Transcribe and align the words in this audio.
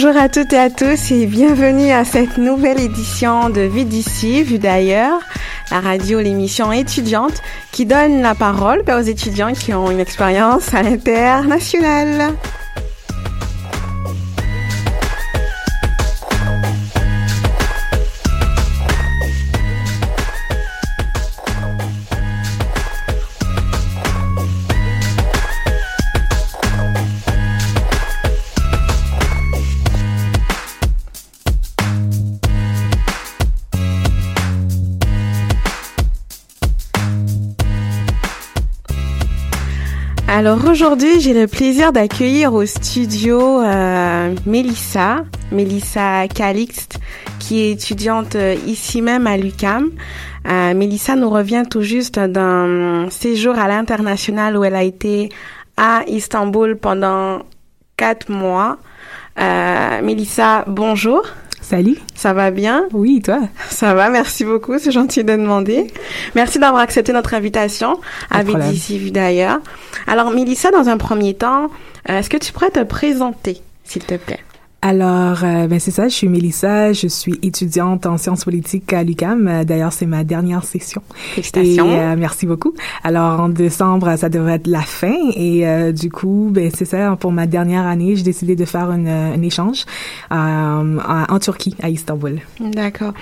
Bonjour 0.00 0.16
à 0.16 0.28
toutes 0.28 0.52
et 0.52 0.58
à 0.58 0.70
tous 0.70 1.10
et 1.10 1.26
bienvenue 1.26 1.90
à 1.90 2.04
cette 2.04 2.38
nouvelle 2.38 2.78
édition 2.78 3.50
de 3.50 3.62
Vie 3.62 3.84
d'ici, 3.84 4.44
vue 4.44 4.60
d'ailleurs, 4.60 5.18
la 5.72 5.80
radio, 5.80 6.20
l'émission 6.20 6.70
étudiante 6.70 7.42
qui 7.72 7.84
donne 7.84 8.22
la 8.22 8.36
parole 8.36 8.84
aux 8.88 9.00
étudiants 9.00 9.54
qui 9.54 9.74
ont 9.74 9.90
une 9.90 9.98
expérience 9.98 10.72
à 10.72 10.84
l'international. 10.84 12.32
Alors 40.38 40.64
aujourd'hui, 40.70 41.18
j'ai 41.18 41.34
le 41.34 41.48
plaisir 41.48 41.92
d'accueillir 41.92 42.54
au 42.54 42.64
studio 42.64 43.60
euh, 43.60 44.32
Mélissa, 44.46 45.24
Mélissa 45.50 46.28
Calixte, 46.28 47.00
qui 47.40 47.58
est 47.58 47.72
étudiante 47.72 48.36
euh, 48.36 48.54
ici 48.64 49.02
même 49.02 49.26
à 49.26 49.36
l'UCAM. 49.36 49.90
Euh, 50.46 50.74
Mélissa 50.74 51.16
nous 51.16 51.28
revient 51.28 51.64
tout 51.68 51.82
juste 51.82 52.20
d'un 52.20 53.10
séjour 53.10 53.58
à 53.58 53.66
l'international 53.66 54.56
où 54.56 54.62
elle 54.62 54.76
a 54.76 54.84
été 54.84 55.28
à 55.76 56.04
Istanbul 56.06 56.76
pendant 56.76 57.40
quatre 57.96 58.30
mois. 58.30 58.78
Euh, 59.40 60.02
Mélissa, 60.02 60.62
bonjour. 60.68 61.26
Salut. 61.68 61.98
Ça 62.14 62.32
va 62.32 62.50
bien? 62.50 62.86
Oui, 62.94 63.20
toi? 63.20 63.40
Ça 63.68 63.92
va, 63.92 64.08
merci 64.08 64.42
beaucoup, 64.46 64.78
c'est 64.78 64.90
gentil 64.90 65.22
de 65.22 65.32
demander. 65.32 65.86
Merci 66.34 66.58
d'avoir 66.58 66.80
accepté 66.80 67.12
notre 67.12 67.34
invitation 67.34 68.00
à 68.30 68.42
d'ici 68.42 68.98
vu 68.98 69.10
d'ailleurs. 69.10 69.60
Alors, 70.06 70.30
Mélissa, 70.30 70.70
dans 70.70 70.88
un 70.88 70.96
premier 70.96 71.34
temps, 71.34 71.70
euh, 72.08 72.20
est-ce 72.20 72.30
que 72.30 72.38
tu 72.38 72.54
pourrais 72.54 72.70
te 72.70 72.82
présenter, 72.82 73.60
s'il 73.84 74.02
te 74.02 74.14
plaît? 74.14 74.40
Alors, 74.80 75.42
euh, 75.42 75.66
ben 75.66 75.80
c'est 75.80 75.90
ça, 75.90 76.06
je 76.06 76.14
suis 76.14 76.28
Mélissa, 76.28 76.92
je 76.92 77.08
suis 77.08 77.36
étudiante 77.42 78.06
en 78.06 78.16
sciences 78.16 78.44
politiques 78.44 78.92
à 78.92 79.02
l'UQAM. 79.02 79.48
Euh, 79.48 79.64
d'ailleurs, 79.64 79.92
c'est 79.92 80.06
ma 80.06 80.22
dernière 80.22 80.62
session. 80.62 81.02
Félicitations. 81.34 81.90
Et, 81.90 81.98
euh, 81.98 82.14
merci 82.16 82.46
beaucoup. 82.46 82.74
Alors, 83.02 83.40
en 83.40 83.48
décembre, 83.48 84.14
ça 84.16 84.28
devrait 84.28 84.54
être 84.54 84.68
la 84.68 84.82
fin. 84.82 85.16
Et 85.34 85.64
du 85.92 86.10
coup, 86.10 86.50
ben 86.52 86.70
c'est 86.72 86.84
ça, 86.84 87.16
pour 87.18 87.32
ma 87.32 87.46
dernière 87.46 87.86
année, 87.86 88.14
j'ai 88.14 88.22
décidé 88.22 88.54
de 88.54 88.64
faire 88.64 88.92
une, 88.92 89.08
un 89.08 89.42
échange 89.42 89.84
en 90.30 91.38
Turquie, 91.40 91.74
à 91.82 91.88
Istanbul. 91.88 92.40
D'accord. 92.60 93.14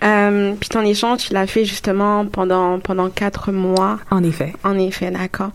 puis 0.00 0.68
ton 0.68 0.82
échange, 0.82 1.26
tu 1.26 1.34
l'as 1.34 1.46
fait 1.46 1.64
justement 1.64 2.24
pendant 2.26 2.78
pendant 2.78 3.10
quatre 3.10 3.50
mois. 3.50 3.98
En 4.10 4.22
effet. 4.22 4.52
En 4.62 4.78
effet, 4.78 5.10
d'accord. 5.10 5.50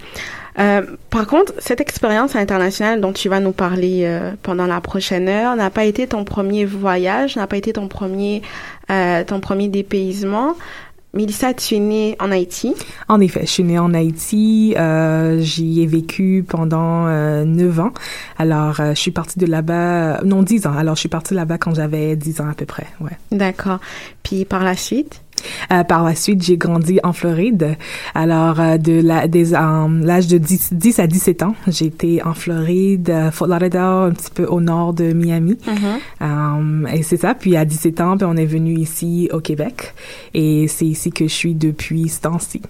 Euh, 0.57 0.83
par 1.09 1.27
contre, 1.27 1.53
cette 1.57 1.81
expérience 1.81 2.35
internationale 2.35 3.01
dont 3.01 3.13
tu 3.13 3.27
vas 3.27 3.39
nous 3.39 3.51
parler 3.51 4.03
euh, 4.05 4.31
pendant 4.41 4.67
la 4.67 4.79
prochaine 4.79 5.27
heure 5.27 5.55
n'a 5.55 5.69
pas 5.69 5.85
été 5.85 6.07
ton 6.07 6.23
premier 6.23 6.65
voyage, 6.65 7.35
n'a 7.35 7.47
pas 7.47 7.57
été 7.57 7.73
ton 7.73 7.87
premier 7.87 8.41
euh, 8.89 9.23
ton 9.25 9.39
premier 9.39 9.67
dépaysement. 9.67 10.55
Mélissa, 11.13 11.53
tu 11.53 11.75
es 11.75 11.79
née 11.79 12.17
en 12.19 12.29
Haïti. 12.29 12.73
En 13.07 13.21
effet, 13.21 13.41
je 13.43 13.51
suis 13.51 13.63
née 13.63 13.79
en 13.79 13.93
Haïti. 13.93 14.75
Euh, 14.77 15.39
J'y 15.39 15.81
ai 15.81 15.87
vécu 15.87 16.43
pendant 16.45 17.05
neuf 17.45 17.79
ans. 17.79 17.93
Alors, 18.37 18.75
je 18.75 18.99
suis 18.99 19.11
partie 19.11 19.39
de 19.39 19.45
là-bas, 19.45 20.19
non, 20.25 20.43
dix 20.43 20.67
ans. 20.67 20.75
Alors, 20.77 20.95
je 20.95 20.99
suis 20.99 21.09
partie 21.09 21.33
là-bas 21.33 21.57
quand 21.57 21.73
j'avais 21.73 22.17
dix 22.17 22.41
ans 22.41 22.49
à 22.49 22.53
peu 22.53 22.65
près, 22.65 22.87
ouais. 22.99 23.17
D'accord. 23.31 23.79
Puis 24.23 24.43
par 24.43 24.65
la 24.65 24.75
suite? 24.75 25.21
Euh, 25.71 25.83
par 25.83 26.03
la 26.03 26.15
suite, 26.15 26.43
j'ai 26.43 26.57
grandi 26.57 26.99
en 27.03 27.13
Floride. 27.13 27.77
Alors, 28.13 28.59
euh, 28.59 28.77
de 28.77 29.01
la, 29.01 29.27
des, 29.27 29.51
l'âge 29.51 30.27
de 30.27 30.37
10, 30.37 30.73
10, 30.73 30.99
à 30.99 31.07
17 31.07 31.43
ans, 31.43 31.55
j'étais 31.67 32.21
en 32.23 32.33
Floride, 32.33 33.09
euh, 33.09 33.31
Fort 33.31 33.47
Lauderdale, 33.47 34.09
un 34.09 34.11
petit 34.11 34.31
peu 34.31 34.45
au 34.45 34.61
nord 34.61 34.93
de 34.93 35.13
Miami. 35.13 35.57
Mm-hmm. 35.67 36.95
et 36.95 37.03
c'est 37.03 37.17
ça. 37.17 37.33
Puis 37.33 37.55
à 37.55 37.65
17 37.65 38.01
ans, 38.01 38.17
puis 38.17 38.27
on 38.29 38.35
est 38.35 38.45
venu 38.45 38.75
ici 38.75 39.29
au 39.31 39.39
Québec. 39.39 39.93
Et 40.33 40.67
c'est 40.67 40.85
ici 40.85 41.11
que 41.11 41.27
je 41.27 41.33
suis 41.33 41.55
depuis 41.55 42.09
ce 42.09 42.21
temps-ci. 42.21 42.61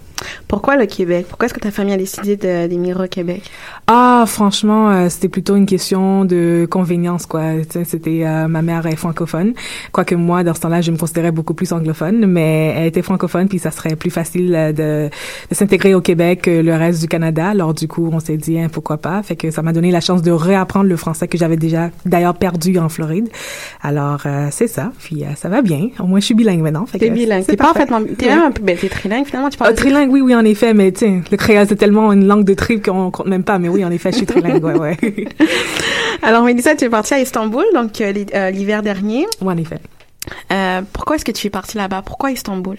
Pourquoi 0.48 0.76
le 0.76 0.86
Québec? 0.86 1.26
Pourquoi 1.28 1.46
est-ce 1.46 1.54
que 1.54 1.60
ta 1.60 1.72
famille 1.72 1.94
a 1.94 1.98
décidé 1.98 2.36
d'émigrer 2.36 3.06
au 3.06 3.08
Québec? 3.08 3.44
Ah, 3.88 4.24
franchement, 4.28 5.10
c'était 5.10 5.30
plutôt 5.30 5.56
une 5.56 5.66
question 5.66 6.26
de 6.26 6.68
convenience, 6.70 7.26
quoi. 7.26 7.44
C'était, 7.84 8.26
ma 8.48 8.62
mère 8.62 8.86
est 8.86 8.96
francophone. 8.96 9.54
Quoique 9.92 10.16
moi, 10.16 10.44
dans 10.44 10.54
ce 10.54 10.62
temps-là, 10.62 10.82
je 10.82 10.92
me 10.92 10.98
considérais 10.98 11.32
beaucoup 11.32 11.54
plus 11.54 11.72
anglophone, 11.72 12.26
mais 12.26 12.74
elle 12.76 12.88
était 12.88 13.02
francophone, 13.02 13.48
puis 13.48 13.60
ça 13.60 13.72
serait 13.72 13.96
plus 13.96 14.10
facile 14.10 14.54
euh, 14.56 14.72
de, 14.72 15.10
de 15.50 15.56
s'intégrer 15.56 15.94
au 15.94 16.02
Québec 16.02 16.44
que 16.44 16.62
le 16.62 16.76
reste 16.76 17.02
du 17.02 17.08
Canada. 17.08 17.50
Alors 17.50 17.74
du 17.74 17.88
coup, 17.88 18.10
on 18.12 18.20
s'est 18.20 18.38
dit 18.38 18.60
hein, 18.60 18.68
pourquoi 18.72 18.98
pas? 18.98 19.22
Fait 19.24 19.36
que 19.36 19.52
ça 19.52 19.62
m'a 19.62 19.74
donné 19.74 19.92
la 19.92 20.02
chance 20.02 20.22
de 20.22 20.32
réapprendre 20.32 20.90
le 20.90 20.98
français 20.98 21.28
que 21.28 21.38
j'avais 21.38 21.58
déjà 21.58 21.90
d'ailleurs 22.06 22.36
perdu 22.36 22.78
en 22.80 22.90
Floride. 22.90 23.30
Alors 23.82 24.24
euh, 24.26 24.48
c'est 24.52 24.68
ça. 24.68 24.92
Puis 25.00 25.24
euh, 25.24 25.28
ça 25.36 25.50
va 25.50 25.62
bien. 25.62 25.90
Au 26.00 26.06
moins 26.06 26.20
je 26.20 26.26
suis 26.26 26.36
bilingue 26.36 26.62
maintenant. 26.62 26.86
T'es 26.86 27.10
bilingue. 27.10 27.46
T'es 27.46 27.58
parfaitement. 27.58 28.02
T'es 28.18 28.28
même 28.28 28.44
un 28.44 28.52
peu. 28.52 28.64
Ben, 28.64 28.78
t'es 28.78 28.90
trilingue 28.90 29.26
finalement. 29.26 29.50
Tu 29.50 29.58
parles. 29.58 29.72
Oh, 29.74 29.76
trilingue, 29.76 30.05
oui, 30.10 30.22
oui, 30.22 30.36
en 30.36 30.46
effet. 30.46 30.74
Mais 30.74 30.92
tiens, 30.92 31.22
le 31.30 31.38
créole 31.38 31.68
c'est 31.68 31.76
tellement 31.76 32.12
une 32.12 32.28
langue 32.28 32.44
de 32.46 32.54
trip 32.54 32.86
qu'on 32.86 33.12
compte 33.12 33.28
même 33.28 33.44
pas. 33.44 33.60
Mais 33.60 33.70
oui, 33.70 33.84
en 33.86 33.92
effet, 33.92 34.12
je 34.12 34.18
suis 34.18 34.26
trilingue. 34.26 34.64
ouais, 34.64 34.78
ouais. 34.78 34.98
Alors 36.22 36.44
Mélissa, 36.44 36.76
tu 36.76 36.86
es 36.86 36.90
partie 36.90 37.14
à 37.14 37.20
Istanbul 37.20 37.66
donc 37.74 38.00
l'hiver 38.00 38.82
dernier. 38.84 39.26
Oui, 39.42 39.54
en 39.54 39.58
effet. 39.58 39.80
Euh, 40.52 40.65
pourquoi 40.94 41.16
est-ce 41.16 41.26
que 41.26 41.32
tu 41.32 41.48
es 41.48 41.50
partie 41.50 41.78
là-bas? 41.78 42.02
Pourquoi 42.02 42.32
Istanbul? 42.32 42.78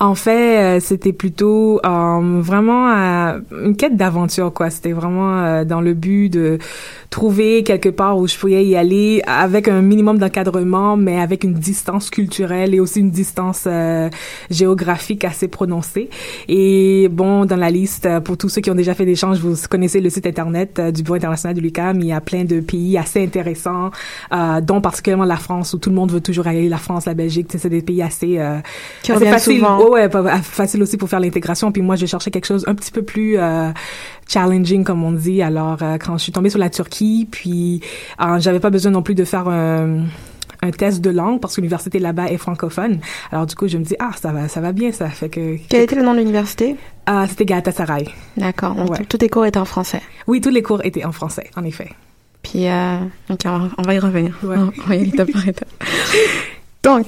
En 0.00 0.14
fait, 0.14 0.58
euh, 0.58 0.80
c'était 0.80 1.12
plutôt 1.12 1.80
euh, 1.84 2.40
vraiment 2.40 2.88
une 3.50 3.76
quête 3.76 3.96
d'aventure, 3.96 4.52
quoi. 4.52 4.70
C'était 4.70 4.92
vraiment 4.92 5.64
dans 5.64 5.80
le 5.80 5.94
but 5.94 6.28
de 6.28 6.58
trouver 7.10 7.62
quelque 7.62 7.88
part 7.88 8.18
où 8.18 8.26
je 8.26 8.36
pouvais 8.36 8.64
y 8.64 8.76
aller 8.76 9.22
avec 9.26 9.68
un 9.68 9.82
minimum 9.82 10.18
d'encadrement, 10.18 10.96
mais 10.96 11.20
avec 11.20 11.44
une 11.44 11.54
distance 11.54 12.10
culturelle 12.10 12.74
et 12.74 12.80
aussi 12.80 13.00
une 13.00 13.10
distance 13.10 13.66
géographique 14.50 15.24
assez 15.24 15.48
prononcée. 15.48 16.10
Et 16.48 17.08
bon, 17.10 17.44
dans 17.44 17.56
la 17.56 17.70
liste, 17.70 18.08
pour 18.24 18.36
tous 18.36 18.48
ceux 18.48 18.60
qui 18.60 18.70
ont 18.70 18.74
déjà 18.74 18.94
fait 18.94 19.04
des 19.04 19.12
échanges, 19.12 19.38
vous 19.38 19.54
connaissez 19.68 20.00
le 20.00 20.10
site 20.10 20.26
internet 20.26 20.80
du 20.80 21.02
Bureau 21.02 21.16
international 21.16 21.56
de 21.56 21.60
l'UQAM. 21.60 22.00
Il 22.00 22.06
y 22.06 22.12
a 22.12 22.20
plein 22.20 22.44
de 22.44 22.60
pays 22.60 22.98
assez 22.98 23.22
intéressants, 23.22 23.90
dont 24.62 24.80
particulièrement 24.80 25.24
la 25.24 25.36
France, 25.36 25.74
où 25.74 25.78
tout 25.78 25.90
le 25.90 25.96
monde 25.96 26.12
veut 26.12 26.20
toujours 26.20 26.46
aller. 26.46 26.68
La 26.68 26.78
France, 26.78 27.06
la 27.06 27.14
Belgique, 27.14 27.31
c'est 27.48 27.68
des 27.68 27.82
pays 27.82 28.02
assez, 28.02 28.38
euh, 28.38 28.58
assez 29.08 29.26
facile. 29.26 29.64
ouais, 29.90 30.08
facile 30.42 30.82
aussi 30.82 30.96
pour 30.96 31.08
faire 31.08 31.20
l'intégration. 31.20 31.72
Puis 31.72 31.82
moi, 31.82 31.96
je 31.96 32.06
cherchais 32.06 32.30
quelque 32.30 32.46
chose 32.46 32.64
un 32.66 32.74
petit 32.74 32.90
peu 32.92 33.02
plus 33.02 33.38
euh, 33.38 33.70
challenging, 34.28 34.84
comme 34.84 35.02
on 35.02 35.12
dit. 35.12 35.42
Alors, 35.42 35.78
euh, 35.82 35.98
quand 35.98 36.18
je 36.18 36.22
suis 36.22 36.32
tombée 36.32 36.50
sur 36.50 36.58
la 36.58 36.70
Turquie, 36.70 37.28
puis 37.30 37.80
euh, 38.20 38.38
j'avais 38.38 38.60
pas 38.60 38.70
besoin 38.70 38.92
non 38.92 39.02
plus 39.02 39.14
de 39.14 39.24
faire 39.24 39.48
un 39.48 40.04
un 40.62 40.70
test 40.70 41.00
de 41.00 41.10
langue 41.10 41.40
parce 41.40 41.56
que 41.56 41.60
l'université 41.60 41.98
là-bas 41.98 42.30
est 42.30 42.36
francophone. 42.36 43.00
Alors 43.32 43.46
du 43.46 43.54
coup, 43.54 43.66
je 43.66 43.76
me 43.78 43.84
dis 43.84 43.96
ah 43.98 44.12
ça 44.20 44.32
va 44.32 44.46
ça 44.48 44.60
va 44.60 44.72
bien 44.72 44.92
ça 44.92 45.08
fait 45.08 45.28
que 45.28 45.56
Quel 45.68 45.82
était 45.82 45.96
le 45.96 46.02
nom 46.02 46.14
de 46.14 46.18
l'université? 46.18 46.76
Ah, 47.06 47.26
c'était 47.28 47.44
Galatasaray. 47.44 48.06
D'accord. 48.36 48.78
Ouais. 48.88 49.04
Tous 49.08 49.18
tes 49.18 49.28
cours 49.28 49.44
étaient 49.44 49.58
en 49.58 49.64
français. 49.64 50.00
Oui, 50.28 50.40
tous 50.40 50.50
les 50.50 50.62
cours 50.62 50.84
étaient 50.84 51.04
en 51.04 51.10
français, 51.12 51.50
en 51.56 51.64
effet. 51.64 51.90
Puis 52.42 52.68
euh, 52.68 52.96
on 53.28 53.82
va 53.82 53.94
y 53.94 53.98
revenir. 53.98 54.36
Ouais. 54.42 54.56
On 54.84 54.88
va 54.88 54.96
y 54.96 55.08
étape 55.08 55.32
par 55.32 55.48
étape. 55.48 55.68
Donc, 56.82 57.06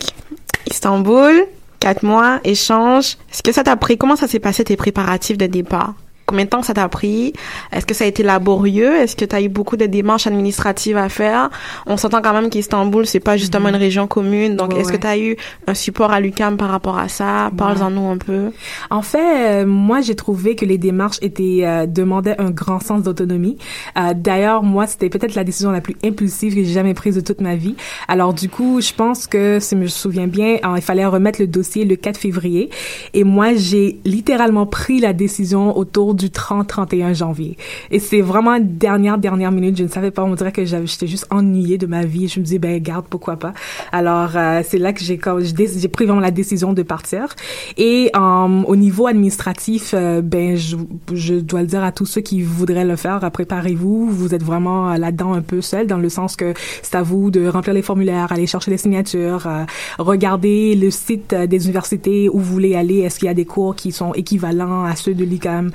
Istanbul, 0.70 1.46
quatre 1.80 2.04
mois, 2.04 2.40
échange. 2.44 3.16
Est-ce 3.30 3.42
que 3.42 3.52
ça 3.52 3.64
t'a 3.64 3.76
pris? 3.76 3.98
Comment 3.98 4.16
ça 4.16 4.28
s'est 4.28 4.38
passé 4.38 4.64
tes 4.64 4.76
préparatifs 4.76 5.38
de 5.38 5.46
départ? 5.46 5.94
Combien 6.26 6.44
de 6.44 6.50
temps 6.50 6.62
ça 6.62 6.74
t'a 6.74 6.88
pris? 6.88 7.32
Est-ce 7.72 7.84
que 7.86 7.94
ça 7.94 8.04
a 8.04 8.06
été 8.06 8.22
laborieux? 8.22 8.94
Est-ce 8.96 9.14
que 9.16 9.24
tu 9.24 9.36
as 9.36 9.42
eu 9.42 9.48
beaucoup 9.48 9.76
de 9.76 9.86
démarches 9.86 10.26
administratives 10.26 10.96
à 10.96 11.08
faire? 11.08 11.50
On 11.86 11.96
s'entend 11.96 12.22
quand 12.22 12.32
même 12.32 12.50
qu'Istanbul, 12.50 13.06
c'est 13.06 13.20
pas 13.20 13.36
justement 13.36 13.68
une 13.68 13.76
région 13.76 14.06
commune. 14.06 14.56
Donc, 14.56 14.72
Ouais, 14.72 14.80
est-ce 14.80 14.90
que 14.92 14.96
tu 14.96 15.06
as 15.06 15.18
eu 15.18 15.36
un 15.66 15.74
support 15.74 16.12
à 16.12 16.20
l'UCAM 16.20 16.56
par 16.56 16.68
rapport 16.70 16.98
à 16.98 17.08
ça? 17.08 17.50
Parle-en 17.56 17.90
nous 17.90 18.08
un 18.08 18.16
peu. 18.16 18.50
En 18.90 19.02
fait, 19.02 19.62
euh, 19.62 19.66
moi, 19.66 20.00
j'ai 20.00 20.14
trouvé 20.14 20.56
que 20.56 20.64
les 20.64 20.78
démarches 20.78 21.18
étaient 21.22 21.60
euh, 21.62 21.86
demandaient 21.86 22.40
un 22.40 22.50
grand 22.50 22.80
sens 22.80 23.02
d'autonomie. 23.02 23.58
Euh, 23.98 24.14
D'ailleurs, 24.14 24.62
moi, 24.62 24.86
c'était 24.86 25.10
peut-être 25.10 25.34
la 25.34 25.44
décision 25.44 25.70
la 25.70 25.80
plus 25.80 25.96
impulsive 26.04 26.54
que 26.54 26.62
j'ai 26.64 26.72
jamais 26.72 26.94
prise 26.94 27.14
de 27.16 27.20
toute 27.20 27.40
ma 27.40 27.56
vie. 27.56 27.74
Alors, 28.08 28.32
du 28.32 28.48
coup, 28.48 28.80
je 28.80 28.92
pense 28.92 29.26
que, 29.26 29.58
si 29.60 29.74
je 29.74 29.80
me 29.80 29.86
souviens 29.86 30.26
bien, 30.26 30.56
euh, 30.64 30.74
il 30.76 30.82
fallait 30.82 31.04
remettre 31.04 31.40
le 31.40 31.46
dossier 31.46 31.84
le 31.84 31.96
4 31.96 32.16
février. 32.16 32.70
Et 33.12 33.24
moi, 33.24 33.54
j'ai 33.54 33.98
littéralement 34.04 34.66
pris 34.66 35.00
la 35.00 35.12
décision 35.12 35.76
autour 35.76 36.13
du 36.14 36.28
30-31 36.28 37.14
janvier. 37.14 37.56
Et 37.90 37.98
c'est 37.98 38.20
vraiment 38.20 38.58
dernière, 38.60 39.18
dernière 39.18 39.52
minute. 39.52 39.76
Je 39.76 39.84
ne 39.84 39.88
savais 39.88 40.10
pas. 40.10 40.24
On 40.24 40.34
dirait 40.34 40.52
que 40.52 40.64
j'étais 40.64 41.06
juste 41.06 41.26
ennuyée 41.30 41.78
de 41.78 41.86
ma 41.86 42.04
vie. 42.04 42.28
Je 42.28 42.40
me 42.40 42.44
disais, 42.44 42.58
ben, 42.58 42.80
garde, 42.80 43.06
pourquoi 43.08 43.36
pas. 43.36 43.52
Alors, 43.92 44.30
euh, 44.36 44.62
c'est 44.66 44.78
là 44.78 44.92
que 44.92 45.02
j'ai 45.02 45.18
j'ai 45.44 45.88
pris 45.88 46.04
vraiment 46.04 46.20
la 46.20 46.30
décision 46.30 46.72
de 46.72 46.82
partir. 46.82 47.34
Et 47.76 48.10
euh, 48.14 48.62
au 48.66 48.76
niveau 48.76 49.06
administratif, 49.06 49.94
euh, 49.94 50.20
ben, 50.22 50.56
je, 50.56 50.76
je 51.12 51.34
dois 51.34 51.62
le 51.62 51.66
dire 51.66 51.82
à 51.82 51.92
tous 51.92 52.06
ceux 52.06 52.20
qui 52.20 52.42
voudraient 52.42 52.84
le 52.84 52.96
faire, 52.96 53.20
préparez-vous. 53.30 54.08
Vous 54.10 54.34
êtes 54.34 54.42
vraiment 54.42 54.90
euh, 54.90 54.96
là-dedans 54.96 55.34
un 55.34 55.42
peu 55.42 55.60
seul, 55.60 55.86
dans 55.86 55.98
le 55.98 56.08
sens 56.08 56.36
que 56.36 56.54
c'est 56.82 56.96
à 56.96 57.02
vous 57.02 57.30
de 57.30 57.46
remplir 57.46 57.74
les 57.74 57.82
formulaires, 57.82 58.32
aller 58.32 58.46
chercher 58.46 58.70
les 58.70 58.78
signatures, 58.78 59.46
euh, 59.46 59.64
regarder 59.98 60.74
le 60.74 60.90
site 60.90 61.34
des 61.34 61.64
universités 61.64 62.28
où 62.28 62.38
vous 62.38 62.52
voulez 62.52 62.74
aller. 62.74 62.98
Est-ce 63.00 63.18
qu'il 63.18 63.26
y 63.26 63.30
a 63.30 63.34
des 63.34 63.44
cours 63.44 63.76
qui 63.76 63.92
sont 63.92 64.12
équivalents 64.14 64.84
à 64.84 64.96
ceux 64.96 65.14
de 65.14 65.24
l'ICAM? 65.24 65.70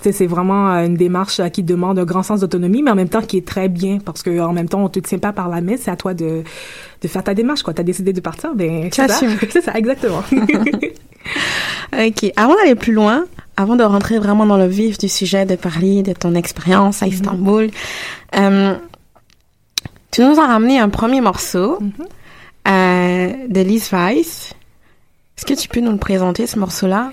C'est 0.00 0.26
vraiment 0.26 0.72
euh, 0.72 0.86
une 0.86 0.96
démarche 0.96 1.40
euh, 1.40 1.48
qui 1.48 1.62
demande 1.62 1.98
un 1.98 2.04
grand 2.04 2.22
sens 2.22 2.40
d'autonomie, 2.40 2.82
mais 2.82 2.90
en 2.90 2.94
même 2.94 3.08
temps 3.08 3.22
qui 3.22 3.38
est 3.38 3.46
très 3.46 3.68
bien, 3.68 3.98
parce 3.98 4.22
que 4.22 4.40
en 4.40 4.52
même 4.52 4.68
temps, 4.68 4.84
on 4.84 4.88
te 4.88 5.00
tient 5.00 5.18
pas 5.18 5.32
par 5.32 5.48
la 5.48 5.60
main. 5.60 5.76
C'est 5.78 5.90
à 5.90 5.96
toi 5.96 6.14
de, 6.14 6.42
de 7.02 7.08
faire 7.08 7.24
ta 7.24 7.34
démarche. 7.34 7.62
Quoi, 7.62 7.74
t'as 7.74 7.82
décidé 7.82 8.12
de 8.12 8.20
partir, 8.20 8.54
ben 8.54 8.90
Tu 8.90 9.00
c'est 9.00 9.08
ça. 9.08 9.20
C'est 9.50 9.62
ça, 9.62 9.72
exactement. 9.74 10.22
Ok. 11.92 12.32
Avant 12.36 12.54
d'aller 12.54 12.74
plus 12.74 12.92
loin, 12.92 13.24
avant 13.56 13.76
de 13.76 13.84
rentrer 13.84 14.18
vraiment 14.18 14.46
dans 14.46 14.56
le 14.56 14.66
vif 14.66 14.98
du 14.98 15.08
sujet, 15.08 15.46
de 15.46 15.56
parler 15.56 16.02
de 16.02 16.12
ton 16.12 16.34
expérience 16.34 17.02
à 17.02 17.06
Istanbul, 17.06 17.70
euh, 18.36 18.74
tu 20.10 20.22
nous 20.22 20.38
as 20.38 20.46
ramené 20.46 20.78
un 20.78 20.88
premier 20.88 21.20
morceau 21.20 21.78
euh, 22.68 23.32
de 23.48 23.60
Liz 23.60 23.90
Weiss. 23.92 24.54
Est-ce 25.36 25.46
que 25.46 25.54
tu 25.54 25.68
peux 25.68 25.80
nous 25.80 25.92
le 25.92 25.98
présenter, 25.98 26.46
ce 26.46 26.58
morceau-là? 26.58 27.12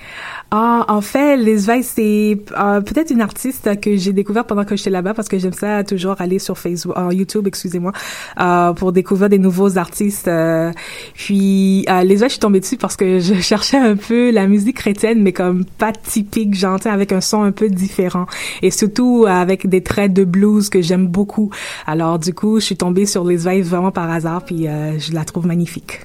Ah, 0.53 0.83
en 0.89 1.00
fait, 1.00 1.38
Liz 1.38 1.65
Weiss, 1.68 1.94
c'est 1.95 2.38
euh, 2.59 2.81
peut-être 2.81 3.09
une 3.09 3.21
artiste 3.21 3.80
que 3.80 3.95
j'ai 3.95 4.12
découvert 4.12 4.44
pendant 4.45 4.65
que 4.65 4.75
j'étais 4.75 4.89
là-bas 4.89 5.13
parce 5.13 5.30
que 5.30 5.39
j'aime 5.39 5.53
ça 5.53 5.86
toujours 5.86 6.19
aller 6.19 6.39
sur 6.39 6.57
Facebook, 6.57 6.94
euh, 6.98 7.13
YouTube, 7.13 7.48
excusez-moi, 7.48 7.94
euh, 8.38 8.74
pour 8.74 8.92
découvrir 8.92 9.30
des 9.30 9.39
nouveaux 9.39 9.77
artistes. 9.77 10.27
euh. 10.27 10.74
puis 11.13 11.86
euh, 11.89 12.03
Liz 12.03 12.19
Weiss, 12.19 12.31
je 12.31 12.33
suis 12.33 12.39
tombée 12.39 12.59
dessus 12.59 12.75
parce 12.75 12.98
que 12.98 13.19
je 13.19 13.36
cherchais 13.42 13.77
un 13.77 13.95
peu 13.95 14.30
la 14.31 14.45
musique 14.48 14.75
chrétienne, 14.75 15.21
mais 15.21 15.31
comme 15.31 15.63
pas 15.63 15.94
typique, 15.94 16.53
genre 16.53 16.80
avec 16.83 17.13
un 17.13 17.21
son 17.21 17.44
un 17.44 17.53
peu 17.53 17.69
différent 17.69 18.25
et 18.62 18.71
surtout 18.71 19.25
avec 19.30 19.68
des 19.69 19.81
traits 19.81 20.12
de 20.12 20.25
blues 20.25 20.68
que 20.68 20.81
j'aime 20.81 21.07
beaucoup. 21.07 21.50
Alors 21.88 22.19
du 22.19 22.33
coup, 22.33 22.59
je 22.59 22.65
suis 22.65 22.77
tombée 22.77 23.06
sur 23.06 23.24
Liz 23.24 23.45
Weiss 23.45 23.68
vraiment 23.68 23.92
par 23.92 24.12
hasard, 24.12 24.44
puis 24.44 24.68
euh, 24.68 25.00
je 25.00 25.13
la 25.13 25.24
trouve 25.24 25.48
magnifique. 25.48 26.01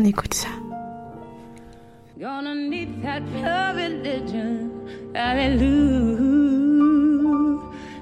On 0.00 0.04
écoute 0.04 0.34
ça. 0.34 0.48
Gonna 2.16 2.54
need 2.54 3.02
that 3.02 3.26
pure 3.32 3.74
religion. 3.74 4.70
Hallelujah. 5.16 5.64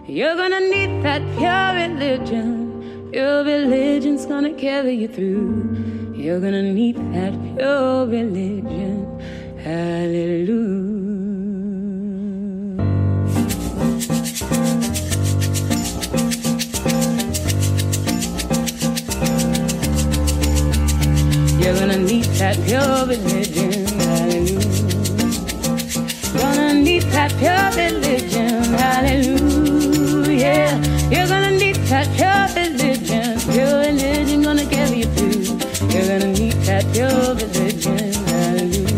You're 0.07 0.37
gonna 0.37 0.61
need 0.61 1.03
that 1.03 1.23
pure 1.39 1.73
religion. 1.81 3.11
Your 3.11 3.43
religion's 3.43 4.27
gonna 4.27 4.53
carry 4.53 4.93
you 4.97 5.09
through. 5.09 6.13
You're 6.15 6.41
gonna 6.41 6.75
need 6.75 6.97
that 7.15 7.33
pure 7.57 8.05
religion. 8.05 9.19
Hallelujah. 9.65 10.93
You're 21.65 21.77
gonna 21.81 21.97
need 21.97 22.25
that 22.43 22.57
pure 22.67 23.07
religion. 23.07 23.82
That 27.13 27.31
pure 27.39 27.71
religion. 27.77 28.65
Hallelujah. 28.75 30.81
You're 31.11 31.29
gonna 31.29 31.51
need 31.51 31.77
that 31.93 32.09
pure 32.17 32.47
religion. 32.57 33.39
Pure 33.53 33.79
religion 33.87 34.43
gonna 34.43 34.67
carry 34.67 34.99
you 34.99 35.07
through. 35.15 35.59
You're 35.93 36.07
gonna 36.09 36.33
need 36.33 36.57
that 36.69 36.85
pure 36.93 37.35
religion. 37.35 38.13
Hallelujah. 38.33 38.93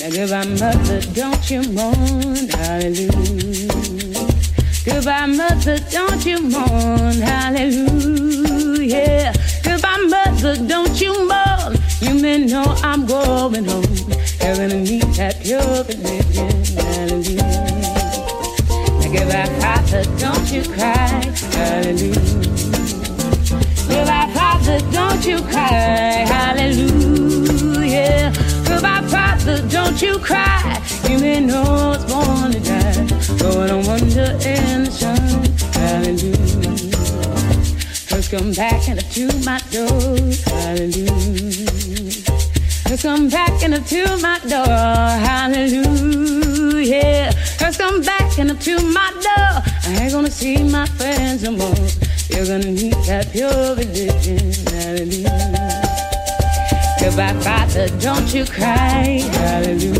Now 0.00 0.10
goodbye, 0.16 0.48
mother, 0.60 1.00
don't 1.12 1.44
you 1.50 1.60
mourn. 1.72 2.48
Hallelujah. 2.48 3.68
Goodbye, 4.84 5.26
mother, 5.26 5.78
don't 5.90 6.24
you 6.24 6.40
mourn. 6.40 7.20
Hallelujah. 7.20 9.32
Goodbye, 9.62 10.06
mother, 10.08 10.56
don't 10.66 11.00
you 11.00 11.12
mourn. 11.28 11.76
You 12.00 12.14
may 12.20 12.38
know 12.44 12.64
I'm 12.82 13.06
going 13.06 13.66
home. 13.66 14.09
You're 14.42 14.56
gonna 14.56 14.80
need 14.80 15.02
that 15.14 15.38
pure 15.42 15.60
religion. 15.84 16.50
Hallelujah. 16.74 17.40
Now 18.98 19.10
goodbye, 19.12 19.50
father, 19.60 20.02
don't 20.18 20.50
you 20.50 20.62
cry. 20.62 21.22
Hallelujah. 21.52 22.20
Goodbye, 23.86 24.30
father, 24.34 24.80
don't 24.90 25.24
you 25.26 25.42
cry. 25.42 26.24
Hallelujah. 26.34 28.32
Goodbye, 28.66 29.02
father, 29.08 29.68
don't 29.68 30.00
you 30.00 30.18
cry. 30.18 30.82
You 31.08 31.18
may 31.18 31.40
know 31.40 31.62
I 31.62 31.88
was 31.96 32.04
born 32.10 32.52
to 32.52 32.60
die. 32.60 33.06
Going 33.38 33.70
on 33.70 33.84
wonder 33.86 34.38
in 34.42 34.84
the 34.84 34.90
sun. 34.90 35.44
Hallelujah. 35.74 36.90
First 38.08 38.30
come 38.30 38.52
back 38.52 38.88
and 38.88 39.00
to 39.00 39.26
my 39.44 39.60
door. 39.70 40.16
Hallelujah. 40.46 41.59
First 42.90 43.04
come 43.04 43.28
back 43.28 43.62
and 43.62 43.74
up 43.74 43.86
to 43.86 44.02
my 44.16 44.40
door. 44.48 44.66
Hallelujah. 45.46 46.90
First 47.56 47.78
come 47.78 48.02
back 48.02 48.36
and 48.36 48.50
up 48.50 48.58
to 48.58 48.82
my 48.82 49.12
door. 49.12 49.62
I 49.84 49.96
ain't 50.00 50.12
gonna 50.12 50.28
see 50.28 50.64
my 50.64 50.86
friends 50.86 51.44
no 51.44 51.52
more. 51.52 51.72
You're 52.30 52.46
gonna 52.46 52.72
need 52.72 52.94
that 53.06 53.30
pure 53.30 53.76
religion. 53.76 54.52
Hallelujah. 54.74 55.30
Goodbye, 56.98 57.32
Father, 57.44 57.86
don't 58.00 58.34
you 58.34 58.44
cry. 58.44 59.22
Hallelujah. 59.38 59.94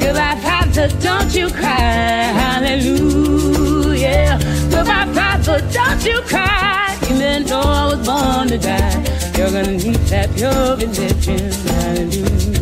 Goodbye, 0.00 0.40
Father, 0.42 0.88
don't 0.98 1.32
you 1.32 1.50
cry. 1.50 2.32
Hallelujah. 2.42 4.40
Goodbye, 4.72 5.06
Father, 5.14 5.60
don't 5.70 6.04
you 6.04 6.20
cry. 6.22 6.98
Even 7.08 7.44
though 7.44 7.60
I 7.60 7.94
was 7.94 8.04
born 8.04 8.48
to 8.48 8.58
die, 8.58 9.31
you're 9.42 9.50
gonna 9.50 9.76
need 9.76 9.96
that 10.06 10.30
pure 10.36 10.76
religion. 10.76 11.50
Hallelujah. 11.66 12.52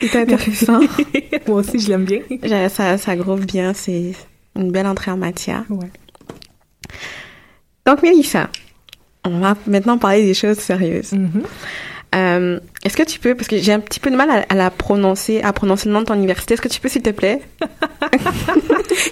C'était 0.00 0.20
intéressant. 0.20 0.78
Moi 1.48 1.56
aussi, 1.56 1.80
je 1.80 1.88
l'aime 1.88 2.04
bien. 2.04 2.20
Ça, 2.68 2.96
ça 2.98 3.16
groove 3.16 3.46
bien. 3.46 3.74
C'est 3.74 4.12
une 4.58 4.70
belle 4.70 4.86
entrée 4.86 5.10
en 5.10 5.16
matière. 5.16 5.64
Ouais. 5.70 5.90
Donc, 7.86 8.02
Mélissa, 8.02 8.50
on 9.24 9.38
va 9.38 9.56
maintenant 9.66 9.98
parler 9.98 10.24
des 10.24 10.34
choses 10.34 10.58
sérieuses. 10.58 11.12
Mhm. 11.12 11.42
Euh, 12.14 12.58
Est-ce 12.84 12.96
que 12.96 13.02
tu 13.02 13.18
peux, 13.18 13.34
parce 13.34 13.48
que 13.48 13.58
j'ai 13.58 13.72
un 13.72 13.80
petit 13.80 14.00
peu 14.00 14.10
de 14.10 14.16
mal 14.16 14.30
à, 14.30 14.44
à 14.48 14.54
la 14.54 14.70
prononcer, 14.70 15.42
à 15.42 15.52
prononcer 15.52 15.88
le 15.88 15.94
nom 15.94 16.00
de 16.00 16.06
ton 16.06 16.14
université, 16.14 16.54
est-ce 16.54 16.62
que 16.62 16.68
tu 16.68 16.80
peux, 16.80 16.88
s'il 16.88 17.02
te 17.02 17.10
plaît? 17.10 17.40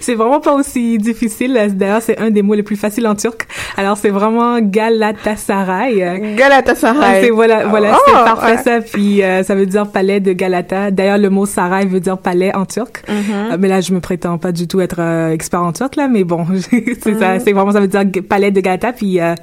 C'est 0.01 0.15
vraiment 0.15 0.39
pas 0.39 0.53
aussi 0.53 0.97
difficile. 0.97 1.59
D'ailleurs, 1.75 2.01
c'est 2.01 2.17
un 2.19 2.29
des 2.29 2.41
mots 2.41 2.55
les 2.55 2.63
plus 2.63 2.75
faciles 2.75 3.07
en 3.07 3.15
turc. 3.15 3.47
Alors, 3.77 3.95
c'est 3.97 4.09
vraiment 4.09 4.59
Galatasaray. 4.59 6.35
Galatasaray. 6.35 6.99
Ah, 7.01 7.21
c'est 7.21 7.29
voilà, 7.29 7.67
voilà, 7.67 7.93
Oh, 7.95 8.01
c'est 8.05 8.11
parfait 8.13 8.55
ouais. 8.55 8.63
ça. 8.63 8.81
Puis 8.81 9.23
euh, 9.23 9.43
ça 9.43 9.55
veut 9.55 9.65
dire 9.65 9.87
palais 9.89 10.19
de 10.19 10.33
Galata. 10.33 10.91
D'ailleurs, 10.91 11.17
le 11.17 11.29
mot 11.29 11.45
Saray 11.45 11.85
veut 11.85 11.99
dire 11.99 12.17
palais 12.17 12.53
en 12.55 12.65
turc. 12.65 13.03
Mhm. 13.07 13.51
Euh, 13.53 13.57
mais 13.59 13.67
là, 13.67 13.81
je 13.81 13.93
me 13.93 13.99
prétends 13.99 14.37
pas 14.37 14.51
du 14.51 14.67
tout 14.67 14.81
être 14.81 14.99
euh, 14.99 15.31
expert 15.31 15.61
en 15.61 15.71
turc 15.73 15.95
là, 15.95 16.07
mais 16.07 16.23
bon, 16.23 16.45
c'est 17.01 17.19
ça, 17.19 17.39
c'est 17.39 17.53
vraiment 17.53 17.71
ça 17.71 17.79
veut 17.79 17.87
dire 17.87 18.03
palais 18.27 18.51
de 18.51 18.59
Galata. 18.61 18.93
Puis 18.93 19.19
euh, 19.19 19.35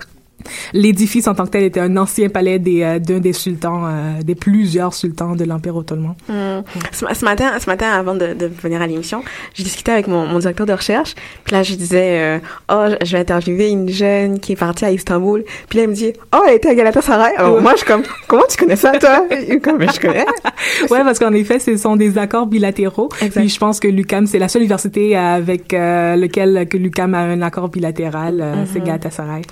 l'édifice 0.72 1.26
en 1.28 1.34
tant 1.34 1.44
que 1.46 1.50
tel 1.50 1.64
était 1.64 1.80
un 1.80 1.96
ancien 1.96 2.28
palais 2.28 2.58
des 2.58 2.82
euh, 2.82 2.98
d'un 2.98 3.18
des 3.18 3.32
sultans, 3.32 3.84
euh, 3.86 4.22
des 4.22 4.34
plusieurs 4.34 4.94
sultans 4.94 5.36
de 5.36 5.44
l'Empire 5.44 5.76
ottoman. 5.76 6.14
Hmm. 6.28 6.62
Ce, 6.92 7.06
ce 7.12 7.24
matin, 7.24 7.58
ce 7.58 7.68
matin, 7.68 7.88
avant 7.90 8.14
de, 8.14 8.34
de 8.34 8.46
venir 8.46 8.82
à 8.82 8.86
l'émission, 8.86 9.22
j'ai 9.54 9.64
discuté 9.64 9.92
avec 9.92 10.08
mon, 10.08 10.26
mon 10.26 10.38
directeur 10.38 10.66
de 10.66 10.72
recherche. 10.72 11.14
Puis 11.44 11.54
là, 11.54 11.62
je 11.62 11.74
disais, 11.74 12.20
euh, 12.20 12.38
oh, 12.70 12.94
je 13.04 13.12
vais 13.12 13.18
interviewer 13.18 13.68
une 13.68 13.88
jeune 13.88 14.40
qui 14.40 14.52
est 14.52 14.56
partie 14.56 14.84
à 14.84 14.90
Istanbul. 14.90 15.44
Puis 15.68 15.78
là, 15.78 15.84
il 15.84 15.90
me 15.90 15.94
dit, 15.94 16.12
oh, 16.34 16.40
elle 16.46 16.56
était 16.56 16.70
à 16.70 16.74
Galatasaray. 16.74 17.36
Alors 17.36 17.60
moi, 17.60 17.72
je 17.72 17.78
suis 17.78 17.86
comme, 17.86 18.02
comment 18.26 18.44
tu 18.48 18.56
connais 18.56 18.76
ça, 18.76 18.92
toi? 18.98 19.26
Comme 19.62 19.80
je 19.80 20.00
connais. 20.00 20.26
ouais, 20.90 21.04
parce 21.04 21.18
qu'en 21.18 21.32
effet, 21.32 21.58
ce 21.58 21.76
sont 21.76 21.96
des 21.96 22.18
accords 22.18 22.46
bilatéraux. 22.46 23.08
Exact. 23.20 23.40
Puis 23.40 23.48
je 23.48 23.58
pense 23.58 23.80
que 23.80 23.88
l'UCAM, 23.88 24.26
c'est 24.26 24.38
la 24.38 24.48
seule 24.48 24.62
université 24.62 25.16
avec 25.16 25.72
euh, 25.72 26.16
lequel 26.16 26.68
que 26.68 26.76
l'UCAM 26.76 27.14
a 27.14 27.20
un 27.20 27.42
accord 27.42 27.68
bilatéral, 27.68 28.40
euh, 28.40 28.64
c'est 28.72 28.82
Galatasaray. 28.82 29.42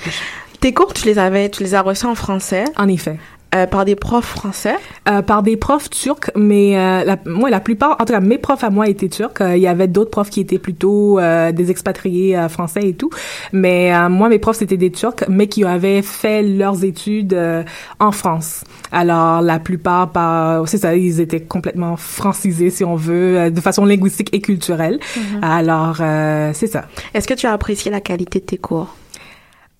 Tes 0.62 0.72
cours, 0.72 0.94
tu 0.94 1.06
les 1.06 1.18
avais, 1.18 1.48
tu 1.48 1.64
les 1.64 1.74
as 1.74 1.82
reçus 1.82 2.06
en 2.06 2.14
français 2.14 2.62
En 2.76 2.86
effet. 2.86 3.18
euh, 3.52 3.66
par 3.66 3.84
des 3.84 3.96
profs 3.96 4.26
français? 4.26 4.76
Euh, 5.08 5.20
par 5.20 5.42
des 5.42 5.56
profs 5.56 5.90
turcs, 5.90 6.30
mais 6.36 6.78
euh, 6.78 7.02
la, 7.04 7.18
moi 7.26 7.50
la 7.50 7.58
plupart, 7.58 7.96
en 8.00 8.04
tout 8.04 8.12
cas 8.12 8.20
mes 8.20 8.38
profs 8.38 8.62
à 8.62 8.70
moi 8.70 8.86
étaient 8.88 9.08
turcs. 9.08 9.40
Euh, 9.40 9.56
Il 9.56 9.62
y 9.62 9.66
avait 9.66 9.88
d'autres 9.88 10.10
profs 10.12 10.30
qui 10.30 10.38
étaient 10.40 10.60
plutôt 10.60 11.18
euh, 11.18 11.50
des 11.50 11.72
expatriés 11.72 12.38
euh, 12.38 12.48
français 12.48 12.82
et 12.84 12.94
tout, 12.94 13.10
mais 13.52 13.92
euh, 13.92 14.08
moi 14.08 14.28
mes 14.28 14.38
profs 14.38 14.58
c'était 14.58 14.76
des 14.76 14.92
Turcs, 14.92 15.24
mais 15.28 15.48
qui 15.48 15.64
avaient 15.64 16.00
fait 16.00 16.44
leurs 16.44 16.84
études 16.84 17.34
euh, 17.34 17.64
en 17.98 18.12
France. 18.12 18.62
Alors 18.92 19.42
la 19.42 19.58
plupart, 19.58 20.12
par, 20.12 20.68
c'est 20.68 20.78
ça, 20.78 20.94
ils 20.94 21.20
étaient 21.20 21.40
complètement 21.42 21.96
francisés 21.96 22.70
si 22.70 22.84
on 22.84 22.94
veut, 22.94 23.36
euh, 23.36 23.50
de 23.50 23.60
façon 23.60 23.84
linguistique 23.84 24.28
et 24.32 24.40
culturelle. 24.40 25.00
Alors 25.42 25.96
euh, 26.00 26.52
c'est 26.54 26.68
ça. 26.68 26.84
Est-ce 27.14 27.26
que 27.26 27.34
tu 27.34 27.46
as 27.48 27.52
apprécié 27.52 27.90
la 27.90 28.00
qualité 28.00 28.38
de 28.38 28.44
tes 28.44 28.58
cours? 28.58 28.94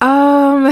Um, 0.03 0.69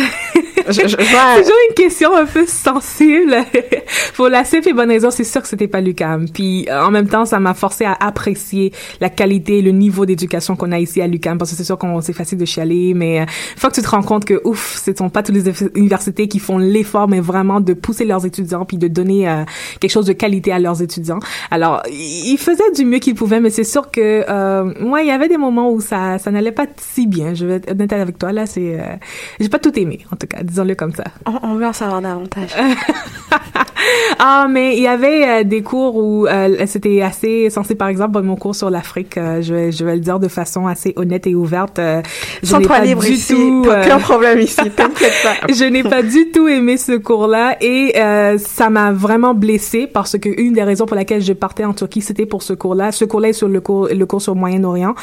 je, 0.68 0.88
je, 0.88 0.98
C'est 0.98 1.42
toujours 1.42 1.58
une 1.70 1.76
question 1.76 2.16
un 2.16 2.26
peu 2.26 2.46
sensible. 2.46 3.36
Pour 4.16 4.30
la 4.30 4.44
simple 4.44 4.70
et 4.70 4.74
bonne 4.74 4.90
raison, 4.90 5.10
c'est 5.10 5.24
sûr 5.24 5.42
que 5.42 5.48
c'était 5.48 5.68
pas 5.68 5.82
l'UCAM. 5.82 6.28
Puis 6.30 6.68
euh, 6.70 6.84
en 6.84 6.92
même 6.92 7.08
temps, 7.08 7.26
ça 7.26 7.40
m'a 7.40 7.54
forcé 7.54 7.86
à 7.86 7.94
apprécier 7.94 8.74
la 9.00 9.10
qualité 9.10 9.60
et 9.60 9.62
le 9.62 9.72
niveau 9.72 10.06
d'éducation 10.06 10.56
qu'on 10.56 10.72
a 10.72 10.80
ici 10.80 11.02
à 11.02 11.08
l'UCAM. 11.08 11.38
Parce 11.38 11.52
que 11.52 11.58
c'est 11.58 11.64
sûr 11.64 11.78
qu'on 11.78 12.02
c'est 12.02 12.14
facile 12.14 12.38
de 12.38 12.46
chialer, 12.46 12.94
mais 12.94 13.22
euh, 13.22 13.24
une 13.24 13.60
fois 13.60 13.70
que 13.70 13.76
tu 13.76 13.82
te 13.82 13.90
rends 13.90 14.04
compte 14.04 14.26
que 14.26 14.42
ouf, 14.44 14.82
ce 14.84 14.94
sont 14.96 15.10
pas 15.10 15.24
toutes 15.24 15.36
les 15.36 15.50
universités 15.76 16.28
qui 16.28 16.40
font 16.40 16.58
l'effort, 16.58 17.08
mais 17.08 17.20
vraiment 17.20 17.62
de 17.62 17.74
pousser 17.74 18.06
leurs 18.06 18.26
étudiants 18.26 18.66
puis 18.66 18.78
de 18.78 18.88
donner 18.88 19.30
euh, 19.30 19.44
quelque 19.80 19.92
chose 19.92 20.06
de 20.06 20.14
qualité 20.14 20.52
à 20.52 20.60
leurs 20.60 20.82
étudiants. 20.82 21.20
Alors, 21.50 21.82
ils 21.90 22.32
ils 22.32 22.38
faisaient 22.38 22.72
du 22.76 22.86
mieux 22.86 23.00
qu'ils 23.00 23.16
pouvaient, 23.16 23.40
mais 23.40 23.50
c'est 23.50 23.64
sûr 23.64 23.92
que 23.92 24.24
euh, 24.28 24.74
moi, 24.80 25.02
il 25.02 25.08
y 25.08 25.12
avait 25.12 25.28
des 25.28 25.38
moments 25.38 25.72
où 25.72 25.82
ça 25.82 26.18
ça 26.18 26.32
n'allait 26.32 26.52
pas 26.52 26.66
si 26.78 27.08
bien. 27.08 27.34
Je 27.34 27.46
vais 27.46 27.56
être 27.56 27.72
honnête 27.72 27.94
avec 27.94 28.18
toi 28.18 28.32
là, 28.32 28.46
c'est 28.46 28.80
euh, 28.80 28.96
j'ai 29.40 29.50
pas 29.50 29.60
tout 29.60 29.78
aimé 29.78 30.06
en 30.12 30.16
tout 30.16 30.28
cas, 30.28 30.44
disons-le 30.44 30.75
comme 30.75 30.94
ça. 30.94 31.06
on, 31.25 31.40
on 31.44 31.56
veut 31.56 31.66
en 31.68 31.74
savoir 31.74 32.01
davantage. 32.01 32.51
Ah, 34.24 34.48
mais 34.50 34.76
il 34.78 34.84
y 34.84 34.88
avait 34.88 35.28
euh, 35.28 35.44
des 35.44 35.62
cours 35.64 35.96
où 35.96 36.28
euh, 36.28 36.66
c'était 36.68 37.02
assez 37.02 37.50
censé, 37.50 37.74
par 37.76 37.88
exemple, 37.88 38.22
mon 38.22 38.36
cours 38.36 38.54
sur 38.56 38.70
l'Afrique, 38.70 39.18
euh, 39.18 39.42
je, 39.42 39.54
vais, 39.54 39.72
je 39.72 39.84
vais 39.84 39.96
le 39.96 40.00
dire 40.02 40.20
de 40.20 40.28
façon 40.28 40.68
assez 40.68 40.94
honnête 40.96 41.26
et 41.26 41.34
ouverte. 41.34 41.80
euh, 41.80 42.02
je 42.44 42.56
n'ai 42.56 42.64
Sens-toi 42.64 42.78
pas 42.78 42.86
du 42.86 43.12
ici. 43.14 43.34
tout, 43.34 43.62
T'as 43.66 43.72
euh, 43.80 43.86
aucun 43.86 44.00
problème 44.00 44.40
ici. 44.40 44.58
T'inquiète 44.76 45.14
pas. 45.24 45.52
je 45.54 45.64
n'ai 45.66 45.82
pas 45.84 46.04
du 46.04 46.30
tout 46.32 46.48
aimé 46.48 46.78
ce 46.78 46.92
cours-là 46.98 47.58
et 47.62 47.94
euh, 47.98 48.38
ça 48.38 48.70
m'a 48.70 48.92
vraiment 48.92 49.34
blessée 49.34 49.88
parce 49.92 50.18
que 50.20 50.30
une 50.40 50.54
des 50.54 50.64
raisons 50.64 50.86
pour 50.86 50.96
laquelle 50.96 51.22
je 51.24 51.34
partais 51.34 51.66
en 51.66 51.74
Turquie, 51.74 52.02
c'était 52.02 52.26
pour 52.28 52.44
ce 52.44 52.54
cours-là. 52.54 52.92
Ce 52.92 53.06
cours-là 53.06 53.30
est 53.30 53.34
sur 53.34 53.48
le 53.48 53.62
cours, 53.62 53.88
le 53.88 54.06
cours 54.06 54.22
sur 54.22 54.36
Moyen-Orient 54.36 54.94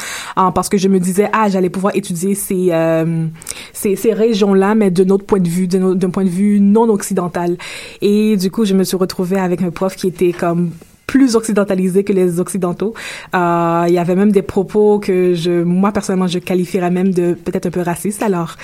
parce 0.55 0.69
que 0.69 0.77
je 0.77 0.87
me 0.87 0.99
disais 0.99 1.29
ah 1.33 1.49
j'allais 1.49 1.69
pouvoir 1.69 1.95
étudier 1.95 2.35
ces 2.35 2.69
euh, 2.71 3.25
ces, 3.73 3.95
ces 3.95 4.13
régions-là 4.13 4.75
mais 4.75 4.91
de 4.91 5.03
notre 5.03 5.25
point 5.25 5.39
de 5.39 5.49
vue, 5.49 5.67
d'un 5.67 5.95
d'un 5.95 6.09
point 6.09 6.23
de 6.23 6.29
vue 6.29 6.59
non 6.61 6.89
occidental. 6.89 7.57
Et 8.01 8.37
du 8.37 8.49
coup, 8.51 8.65
je 8.69 8.75
me 8.75 8.83
suis 8.83 8.97
retrouvée 8.97 9.39
avec 9.39 9.63
un 9.63 9.71
prof 9.71 9.95
qui 9.95 10.07
était 10.07 10.31
comme 10.31 10.69
plus 11.09 11.35
occidentalisé 11.35 12.03
que 12.03 12.13
les 12.13 12.39
occidentaux. 12.39 12.93
Euh, 13.35 13.85
il 13.87 13.93
y 13.95 13.97
avait 13.97 14.13
même 14.15 14.31
des 14.31 14.43
propos 14.43 14.99
que 14.99 15.33
je, 15.33 15.63
moi 15.63 15.91
personnellement, 15.91 16.27
je 16.27 16.37
qualifierais 16.37 16.91
même 16.91 17.11
de 17.11 17.33
peut-être 17.33 17.65
un 17.65 17.71
peu 17.71 17.81
racistes. 17.81 18.21
Alors, 18.21 18.55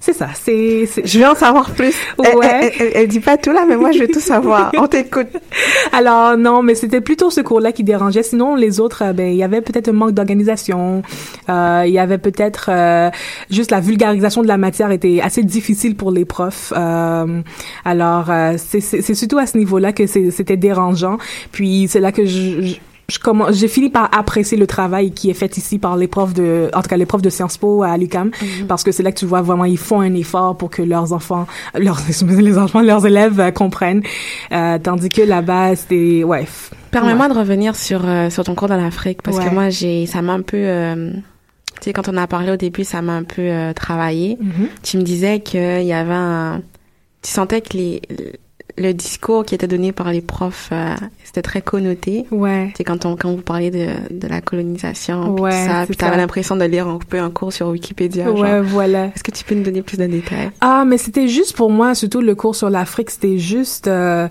c'est 0.00 0.12
ça. 0.12 0.28
C'est, 0.34 0.84
Je 1.02 1.18
veux 1.18 1.26
en 1.26 1.34
savoir 1.34 1.70
plus. 1.70 1.94
Ouais. 2.18 2.26
elle, 2.42 2.72
elle- 2.78 2.92
elle 2.94 3.08
dit 3.08 3.20
pas 3.20 3.38
tout 3.38 3.52
là, 3.52 3.64
mais 3.66 3.76
moi 3.76 3.90
je 3.92 4.00
veux 4.00 4.08
tout 4.08 4.20
savoir. 4.20 4.70
On 4.76 4.86
t'écoute. 4.86 5.28
Alors 5.92 6.36
non, 6.36 6.62
mais 6.62 6.74
c'était 6.74 7.00
plutôt 7.00 7.30
ce 7.30 7.40
cours-là 7.40 7.72
qui 7.72 7.84
dérangeait. 7.84 8.22
Sinon, 8.22 8.54
les 8.54 8.80
autres, 8.80 9.02
euh, 9.02 9.12
ben 9.14 9.28
il 9.32 9.36
y 9.36 9.42
avait 9.42 9.62
peut-être 9.62 9.88
un 9.88 9.92
manque 9.92 10.12
d'organisation. 10.12 11.00
Euh, 11.48 11.84
il 11.86 11.92
y 11.92 11.98
avait 11.98 12.18
peut-être 12.18 12.66
euh, 12.70 13.10
juste 13.50 13.70
la 13.70 13.80
vulgarisation 13.80 14.42
de 14.42 14.48
la 14.48 14.58
matière 14.58 14.90
était 14.90 15.20
assez 15.22 15.42
difficile 15.42 15.96
pour 15.96 16.10
les 16.10 16.26
profs. 16.26 16.72
Euh, 16.76 17.40
alors 17.86 18.26
euh, 18.30 18.54
c'est 18.58 18.80
c'est 18.80 19.00
c'est 19.00 19.14
surtout 19.14 19.38
à 19.38 19.46
ce 19.46 19.56
niveau-là 19.56 19.92
que 19.92 20.06
c'était 20.06 20.58
dérangeant. 20.58 21.16
Puis 21.52 21.88
c'est 21.94 22.00
là 22.00 22.12
que 22.12 22.24
je, 22.26 22.60
je 22.62 22.74
je 23.10 23.18
commence, 23.18 23.54
j'ai 23.56 23.68
fini 23.68 23.90
par 23.90 24.08
apprécier 24.16 24.56
le 24.56 24.66
travail 24.66 25.12
qui 25.12 25.28
est 25.28 25.34
fait 25.34 25.58
ici 25.58 25.78
par 25.78 25.94
les 25.98 26.08
profs 26.08 26.32
de, 26.32 26.70
en 26.72 26.80
tout 26.80 26.88
cas 26.88 26.96
les 26.96 27.04
profs 27.04 27.20
de 27.20 27.28
Sciences 27.28 27.58
Po 27.58 27.82
à 27.82 27.98
l'UQAM, 27.98 28.30
parce 28.66 28.82
que 28.82 28.92
c'est 28.92 29.02
là 29.02 29.12
que 29.12 29.18
tu 29.18 29.26
vois 29.26 29.42
vraiment 29.42 29.66
ils 29.66 29.76
font 29.76 30.00
un 30.00 30.14
effort 30.14 30.56
pour 30.56 30.70
que 30.70 30.80
leurs 30.80 31.12
enfants, 31.12 31.46
leurs 31.78 32.00
les 32.48 32.56
enfants, 32.56 32.80
leurs 32.80 33.04
élèves 33.06 33.38
euh, 33.40 33.50
comprennent, 33.50 34.02
euh, 34.52 34.78
tandis 34.78 35.10
que 35.10 35.20
là-bas 35.20 35.76
c'était 35.76 36.24
ouais. 36.24 36.46
Permets-moi 36.92 37.28
de 37.28 37.34
revenir 37.34 37.76
sur 37.76 38.08
euh, 38.08 38.30
sur 38.30 38.42
ton 38.42 38.54
cours 38.54 38.68
dans 38.68 38.78
l'Afrique 38.80 39.20
parce 39.20 39.36
Ouais. 39.36 39.44
que 39.50 39.54
moi 39.54 39.68
j'ai 39.68 40.06
ça 40.06 40.22
m'a 40.22 40.32
un 40.32 40.40
peu 40.40 40.56
euh, 40.56 41.12
tu 41.12 41.82
sais 41.82 41.92
quand 41.92 42.08
on 42.08 42.16
a 42.16 42.26
parlé 42.26 42.52
au 42.52 42.56
début 42.56 42.84
ça 42.84 43.02
m'a 43.02 43.12
un 43.12 43.24
peu 43.24 43.42
euh, 43.42 43.74
travaillé. 43.74 44.38
Mhm. 44.40 44.68
Tu 44.82 44.96
me 44.96 45.02
disais 45.02 45.40
qu'il 45.40 45.84
y 45.84 45.92
avait 45.92 46.14
un 46.14 46.62
tu 47.20 47.30
sentais 47.30 47.60
que 47.60 47.76
les 47.76 48.00
le 48.76 48.92
discours 48.92 49.44
qui 49.44 49.54
était 49.54 49.68
donné 49.68 49.92
par 49.92 50.10
les 50.10 50.20
profs 50.20 50.70
euh, 50.72 50.94
c'était 51.22 51.42
très 51.42 51.62
connoté. 51.62 52.26
Ouais. 52.30 52.72
C'est 52.76 52.84
quand 52.84 53.06
on 53.06 53.16
quand 53.16 53.30
vous 53.30 53.42
parliez 53.42 53.70
de 53.70 53.88
de 54.10 54.28
la 54.28 54.40
colonisation 54.40 55.34
puis 55.34 55.44
Ouais, 55.44 55.50
tout 55.50 55.70
ça 55.72 55.84
puis 55.86 55.96
t'avais 55.96 56.16
l'impression 56.16 56.56
de 56.56 56.64
lire 56.64 56.88
un 56.88 56.98
peu 56.98 57.18
un 57.18 57.30
cours 57.30 57.52
sur 57.52 57.68
Wikipédia. 57.68 58.24
genre. 58.26 58.38
Ouais, 58.38 58.60
voilà. 58.60 59.06
Est-ce 59.06 59.22
que 59.24 59.30
tu 59.30 59.44
peux 59.44 59.54
nous 59.54 59.62
donner 59.62 59.82
plus 59.82 59.96
de 59.96 60.06
détails? 60.06 60.50
Ah, 60.60 60.84
mais 60.86 60.98
c'était 60.98 61.28
juste 61.28 61.56
pour 61.56 61.70
moi, 61.70 61.94
surtout 61.94 62.20
le 62.20 62.34
cours 62.34 62.56
sur 62.56 62.70
l'Afrique, 62.70 63.10
c'était 63.10 63.38
juste 63.38 63.88
euh, 63.88 64.28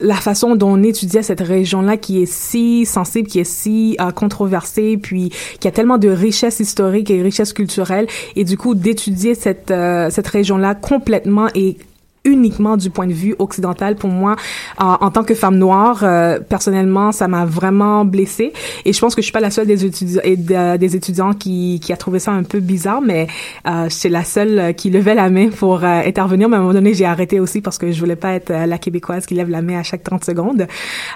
la 0.00 0.14
façon 0.14 0.56
dont 0.56 0.72
on 0.72 0.82
étudiait 0.82 1.22
cette 1.22 1.40
région-là 1.40 1.96
qui 1.96 2.22
est 2.22 2.26
si 2.30 2.86
sensible, 2.86 3.28
qui 3.28 3.40
est 3.40 3.44
si 3.44 3.96
euh, 4.00 4.10
controversée, 4.10 4.96
puis 4.96 5.30
qui 5.60 5.68
a 5.68 5.70
tellement 5.70 5.98
de 5.98 6.08
richesses 6.08 6.60
historiques 6.60 7.10
et 7.10 7.22
richesses 7.22 7.52
culturelles, 7.52 8.06
et 8.36 8.44
du 8.44 8.56
coup 8.56 8.74
d'étudier 8.74 9.34
cette 9.34 9.70
euh, 9.70 10.10
cette 10.10 10.28
région-là 10.28 10.74
complètement 10.74 11.48
et 11.54 11.76
uniquement 12.24 12.76
du 12.76 12.90
point 12.90 13.06
de 13.06 13.12
vue 13.12 13.34
occidental. 13.38 13.96
Pour 13.96 14.10
moi 14.10 14.36
en, 14.78 14.96
en 15.00 15.10
tant 15.10 15.24
que 15.24 15.34
femme 15.34 15.56
noire 15.56 16.00
euh, 16.02 16.38
personnellement 16.40 17.12
ça 17.12 17.28
m'a 17.28 17.44
vraiment 17.44 18.04
blessée. 18.04 18.52
Et 18.84 18.92
je 18.92 19.00
pense 19.00 19.14
que 19.14 19.22
je 19.22 19.26
suis 19.26 19.32
pas 19.32 19.40
la 19.40 19.50
seule 19.50 19.66
des 19.66 19.84
étudiants 19.84 20.22
des 20.24 20.96
étudiants 20.96 21.32
qui 21.32 21.80
qui 21.82 21.92
a 21.92 21.96
trouvé 21.96 22.18
ça 22.18 22.32
un 22.32 22.42
peu 22.42 22.60
bizarre 22.60 23.00
mais 23.00 23.26
euh, 23.66 23.86
c'est 23.88 24.08
la 24.08 24.24
seule 24.24 24.58
euh, 24.58 24.72
qui 24.72 24.90
levait 24.90 25.14
la 25.14 25.30
main 25.30 25.48
pour 25.48 25.84
euh, 25.84 26.02
intervenir. 26.06 26.48
Mais 26.48 26.56
à 26.56 26.58
un 26.58 26.62
moment 26.62 26.74
donné 26.74 26.94
j'ai 26.94 27.04
arrêté 27.04 27.40
aussi 27.40 27.60
parce 27.60 27.78
que 27.78 27.90
je 27.90 27.98
voulais 28.00 28.16
pas 28.16 28.32
être 28.32 28.50
euh, 28.50 28.66
la 28.66 28.78
québécoise 28.78 29.26
qui 29.26 29.34
lève 29.34 29.50
la 29.50 29.62
main 29.62 29.78
à 29.78 29.82
chaque 29.82 30.02
30 30.02 30.24
secondes. 30.24 30.66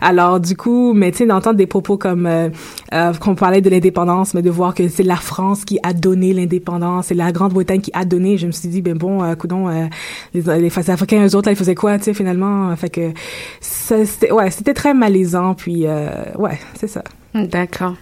Alors 0.01 0.41
du 0.41 0.57
coup 0.57 0.93
mais 0.95 1.11
tu 1.13 1.19
sais 1.19 1.27
d'entendre 1.27 1.57
des 1.57 1.67
propos 1.67 1.97
comme 1.97 2.27
euh, 2.27 2.49
euh, 2.93 3.13
qu'on 3.15 3.35
parlait 3.35 3.61
de 3.61 3.71
l'indépendance 3.71 4.35
mais 4.35 4.43
de 4.43 4.51
voir 4.51 4.75
que 4.75 4.89
c'est 4.89 5.03
la 5.03 5.17
France 5.17 5.65
qui 5.65 5.79
a 5.83 5.93
donné 5.93 6.33
l'indépendance 6.33 7.07
c'est 7.07 7.15
la 7.15 7.33
Grande-Bretagne 7.33 7.81
qui 7.81 7.91
a 7.95 8.05
donné 8.05 8.39
je 8.39 8.47
me 8.47 8.53
suis 8.53 8.69
dit 8.69 8.83
ben 8.83 8.97
bon 8.97 9.23
euh, 9.23 9.35
euh, 9.53 9.87
les, 10.35 10.61
les 10.61 10.71
Africains 10.97 11.25
eux 11.27 11.35
autres 11.37 11.49
là 11.49 11.53
ils 11.53 11.57
faisaient 11.59 11.75
quoi 11.75 11.99
tu 11.99 12.05
sais 12.05 12.15
finalement? 12.15 12.75
Fait 12.77 12.91
que 12.91 13.13
c'était 13.61 14.33
ouais 14.33 14.51
c'était 14.51 14.75
très 14.75 14.95
malaisant 14.95 15.55
puis 15.55 15.87
euh, 15.87 16.09
ouais 16.37 16.59
c'est 16.75 16.89
ça 16.89 17.03
D'accord. 17.35 17.95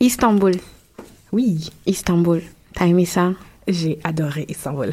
Istanbul. 0.00 0.52
oui 1.32 1.70
Istanbul. 1.86 2.40
T'as 2.74 2.86
aimé 2.86 3.04
ça? 3.04 3.32
j'ai 3.68 3.98
adoré 4.04 4.46
Istanbul 4.48 4.92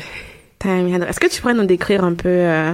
T'as 0.60 0.76
aimé 0.76 1.00
Est-ce 1.08 1.20
que 1.20 1.28
tu 1.28 1.42
pourrais 1.42 1.54
nous 1.54 1.66
décrire 1.66 2.04
un 2.04 2.14
peu 2.14 2.28
euh, 2.30 2.74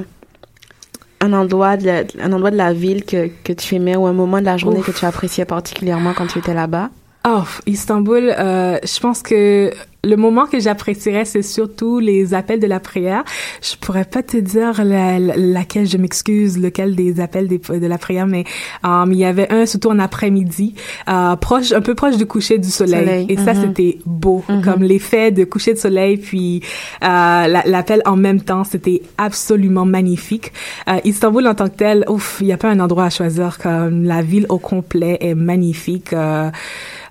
un 1.22 1.34
endroit 1.34 1.78
de 1.78 1.86
la, 1.86 2.04
un 2.22 2.32
endroit 2.34 2.52
de 2.52 2.58
la 2.58 2.74
ville 2.74 3.06
que, 3.06 3.30
que 3.44 3.54
tu 3.54 3.76
aimais 3.76 3.96
ou 3.96 4.06
un 4.06 4.14
moment 4.14 4.40
de 4.40 4.46
la 4.46 4.58
journée 4.58 4.80
Ouf. 4.80 4.86
que 4.88 4.92
tu 4.98 5.06
appréciais 5.06 5.46
particulièrement 5.46 6.14
quand 6.14 6.28
tu 6.28 6.40
étais 6.40 6.54
là-bas? 6.54 6.90
Oh, 7.28 7.44
Istanbul, 7.68 8.34
euh, 8.38 8.78
je 8.84 9.00
pense 9.00 9.22
que 9.22 9.72
le 10.06 10.18
moment 10.18 10.48
que 10.48 10.60
j'apprécierais, 10.60 11.24
c'est 11.24 11.42
surtout 11.42 12.00
les 12.00 12.34
appels 12.34 12.60
de 12.60 12.68
la 12.68 12.82
prière. 12.82 13.24
Je 13.62 13.78
pourrais 13.78 14.04
pas 14.04 14.22
te 14.22 14.36
dire 14.36 14.84
la- 14.84 15.18
la- 15.18 15.38
laquelle, 15.38 15.88
je 15.88 15.96
m'excuse, 15.96 16.58
lequel 16.60 16.94
des 16.98 17.22
appels 17.22 17.48
des- 17.48 17.58
de 17.58 17.88
la 17.88 17.98
prière, 17.98 18.28
mais 18.28 18.44
euh, 18.86 19.06
il 19.08 19.16
y 19.16 19.24
avait 19.24 19.50
un 19.50 19.66
surtout 19.66 19.90
en 19.92 20.00
après-midi, 20.00 20.76
euh, 21.08 21.38
proche, 21.38 21.72
un 21.72 21.80
peu 21.80 21.96
proche 21.96 22.18
du 22.18 22.26
coucher 22.26 22.58
du 22.58 22.68
soleil. 22.70 23.00
Soleil, 23.06 23.26
Et 23.30 23.38
ça, 23.38 23.54
mhm. 23.54 23.62
c'était 23.62 24.00
beau, 24.06 24.44
Mhm. 24.50 24.62
comme 24.62 24.84
l'effet 24.84 25.32
de 25.32 25.46
coucher 25.46 25.72
de 25.74 25.80
soleil, 25.80 26.18
puis 26.18 26.62
euh, 27.02 27.06
la- 27.08 27.64
l'appel 27.66 28.02
en 28.06 28.18
même 28.18 28.42
temps, 28.42 28.66
c'était 28.66 29.02
absolument 29.18 29.86
magnifique. 29.86 30.52
Euh, 30.90 31.00
Istanbul 31.06 31.48
en 31.48 31.56
tant 31.56 31.70
que 31.70 31.78
tel, 31.78 32.04
ouf, 32.10 32.40
il 32.42 32.48
y 32.48 32.52
a 32.52 32.58
pas 32.58 32.70
un 32.70 32.82
endroit 32.82 33.06
à 33.06 33.10
choisir, 33.10 33.58
comme 33.58 34.04
la 34.04 34.22
ville 34.22 34.48
au 34.50 34.58
complet 34.58 35.18
est 35.22 35.34
magnifique. 35.36 36.12
Euh, 36.12 36.50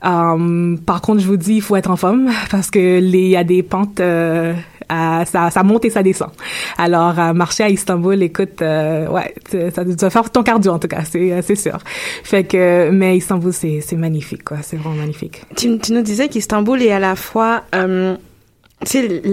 euh, 0.04 0.76
par 0.84 1.00
contre, 1.00 1.20
je 1.22 1.26
vous 1.26 1.37
dis, 1.38 1.54
il 1.54 1.62
faut 1.62 1.76
être 1.76 1.90
en 1.90 1.96
forme 1.96 2.28
parce 2.50 2.70
que 2.70 2.81
les- 3.00 3.18
il 3.18 3.28
y 3.28 3.36
a 3.36 3.44
des 3.44 3.62
pentes 3.62 4.00
euh, 4.00 4.54
Euh, 4.90 5.24
ça, 5.24 5.62
monte 5.62 5.86
et 5.86 5.90
ça 5.90 6.02
descend. 6.02 6.28
Alors, 6.76 7.18
euh, 7.18 7.32
marcher 7.32 7.62
à 7.62 7.70
Istanbul, 7.70 8.22
écoute, 8.22 8.60
euh, 8.60 9.08
ouais, 9.08 9.34
ça 9.74 9.84
doit 9.84 10.10
faire 10.10 10.28
ton 10.30 10.42
cardio 10.42 10.72
en 10.72 10.78
tout 10.78 10.88
cas, 10.88 11.02
c'est 11.04 11.54
sûr. 11.54 11.78
Fait 12.24 12.44
que, 12.44 12.90
mais 12.90 13.16
Istanbul, 13.16 13.52
c'est 13.54 13.96
magnifique, 13.96 14.44
quoi. 14.44 14.58
C'est 14.60 14.76
vraiment 14.76 14.96
magnifique. 14.96 15.42
Tu, 15.56 15.68
nous 15.68 16.02
disais 16.02 16.28
qu'Istanbul 16.28 16.82
est 16.82 16.92
à 16.92 16.98
la 16.98 17.16
fois 17.16 17.62
c'est 17.72 18.16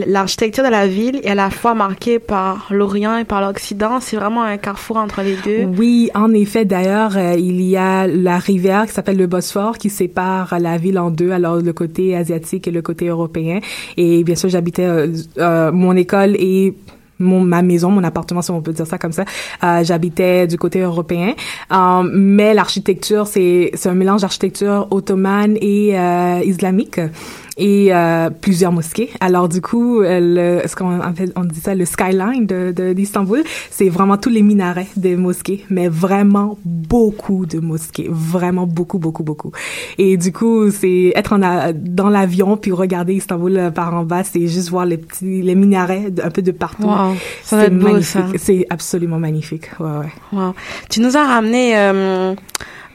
l'architecture 0.08 0.64
de 0.64 0.70
la 0.70 0.88
ville 0.88 1.22
est 1.24 1.30
à 1.30 1.36
la 1.36 1.50
fois 1.50 1.74
marquée 1.74 2.20
par 2.20 2.68
l'Orient 2.70 3.18
et 3.18 3.26
par 3.26 3.42
l'Occident. 3.42 4.00
C'est 4.00 4.18
vraiment 4.18 4.44
un 4.44 4.58
carrefour 4.58 4.98
entre 4.98 5.22
les 5.22 5.36
deux. 5.38 5.66
Oui, 5.78 6.10
en 6.14 6.34
effet. 6.34 6.66
D'ailleurs, 6.66 7.18
euh, 7.18 7.36
il 7.38 7.62
y 7.62 7.76
a 7.76 8.08
la 8.08 8.38
rivière 8.38 8.86
qui 8.86 8.94
s'appelle 8.94 9.18
le 9.18 9.28
Bosphore 9.28 9.78
qui 9.78 9.90
sépare 9.90 10.60
la 10.60 10.78
ville 10.78 11.00
en 11.00 11.10
deux. 11.10 11.32
Alors, 11.32 11.58
le 11.58 11.74
côté 11.74 12.16
asiatique 12.16 12.68
et 12.68 12.72
le 12.72 12.82
côté 12.82 13.08
européen. 13.08 13.60
Et 13.98 14.24
bien 14.24 14.36
sûr, 14.36 14.50
j'habitais 14.50 14.86
euh, 14.86 15.08
euh, 15.38 15.72
mon 15.72 15.96
école 15.96 16.36
et 16.38 16.76
mon, 17.20 17.42
ma 17.42 17.62
maison, 17.62 17.92
mon 17.92 18.04
appartement, 18.04 18.42
si 18.42 18.52
on 18.52 18.62
peut 18.62 18.74
dire 18.74 18.88
ça 18.88 18.98
comme 18.98 19.12
ça. 19.12 19.26
Euh, 19.64 19.84
J'habitais 19.84 20.48
du 20.48 20.58
côté 20.58 20.80
européen, 20.80 21.34
euh, 21.72 22.10
mais 22.12 22.54
l'architecture, 22.54 23.28
c'est 23.28 23.72
un 23.86 23.94
mélange 23.94 24.22
d'architecture 24.22 24.88
ottomane 24.92 25.58
et 25.62 26.00
euh, 26.00 26.42
islamique 26.44 27.00
et 27.60 27.94
euh, 27.94 28.30
plusieurs 28.30 28.72
mosquées. 28.72 29.10
Alors 29.20 29.50
du 29.50 29.62
coup, 29.62 30.02
le, 30.02 30.62
ce 30.66 30.76
qu'on 30.76 31.00
on 31.36 31.44
dit 31.44 31.60
ça, 31.60 31.76
le 31.76 31.86
skyline 31.86 32.48
de 32.48 32.94
d'Istanbul, 32.94 33.44
c'est 33.70 33.90
vraiment 33.90 34.18
tous 34.18 34.30
les 34.30 34.42
minarets 34.42 34.88
des 34.96 35.16
mosquées, 35.16 35.66
mais 35.70 35.88
vraiment 35.88 36.58
beaucoup 36.66 37.46
de 37.46 37.60
mosquées, 37.60 38.08
vraiment 38.10 38.66
beaucoup, 38.66 38.98
beaucoup, 38.98 39.24
beaucoup. 39.24 39.52
Et 39.98 40.18
du 40.18 40.32
coup, 40.32 40.72
c'est 40.72 41.12
être 41.16 41.34
en 41.34 41.74
dans 41.74 42.10
l'avion 42.10 42.58
puis 42.58 42.72
regarder 42.72 43.14
Istanbul 43.14 43.72
par 43.76 43.94
en 43.94 44.04
bas, 44.04 44.24
c'est 44.24 44.48
juste 44.48 44.70
voir 44.70 44.86
les 44.86 44.98
petits 44.98 45.42
les 45.42 45.56
minarets 45.56 46.08
un 46.24 46.30
peu 46.30 46.42
de 46.42 46.52
partout. 46.52 46.88
Wow, 46.88 47.16
c'est 47.44 47.70
magnifique. 47.70 48.38
C'est 48.38 48.66
absolument 48.70 49.20
magnifique. 49.20 49.70
Ouais, 49.80 49.88
ouais. 50.00 50.14
Wow. 50.32 50.54
Tu 50.90 51.02
nous 51.02 51.18
as 51.18 51.26
ramené 51.26 51.78
euh, 51.78 52.36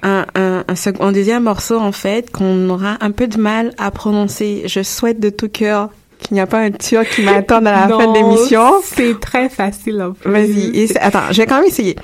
un, 0.04 0.26
un, 0.34 0.64
un, 1.00 1.12
deuxième 1.12 1.44
morceau 1.44 1.78
en 1.78 1.92
fait 1.92 2.30
qu'on 2.30 2.68
aura 2.68 2.98
un 3.00 3.10
peu 3.10 3.26
de 3.26 3.38
mal 3.38 3.72
à 3.78 3.90
prononcer. 3.90 4.62
Je 4.66 4.82
souhaite 4.82 5.18
de 5.18 5.30
tout 5.30 5.48
cœur 5.48 5.88
qu'il 6.18 6.34
n'y 6.34 6.40
a 6.40 6.46
pas 6.46 6.60
un 6.60 6.70
turc 6.70 7.08
qui 7.10 7.22
m'attend 7.22 7.58
à 7.58 7.88
la 7.88 7.88
fin 7.98 8.06
de 8.06 8.14
l'émission. 8.14 8.80
C'est 8.82 9.18
très 9.18 9.48
facile 9.48 10.02
en 10.02 10.28
Vas-y. 10.28 10.96
Attends, 11.00 11.32
je 11.32 11.38
vais 11.38 11.46
quand 11.46 11.56
même 11.56 11.66
essayer. 11.66 11.96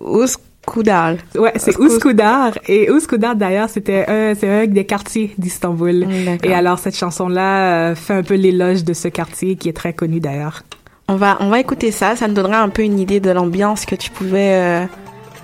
Ouskoudar. 0.00 1.16
Ouais, 1.36 1.52
c'est 1.56 1.76
Ouskoudar. 1.78 2.52
Et 2.66 2.90
Ouskoudar, 2.90 3.36
d'ailleurs, 3.36 3.68
c'était 3.68 4.06
un, 4.08 4.34
c'est 4.34 4.48
un 4.48 4.66
des 4.66 4.84
quartiers 4.84 5.34
d'Istanbul. 5.36 6.06
Et 6.42 6.54
alors, 6.54 6.78
cette 6.78 6.96
chanson-là 6.96 7.90
euh, 7.90 7.94
fait 7.94 8.14
un 8.14 8.22
peu 8.22 8.34
l'éloge 8.34 8.84
de 8.84 8.92
ce 8.92 9.08
quartier 9.08 9.56
qui 9.56 9.68
est 9.68 9.76
très 9.76 9.92
connu 9.92 10.20
d'ailleurs. 10.20 10.62
On 11.08 11.16
va, 11.16 11.38
on 11.40 11.48
va 11.48 11.58
écouter 11.58 11.90
ça. 11.90 12.14
Ça 12.14 12.28
nous 12.28 12.34
donnera 12.34 12.60
un 12.60 12.68
peu 12.68 12.82
une 12.82 12.98
idée 12.98 13.20
de 13.20 13.30
l'ambiance 13.30 13.84
que 13.84 13.96
tu 13.96 14.10
pouvais 14.10 14.54
euh, 14.54 14.84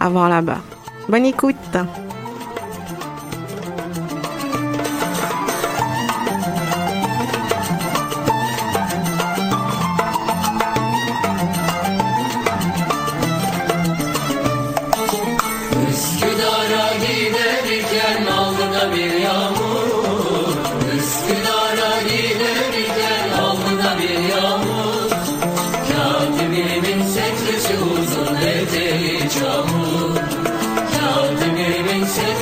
avoir 0.01 0.29
là-bas. 0.29 0.61
Bonne 1.09 1.27
écoute. 1.27 1.77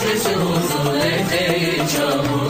Sensiz 0.03 0.27
uzun 0.27 1.01
eteği 1.01 1.89
çabuk 1.89 2.44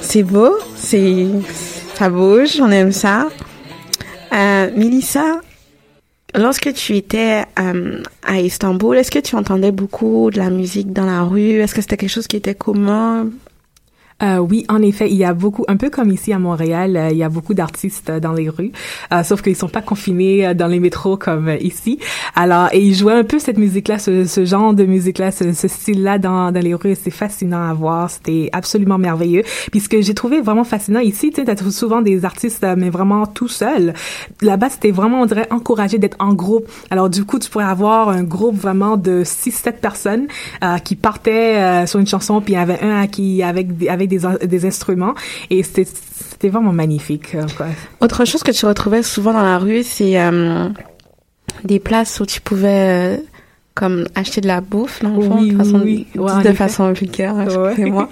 C'est 0.00 0.24
beau, 0.24 0.58
c'est 0.74 1.28
ça 1.94 2.10
bouge, 2.10 2.60
on 2.60 2.68
aime 2.72 2.90
ça. 2.90 3.28
Euh, 4.32 4.70
lorsque 6.34 6.72
tu 6.74 6.96
étais 6.96 7.44
euh, 7.60 8.02
à 8.24 8.40
Istanbul, 8.40 8.96
est-ce 8.96 9.12
que 9.12 9.20
tu 9.20 9.36
entendais 9.36 9.70
beaucoup 9.70 10.32
de 10.32 10.38
la 10.38 10.50
musique 10.50 10.92
dans 10.92 11.06
la 11.06 11.22
rue? 11.22 11.60
Est-ce 11.60 11.76
que 11.76 11.80
c'était 11.80 11.96
quelque 11.96 12.10
chose 12.10 12.26
qui 12.26 12.38
était 12.38 12.56
commun? 12.56 13.28
Euh, 14.22 14.38
oui, 14.38 14.64
en 14.68 14.82
effet, 14.82 15.10
il 15.10 15.16
y 15.16 15.24
a 15.24 15.32
beaucoup, 15.32 15.64
un 15.68 15.76
peu 15.76 15.88
comme 15.88 16.10
ici 16.10 16.32
à 16.32 16.38
Montréal, 16.38 16.96
euh, 16.96 17.08
il 17.10 17.16
y 17.16 17.22
a 17.22 17.28
beaucoup 17.28 17.54
d'artistes 17.54 18.10
dans 18.10 18.32
les 18.32 18.48
rues, 18.48 18.72
euh, 19.12 19.22
sauf 19.22 19.40
qu'ils 19.40 19.56
sont 19.56 19.68
pas 19.68 19.80
confinés 19.80 20.46
euh, 20.46 20.54
dans 20.54 20.66
les 20.66 20.78
métros 20.78 21.16
comme 21.16 21.50
ici. 21.60 21.98
Alors, 22.34 22.68
et 22.72 22.80
ils 22.80 22.94
jouaient 22.94 23.14
un 23.14 23.24
peu 23.24 23.38
cette 23.38 23.58
musique-là, 23.58 23.98
ce, 23.98 24.26
ce, 24.26 24.44
genre 24.44 24.74
de 24.74 24.84
musique-là, 24.84 25.30
ce, 25.30 25.52
ce 25.52 25.68
style-là 25.68 26.18
dans, 26.18 26.52
dans 26.52 26.62
les 26.62 26.74
rues. 26.74 26.96
C'est 27.00 27.10
fascinant 27.10 27.68
à 27.68 27.72
voir. 27.72 28.10
C'était 28.10 28.50
absolument 28.52 28.98
merveilleux. 28.98 29.42
Puis 29.70 29.80
ce 29.80 29.88
que 29.88 30.02
j'ai 30.02 30.14
trouvé 30.14 30.40
vraiment 30.40 30.64
fascinant 30.64 31.00
ici, 31.00 31.30
tu 31.30 31.44
sais, 31.44 31.70
souvent 31.70 32.02
des 32.02 32.24
artistes, 32.24 32.66
mais 32.76 32.90
vraiment 32.90 33.26
tout 33.26 33.48
seul. 33.48 33.94
Là-bas, 34.42 34.70
c'était 34.70 34.90
vraiment, 34.90 35.22
on 35.22 35.26
dirait, 35.26 35.46
encouragé 35.50 35.98
d'être 35.98 36.16
en 36.18 36.34
groupe. 36.34 36.68
Alors, 36.90 37.08
du 37.08 37.24
coup, 37.24 37.38
tu 37.38 37.48
pourrais 37.48 37.64
avoir 37.64 38.08
un 38.08 38.24
groupe 38.24 38.56
vraiment 38.56 38.96
de 38.96 39.22
6-7 39.24 39.74
personnes 39.80 40.26
qui 40.84 40.96
partaient 40.96 41.86
sur 41.86 42.00
une 42.00 42.06
chanson, 42.06 42.40
puis 42.40 42.54
il 42.54 42.56
y 42.56 42.58
avait 42.58 42.80
un 42.80 43.06
qui 43.06 43.42
avec 43.42 43.68
avec 43.88 44.09
des, 44.18 44.64
instruments 44.66 45.14
et 45.48 45.62
c'était 45.62 46.48
vraiment 46.48 46.72
magnifique. 46.72 47.34
Euh, 47.34 47.46
Autre 48.00 48.24
chose 48.24 48.42
que 48.42 48.50
tu 48.50 48.66
retrouvais 48.66 49.02
souvent 49.02 49.32
dans 49.32 49.42
la 49.42 49.58
rue, 49.58 49.82
c'est 49.82 50.20
euh, 50.20 50.68
des 51.64 51.78
places 51.78 52.20
où 52.20 52.26
tu 52.26 52.40
pouvais 52.40 52.68
euh, 52.68 53.16
comme 53.74 54.06
acheter 54.14 54.40
de 54.40 54.46
la 54.48 54.60
bouffe, 54.60 55.02
dans 55.02 55.16
de 55.16 55.56
façon, 55.56 55.80
oui, 55.82 56.06
de 56.14 56.52
façon 56.52 56.92
vulgaire, 56.92 57.34
moi 57.34 58.08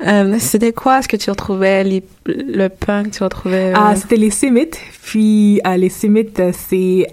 c'était 0.38 0.72
quoi? 0.72 1.02
Ce 1.02 1.08
que 1.08 1.16
tu 1.16 1.30
retrouvais, 1.30 1.84
les, 1.84 2.02
le 2.26 2.68
pain 2.68 3.04
que 3.04 3.10
tu 3.10 3.22
retrouvais? 3.22 3.72
Ah, 3.74 3.94
c'était 3.96 4.16
les 4.16 4.30
sémites. 4.30 4.78
Puis, 5.02 5.60
les 5.76 5.88
sémites, 5.88 6.42
c'est 6.52 7.06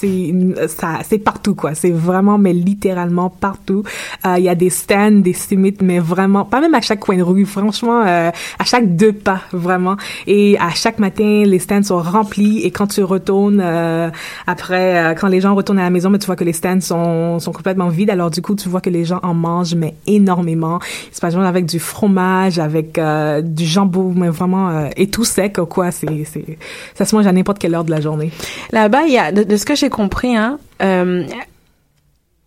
c'est 0.00 0.34
ça, 0.68 1.00
c'est 1.08 1.18
partout 1.18 1.54
quoi. 1.54 1.74
C'est 1.74 1.90
vraiment, 1.90 2.38
mais 2.38 2.52
littéralement 2.52 3.30
partout. 3.30 3.82
Euh, 4.26 4.36
Il 4.38 4.44
y 4.44 4.48
a 4.48 4.54
des 4.54 4.70
stands, 4.70 5.20
des 5.20 5.32
summits, 5.32 5.76
mais 5.82 5.98
vraiment, 5.98 6.44
pas 6.44 6.60
même 6.60 6.74
à 6.74 6.80
chaque 6.80 7.00
coin 7.00 7.16
de 7.16 7.22
rue. 7.22 7.44
Franchement, 7.44 8.02
euh, 8.06 8.30
à 8.58 8.64
chaque 8.64 8.96
deux 8.96 9.12
pas, 9.12 9.42
vraiment. 9.52 9.96
Et 10.26 10.58
à 10.58 10.70
chaque 10.70 10.98
matin, 10.98 11.42
les 11.44 11.58
stands 11.58 11.82
sont 11.82 11.98
remplis. 12.00 12.60
Et 12.64 12.70
quand 12.70 12.86
tu 12.86 13.02
retournes 13.02 13.60
euh, 13.62 14.10
après, 14.46 14.96
euh, 14.96 15.14
quand 15.14 15.28
les 15.28 15.40
gens 15.40 15.54
retournent 15.54 15.78
à 15.78 15.84
la 15.84 15.90
maison, 15.90 16.10
mais 16.10 16.18
tu 16.18 16.26
vois 16.26 16.36
que 16.36 16.44
les 16.44 16.52
stands 16.54 16.80
sont 16.80 17.38
sont 17.38 17.52
complètement 17.52 17.88
vides. 17.88 18.10
Alors 18.10 18.30
du 18.30 18.40
coup, 18.42 18.54
tu 18.54 18.68
vois 18.68 18.80
que 18.80 18.90
les 18.90 19.04
gens 19.04 19.20
en 19.22 19.34
mangent, 19.34 19.74
mais 19.74 19.94
énormément. 20.06 20.78
Ils 21.10 21.14
se 21.14 21.20
passent 21.20 21.36
avec 21.36 21.66
du 21.66 21.78
fromage, 21.78 22.58
avec 22.58 22.98
euh, 22.98 23.42
du 23.42 23.66
jambon, 23.66 24.12
mais 24.16 24.28
vraiment 24.28 24.88
et 24.96 25.08
tout 25.08 25.24
sec 25.24 25.58
quoi. 25.68 25.90
C'est 25.90 26.24
c'est 26.24 26.58
ça 26.94 27.04
se 27.04 27.14
mange 27.14 27.26
à 27.26 27.32
n'importe 27.32 27.58
quelle 27.58 27.74
heure 27.74 27.84
de 27.84 27.90
la 27.90 28.00
journée. 28.00 28.30
Là-bas, 28.72 29.02
il 29.06 29.12
y 29.12 29.18
a, 29.18 29.32
de, 29.32 29.42
de 29.42 29.56
ce 29.56 29.64
que 29.64 29.74
j'ai 29.74 29.89
compris, 29.90 30.36
hein, 30.36 30.58
euh, 30.82 31.26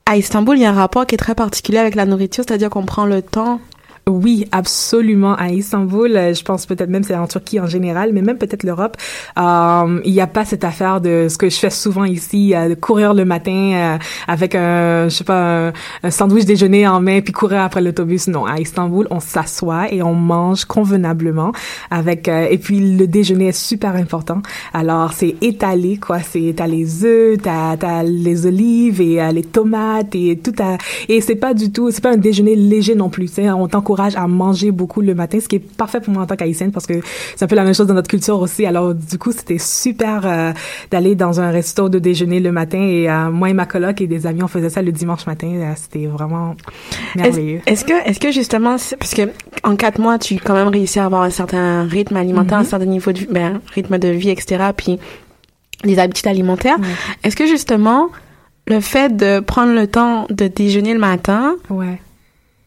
à 0.05 0.17
Istanbul, 0.17 0.57
il 0.57 0.61
y 0.61 0.65
a 0.65 0.69
un 0.69 0.73
rapport 0.73 1.05
qui 1.05 1.15
est 1.15 1.17
très 1.17 1.35
particulier 1.35 1.77
avec 1.77 1.95
la 1.95 2.05
nourriture, 2.05 2.43
c'est-à-dire 2.47 2.69
qu'on 2.69 2.85
prend 2.85 3.05
le 3.05 3.21
temps. 3.21 3.59
Oui, 4.05 4.45
absolument. 4.51 5.33
À 5.35 5.47
Istanbul, 5.47 6.17
euh, 6.17 6.33
je 6.33 6.43
pense 6.43 6.65
peut-être 6.65 6.89
même 6.89 7.03
c'est 7.03 7.15
en 7.15 7.25
Turquie 7.25 7.61
en 7.61 7.67
général, 7.67 8.11
mais 8.11 8.21
même 8.21 8.37
peut-être 8.37 8.63
l'Europe, 8.63 8.97
euh, 9.37 10.01
il 10.03 10.11
n'y 10.11 10.19
a 10.19 10.27
pas 10.27 10.43
cette 10.43 10.65
affaire 10.65 10.99
de 10.99 11.27
ce 11.29 11.37
que 11.37 11.49
je 11.49 11.55
fais 11.55 11.69
souvent 11.69 12.03
ici, 12.03 12.53
euh, 12.53 12.67
de 12.67 12.73
courir 12.73 13.13
le 13.13 13.23
matin 13.23 13.71
euh, 13.73 13.97
avec 14.27 14.55
un, 14.55 15.05
je 15.07 15.15
sais 15.15 15.23
pas, 15.23 15.71
un, 16.03 16.11
sandwich 16.11 16.43
déjeuner 16.43 16.85
en 16.85 16.99
main 16.99 17.21
puis 17.21 17.31
courir 17.31 17.61
après 17.61 17.79
l'autobus. 17.81 18.27
Non, 18.27 18.45
à 18.45 18.59
Istanbul, 18.59 19.07
on 19.09 19.21
s'assoit 19.21 19.93
et 19.93 20.03
on 20.03 20.15
mange 20.15 20.65
convenablement 20.65 21.53
avec 21.89 22.27
euh, 22.27 22.47
et 22.51 22.57
puis 22.57 22.97
le 22.97 23.07
déjeuner 23.07 23.47
est 23.47 23.57
super 23.57 23.95
important. 23.95 24.41
Alors 24.73 25.13
c'est 25.13 25.35
étalé 25.39 25.95
quoi, 25.95 26.19
c'est 26.19 26.55
t'as 26.57 26.67
les 26.67 27.05
œufs, 27.05 27.37
t'as 27.41 27.77
t'as 27.77 28.03
les 28.03 28.45
olives 28.47 28.99
et 28.99 29.21
euh, 29.21 29.31
les 29.31 29.43
tomates 29.43 30.13
et 30.13 30.37
tout 30.43 30.55
à 30.61 30.77
et 31.07 31.21
c'est 31.21 31.35
pas 31.35 31.53
du 31.53 31.71
tout, 31.71 31.89
c'est 31.89 32.03
pas 32.03 32.11
un 32.11 32.17
déjeuner 32.17 32.57
léger 32.57 32.95
non 32.95 33.07
plus. 33.09 33.29
sais, 33.29 33.49
On 33.49 33.69
t'encourage 33.69 33.92
à 34.01 34.27
manger 34.27 34.71
beaucoup 34.71 35.01
le 35.01 35.15
matin, 35.15 35.39
ce 35.39 35.47
qui 35.47 35.57
est 35.57 35.59
parfait 35.59 36.01
pour 36.01 36.13
moi 36.13 36.23
en 36.23 36.25
tant 36.25 36.35
qu'haïtienne 36.35 36.71
parce 36.71 36.85
que 36.85 36.93
c'est 37.35 37.45
un 37.45 37.47
peu 37.47 37.55
la 37.55 37.63
même 37.63 37.73
chose 37.73 37.87
dans 37.87 37.93
notre 37.93 38.09
culture 38.09 38.39
aussi. 38.39 38.65
Alors 38.65 38.93
du 38.93 39.17
coup, 39.17 39.31
c'était 39.31 39.57
super 39.57 40.21
euh, 40.25 40.51
d'aller 40.91 41.15
dans 41.15 41.39
un 41.39 41.51
resto 41.51 41.89
de 41.89 41.99
déjeuner 41.99 42.39
le 42.39 42.51
matin 42.51 42.79
et 42.81 43.09
euh, 43.09 43.29
moi 43.31 43.49
et 43.49 43.53
ma 43.53 43.65
coloc 43.65 44.01
et 44.01 44.07
des 44.07 44.25
amis, 44.27 44.43
on 44.43 44.47
faisait 44.47 44.69
ça 44.69 44.81
le 44.81 44.91
dimanche 44.91 45.25
matin. 45.25 45.47
Euh, 45.47 45.73
C'était 45.75 46.07
vraiment 46.07 46.55
merveilleux. 47.15 47.61
Est-ce 47.65 47.85
que, 47.85 47.93
est-ce 48.07 48.19
que 48.19 48.31
justement, 48.31 48.75
parce 48.99 49.13
que 49.13 49.29
en 49.63 49.75
quatre 49.75 49.99
mois, 49.99 50.17
tu 50.19 50.35
quand 50.35 50.53
même 50.53 50.67
réussi 50.67 50.99
à 50.99 51.05
avoir 51.05 51.23
un 51.23 51.29
certain 51.29 51.83
rythme 51.83 52.15
alimentaire, 52.17 52.57
un 52.57 52.63
certain 52.63 52.85
niveau 52.85 53.11
de, 53.11 53.25
ben, 53.29 53.61
rythme 53.73 53.97
de 53.97 54.09
vie, 54.09 54.29
etc., 54.29 54.63
puis 54.75 54.99
des 55.83 55.99
habitudes 55.99 56.27
alimentaires. 56.27 56.77
Est-ce 57.23 57.35
que 57.35 57.45
justement, 57.45 58.09
le 58.67 58.79
fait 58.79 59.15
de 59.15 59.39
prendre 59.39 59.73
le 59.73 59.87
temps 59.87 60.25
de 60.29 60.47
déjeuner 60.47 60.93
le 60.93 60.99
matin, 60.99 61.55
Ouais. 61.69 61.99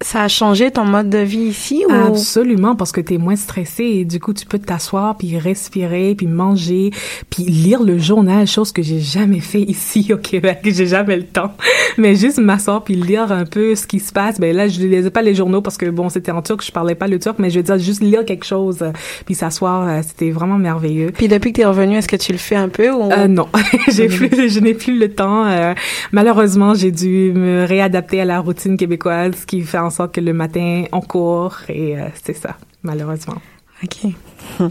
Ça 0.02 0.22
a 0.22 0.28
changé 0.28 0.70
ton 0.70 0.84
mode 0.84 1.08
de 1.08 1.18
vie 1.18 1.46
ici 1.46 1.84
ou? 1.88 1.92
Absolument, 1.92 2.76
parce 2.76 2.92
que 2.92 3.00
tu 3.00 3.14
es 3.14 3.18
moins 3.18 3.36
stressé 3.36 3.82
et 3.82 4.04
du 4.04 4.20
coup, 4.20 4.34
tu 4.34 4.44
peux 4.44 4.58
t'asseoir, 4.58 5.16
puis 5.16 5.38
respirer, 5.38 6.14
puis 6.14 6.26
manger, 6.26 6.90
puis 7.30 7.44
lire 7.44 7.82
le 7.82 7.96
journal, 7.96 8.46
chose 8.46 8.72
que 8.72 8.82
j'ai 8.82 9.00
jamais 9.00 9.40
fait 9.40 9.62
ici 9.68 10.12
au 10.12 10.18
Québec, 10.18 10.58
j'ai 10.64 10.86
jamais 10.86 11.16
le 11.16 11.24
temps. 11.24 11.52
Mais 11.96 12.14
juste 12.14 12.38
m'asseoir 12.38 12.84
puis 12.84 12.94
lire 12.94 13.32
un 13.32 13.46
peu 13.46 13.74
ce 13.74 13.86
qui 13.86 14.00
se 14.00 14.12
passe. 14.12 14.38
Ben 14.38 14.54
là, 14.54 14.68
je 14.68 14.82
ne 14.82 14.86
lisais 14.86 15.10
pas 15.10 15.22
les 15.22 15.34
journaux 15.34 15.62
parce 15.62 15.78
que 15.78 15.86
bon, 15.86 16.10
c'était 16.10 16.30
en 16.32 16.42
turc, 16.42 16.62
je 16.62 16.72
parlais 16.72 16.94
pas 16.94 17.08
le 17.08 17.18
turc, 17.18 17.36
mais 17.38 17.48
je 17.48 17.58
veux 17.58 17.62
dire 17.62 17.78
juste 17.78 18.02
lire 18.02 18.26
quelque 18.26 18.44
chose, 18.44 18.84
puis 19.24 19.34
s'asseoir, 19.34 19.88
euh, 19.88 20.00
c'était 20.06 20.30
vraiment 20.30 20.58
merveilleux. 20.58 21.10
Puis 21.10 21.28
depuis 21.28 21.52
que 21.52 21.56
tu 21.56 21.62
es 21.62 21.66
revenu, 21.66 21.96
est-ce 21.96 22.08
que 22.08 22.16
tu 22.16 22.32
le 22.32 22.38
fais 22.38 22.56
un 22.56 22.68
peu 22.68 22.90
ou? 22.90 23.10
Euh, 23.10 23.28
non, 23.28 23.48
j'ai 23.88 24.08
plus, 24.08 24.50
je 24.50 24.60
n'ai 24.60 24.74
plus 24.74 24.98
le 24.98 25.08
temps. 25.10 25.46
euh, 25.46 25.72
malheureusement, 26.12 26.74
j'ai 26.74 26.90
dû 26.90 27.32
me 27.34 27.64
réadapter 27.64 28.20
à 28.20 28.26
la 28.26 28.40
routine 28.40 28.76
québécoise, 28.76 29.46
qui 29.46 29.62
fait 29.62 29.85
en 29.86 29.90
sorte 29.90 30.12
que 30.14 30.20
le 30.20 30.32
matin 30.32 30.84
on 30.92 31.00
court 31.00 31.56
et 31.68 31.98
euh, 31.98 32.06
c'est 32.22 32.34
ça, 32.36 32.56
malheureusement. 32.82 33.36
Ok. 33.82 34.12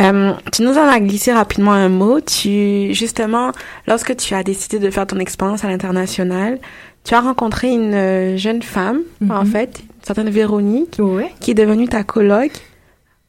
Euh, 0.00 0.32
tu 0.52 0.62
nous 0.62 0.74
en 0.78 0.86
as 0.86 1.00
glissé 1.00 1.32
rapidement 1.32 1.72
un 1.72 1.88
mot. 1.88 2.20
Tu, 2.20 2.94
justement, 2.94 3.50
lorsque 3.88 4.14
tu 4.16 4.32
as 4.34 4.44
décidé 4.44 4.78
de 4.78 4.90
faire 4.90 5.08
ton 5.08 5.18
expérience 5.18 5.64
à 5.64 5.68
l'international, 5.68 6.60
tu 7.02 7.14
as 7.14 7.20
rencontré 7.20 7.72
une 7.72 7.94
euh, 7.94 8.36
jeune 8.36 8.62
femme, 8.62 9.00
en 9.28 9.44
fait, 9.44 9.80
une 9.80 10.04
certaine 10.04 10.30
Véronique, 10.30 10.96
Ouais. 11.00 11.32
qui 11.40 11.50
est 11.50 11.54
devenue 11.54 11.88
ta 11.88 12.04
coloc. 12.04 12.52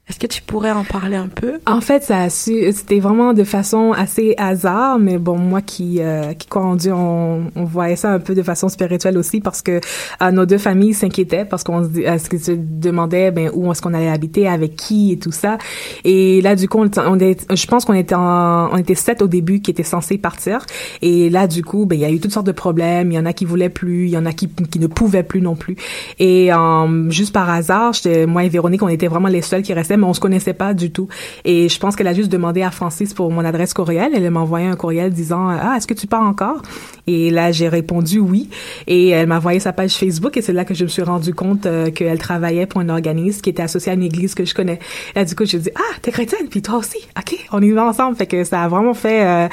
Est-ce 0.10 0.18
que 0.18 0.28
tu 0.28 0.42
pourrais 0.42 0.72
en 0.72 0.84
parler 0.84 1.16
un 1.16 1.28
peu? 1.28 1.60
En 1.68 1.82
fait, 1.82 2.04
ça 2.04 2.30
c'était 2.30 3.00
vraiment 3.00 3.34
de 3.34 3.44
façon 3.44 3.92
assez 3.92 4.34
hasard, 4.38 4.98
mais 4.98 5.20
bon, 5.20 5.38
moi 5.38 5.62
qui 5.62 6.02
euh, 6.02 6.34
qui 6.34 6.48
Dieu, 6.78 6.94
on, 6.94 7.52
on 7.56 7.64
voyait 7.64 7.96
ça 7.96 8.12
un 8.12 8.20
peu 8.20 8.34
de 8.34 8.42
façon 8.42 8.70
spirituelle 8.70 9.20
aussi 9.20 9.40
parce 9.40 9.62
que 9.62 9.80
euh, 10.22 10.32
nos 10.32 10.48
deux 10.48 10.58
familles 10.58 10.96
s'inquiétaient 10.96 11.46
parce 11.46 11.64
qu'on 11.64 11.84
se, 11.84 12.52
euh, 12.52 12.56
demandait 12.58 13.30
ben 13.30 13.52
où 13.54 13.72
est-ce 13.72 13.84
qu'on 13.84 13.94
allait 13.94 14.10
habiter, 14.10 14.48
avec 14.48 14.76
qui 14.76 15.12
et 15.12 15.20
tout 15.20 15.32
ça. 15.32 15.60
Et 16.04 16.42
là, 16.42 16.56
du 16.56 16.68
coup, 16.68 16.80
on, 16.80 16.90
on 17.06 17.20
est, 17.20 17.46
je 17.56 17.68
pense 17.68 17.86
qu'on 17.86 17.94
était 17.94 18.16
en, 18.16 18.70
on 18.72 18.78
était 18.78 18.96
sept 18.96 19.22
au 19.22 19.28
début 19.28 19.62
qui 19.62 19.70
étaient 19.70 19.84
censés 19.84 20.18
partir. 20.18 20.66
Et 21.04 21.30
là, 21.30 21.46
du 21.46 21.64
coup, 21.64 21.86
ben 21.86 21.96
il 21.96 22.02
y 22.02 22.06
a 22.06 22.10
eu 22.10 22.20
toutes 22.20 22.34
sortes 22.34 22.48
de 22.48 22.52
problèmes. 22.52 23.12
Il 23.12 23.16
y 23.16 23.20
en 23.20 23.28
a 23.28 23.34
qui 23.34 23.46
voulaient 23.46 23.70
plus, 23.70 24.06
il 24.06 24.12
y 24.12 24.18
en 24.18 24.26
a 24.26 24.32
qui 24.32 24.48
qui 24.48 24.80
ne 24.80 24.88
pouvaient 24.88 25.24
plus 25.24 25.42
non 25.42 25.56
plus. 25.56 25.76
Et 26.18 26.52
euh, 26.52 27.10
juste 27.12 27.32
par 27.32 27.48
hasard, 27.48 27.94
moi 28.28 28.44
et 28.44 28.50
Véronique, 28.50 28.82
on 28.82 28.90
était 28.90 29.08
vraiment 29.08 29.28
les 29.28 29.44
seuls 29.44 29.62
qui 29.62 29.74
restaient, 29.74 29.99
mais 30.00 30.06
on 30.06 30.14
se 30.14 30.20
connaissait 30.20 30.54
pas 30.54 30.74
du 30.74 30.92
tout. 30.92 31.08
Et 31.46 31.70
je 31.70 31.80
pense 31.80 31.96
qu'elle 31.96 32.08
a 32.08 32.14
juste 32.14 32.32
demandé 32.32 32.62
à 32.62 32.72
Francis 32.72 33.14
pour 33.14 33.32
mon 33.32 33.46
adresse 33.46 33.74
courriel. 33.74 34.12
Elle 34.16 34.30
m'a 34.32 34.40
envoyé 34.40 34.68
un 34.68 34.76
courriel 34.76 35.12
disant 35.12 35.50
ah 35.50 35.76
est-ce 35.78 35.88
que 35.88 35.94
tu 35.94 36.08
pars 36.08 36.24
encore 36.24 36.62
Et 37.08 37.30
là 37.30 37.52
j'ai 37.52 37.68
répondu 37.68 38.20
oui. 38.20 38.50
Et 38.88 39.10
elle 39.10 39.28
m'a 39.28 39.38
envoyé 39.38 39.60
sa 39.60 39.74
page 39.74 39.96
Facebook 39.96 40.38
et 40.38 40.42
c'est 40.42 40.54
là 40.54 40.66
que 40.66 40.74
je 40.74 40.84
me 40.84 40.90
suis 40.90 41.04
rendu 41.04 41.34
compte 41.34 41.66
euh, 41.66 41.92
qu'elle 41.92 42.18
travaillait 42.18 42.66
pour 42.66 42.82
un 42.82 42.90
organisme 42.90 43.42
qui 43.42 43.50
était 43.50 43.64
associé 43.64 43.92
à 43.92 43.96
une 43.96 44.04
église 44.04 44.36
que 44.36 44.46
je 44.46 44.54
connais. 44.54 44.80
Et 45.16 45.20
là, 45.20 45.26
du 45.26 45.36
coup 45.36 45.46
je 45.46 45.58
dis 45.58 45.70
ah 45.76 45.96
t'es 46.02 46.12
chrétienne 46.12 46.48
puis 46.50 46.62
toi 46.62 46.78
aussi 46.78 46.98
ok 47.18 47.48
on 47.52 47.62
y 47.62 47.72
va 47.72 47.86
ensemble. 47.86 48.16
Fait 48.16 48.28
que 48.28 48.44
ça 48.44 48.64
a 48.64 48.68
vraiment 48.68 48.94
fait 48.94 49.26
euh, 49.26 49.48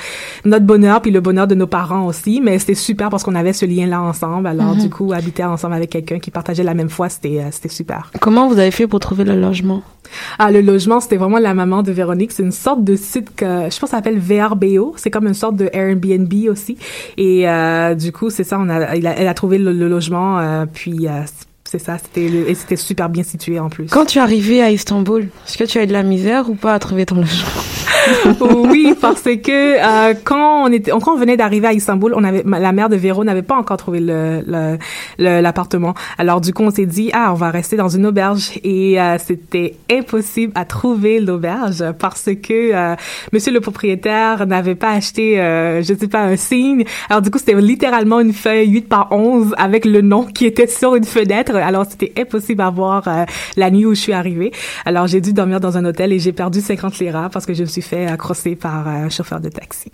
notre 0.44 0.64
bonheur 0.64 1.02
puis 1.02 1.10
le 1.10 1.20
bonheur 1.20 1.46
de 1.46 1.54
nos 1.54 1.66
parents 1.66 2.06
aussi. 2.06 2.40
Mais 2.40 2.58
c'était 2.58 2.74
super 2.74 3.10
parce 3.10 3.22
qu'on 3.24 3.34
avait 3.34 3.52
ce 3.52 3.66
lien 3.66 3.86
là 3.86 4.00
ensemble. 4.00 4.46
Alors 4.46 4.76
du 4.76 4.90
coup 4.90 5.12
habiter 5.12 5.44
ensemble 5.44 5.74
avec 5.74 5.90
quelqu'un 5.90 6.18
qui 6.18 6.30
partageait 6.30 6.62
la 6.62 6.74
même 6.74 6.88
foi 6.88 7.08
c'était 7.08 7.40
euh, 7.40 7.48
c'était 7.50 7.68
super. 7.68 8.10
Comment 8.20 8.48
vous 8.48 8.58
avez 8.58 8.70
fait 8.70 8.86
pour 8.86 9.00
trouver 9.00 9.24
le 9.24 9.40
logement? 9.40 9.82
Ah, 10.38 10.50
le 10.50 10.60
logement, 10.60 11.00
c'était 11.00 11.16
vraiment 11.16 11.38
la 11.38 11.54
maman 11.54 11.82
de 11.82 11.92
Véronique. 11.92 12.32
C'est 12.32 12.42
une 12.42 12.52
sorte 12.52 12.84
de 12.84 12.94
site 12.96 13.34
que 13.34 13.68
je 13.70 13.78
pense 13.78 13.90
s'appelle 13.90 14.18
VRBO. 14.18 14.94
C'est 14.96 15.10
comme 15.10 15.26
une 15.26 15.34
sorte 15.34 15.56
de 15.56 15.70
Airbnb 15.72 16.32
aussi. 16.50 16.76
Et 17.16 17.48
euh, 17.48 17.94
du 17.94 18.12
coup, 18.12 18.30
c'est 18.30 18.44
ça. 18.44 18.58
On 18.60 18.68
a, 18.68 18.84
a- 18.84 18.96
elle 18.96 19.28
a 19.28 19.34
trouvé 19.34 19.58
le, 19.58 19.72
le 19.72 19.88
logement. 19.88 20.38
euh, 20.38 20.66
puis 20.70 21.06
euh, 21.08 21.22
c'est 21.66 21.78
ça. 21.78 21.98
C'était 21.98 22.28
le- 22.28 22.48
et 22.48 22.54
c'était 22.54 22.76
super 22.76 23.08
bien 23.08 23.22
situé 23.22 23.58
en 23.58 23.68
plus. 23.68 23.86
Quand 23.90 24.04
tu 24.06 24.18
es 24.18 24.20
arrivé 24.20 24.62
à 24.62 24.70
Istanbul, 24.70 25.28
est-ce 25.46 25.58
que 25.58 25.64
tu 25.64 25.78
as 25.78 25.84
eu 25.84 25.86
de 25.86 25.92
la 25.92 26.02
misère 26.02 26.48
ou 26.50 26.54
pas 26.54 26.74
à 26.74 26.78
trouver 26.78 27.06
ton 27.06 27.16
logement? 27.16 27.48
oui, 28.70 28.94
parce 29.00 29.22
que 29.22 30.10
euh, 30.10 30.14
quand 30.24 30.64
on 30.64 30.72
était, 30.72 30.90
quand 30.92 31.14
on 31.14 31.16
venait 31.16 31.36
d'arriver 31.36 31.66
à 31.68 31.72
Istanbul, 31.72 32.12
on 32.16 32.24
avait 32.24 32.42
la 32.46 32.72
mère 32.72 32.88
de 32.88 32.96
Véro 32.96 33.24
n'avait 33.24 33.42
pas 33.42 33.56
encore 33.56 33.76
trouvé 33.76 34.00
le 34.00 34.42
le- 34.46 34.78
le- 35.18 35.40
l'appartement. 35.40 35.94
Alors 36.18 36.40
du 36.40 36.52
coup, 36.52 36.62
on 36.62 36.70
s'est 36.70 36.86
dit 36.86 37.10
ah, 37.12 37.30
on 37.32 37.34
va 37.34 37.50
rester 37.50 37.76
dans 37.76 37.88
une 37.88 38.06
auberge 38.06 38.52
et 38.62 39.00
euh, 39.00 39.16
c'était 39.18 39.74
impossible 39.90 40.52
à 40.54 40.64
trouver 40.64 41.20
l'auberge 41.20 41.84
parce 41.98 42.28
que 42.42 42.72
euh, 42.74 42.94
Monsieur 43.32 43.52
le 43.52 43.60
propriétaire 43.60 44.46
n'avait 44.46 44.74
pas 44.74 44.90
acheté, 44.92 45.40
euh, 45.40 45.82
je 45.82 45.94
sais 45.94 46.08
pas, 46.08 46.22
un 46.22 46.36
signe. 46.36 46.84
Alors 47.08 47.22
du 47.22 47.30
coup, 47.30 47.38
c'était 47.38 47.54
littéralement 47.60 48.20
une 48.20 48.32
feuille 48.32 48.68
8 48.68 48.88
par 48.88 49.08
11 49.10 49.54
avec 49.58 49.84
le 49.84 50.00
nom 50.00 50.24
qui 50.24 50.46
était 50.46 50.66
sur 50.66 50.94
une 50.94 51.04
fenêtre. 51.04 51.55
Alors 51.62 51.86
c'était 51.88 52.12
impossible 52.18 52.62
à 52.62 52.70
voir 52.70 53.06
euh, 53.06 53.24
la 53.56 53.70
nuit 53.70 53.86
où 53.86 53.94
je 53.94 54.00
suis 54.00 54.12
arrivée. 54.12 54.52
Alors 54.84 55.06
j'ai 55.06 55.20
dû 55.20 55.32
dormir 55.32 55.60
dans 55.60 55.76
un 55.76 55.84
hôtel 55.84 56.12
et 56.12 56.18
j'ai 56.18 56.32
perdu 56.32 56.60
50 56.60 56.98
liras 56.98 57.28
parce 57.30 57.46
que 57.46 57.54
je 57.54 57.62
me 57.62 57.68
suis 57.68 57.82
fait 57.82 58.06
accrocher 58.06 58.56
par 58.56 58.88
euh, 58.88 59.06
un 59.06 59.08
chauffeur 59.08 59.40
de 59.40 59.48
taxi. 59.48 59.90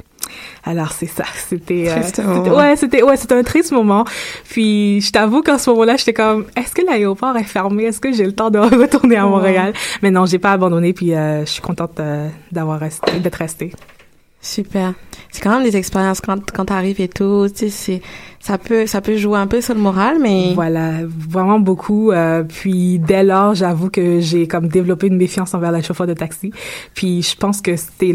Alors 0.65 0.93
c'est 0.93 1.07
ça, 1.07 1.25
c'était 1.49 1.91
euh, 1.91 2.23
moment. 2.23 2.57
ouais, 2.57 2.77
c'était 2.77 3.03
ouais, 3.03 3.17
c'était 3.17 3.35
un 3.35 3.43
triste 3.43 3.73
moment. 3.73 4.05
Puis 4.49 5.01
je 5.01 5.11
t'avoue 5.11 5.43
qu'à 5.43 5.59
ce 5.59 5.71
moment-là, 5.71 5.97
j'étais 5.97 6.13
comme 6.13 6.47
est-ce 6.57 6.75
que 6.75 6.83
l'aéroport 6.87 7.37
est 7.37 7.45
fermé? 7.45 7.85
Est-ce 7.85 8.01
que 8.01 8.13
j'ai 8.13 8.25
le 8.25 8.33
temps 8.33 8.51
de 8.51 8.59
retourner 8.81 9.17
à 9.17 9.27
Montréal? 9.27 9.73
Mais 10.03 10.11
non, 10.11 10.27
j'ai 10.27 10.39
pas 10.39 10.53
abandonné 10.53 10.93
puis 10.93 11.15
euh, 11.15 11.45
je 11.45 11.51
suis 11.51 11.63
contente 11.63 11.99
euh, 12.01 12.29
d'avoir 12.51 12.81
resté 12.81 13.19
d'être 13.19 13.37
restée. 13.37 13.73
Super. 14.45 14.93
C'est 15.31 15.41
quand 15.41 15.55
même 15.55 15.63
des 15.63 15.77
expériences 15.77 16.21
quand 16.21 16.51
quand 16.51 16.65
t'arrives 16.67 17.01
et 17.01 17.09
tout, 17.09 17.47
tu 17.49 17.57
sais, 17.57 17.71
c'est 17.71 18.03
ça 18.41 18.59
peut 18.59 18.87
ça 18.87 19.01
peut 19.01 19.17
jouer 19.17 19.39
un 19.39 19.47
peu 19.47 19.61
sur 19.61 19.73
le 19.75 19.81
moral, 19.81 20.19
mais 20.21 20.53
Voilà, 20.55 20.95
vraiment 21.07 21.61
beaucoup. 21.61 22.11
euh, 22.11 22.43
puis 22.43 22.99
dès 22.99 23.23
lors, 23.23 23.55
j'avoue 23.55 23.89
que 23.89 24.19
j'ai 24.21 24.47
comme 24.49 24.67
développé 24.69 25.07
une 25.07 25.17
méfiance 25.17 25.55
envers 25.55 25.71
la 25.73 25.81
chauffeur 25.81 26.07
de 26.09 26.15
taxi. 26.15 26.51
Puis 26.95 27.23
je 27.23 27.37
pense 27.37 27.61
que 27.63 27.77
c'était 27.77 28.15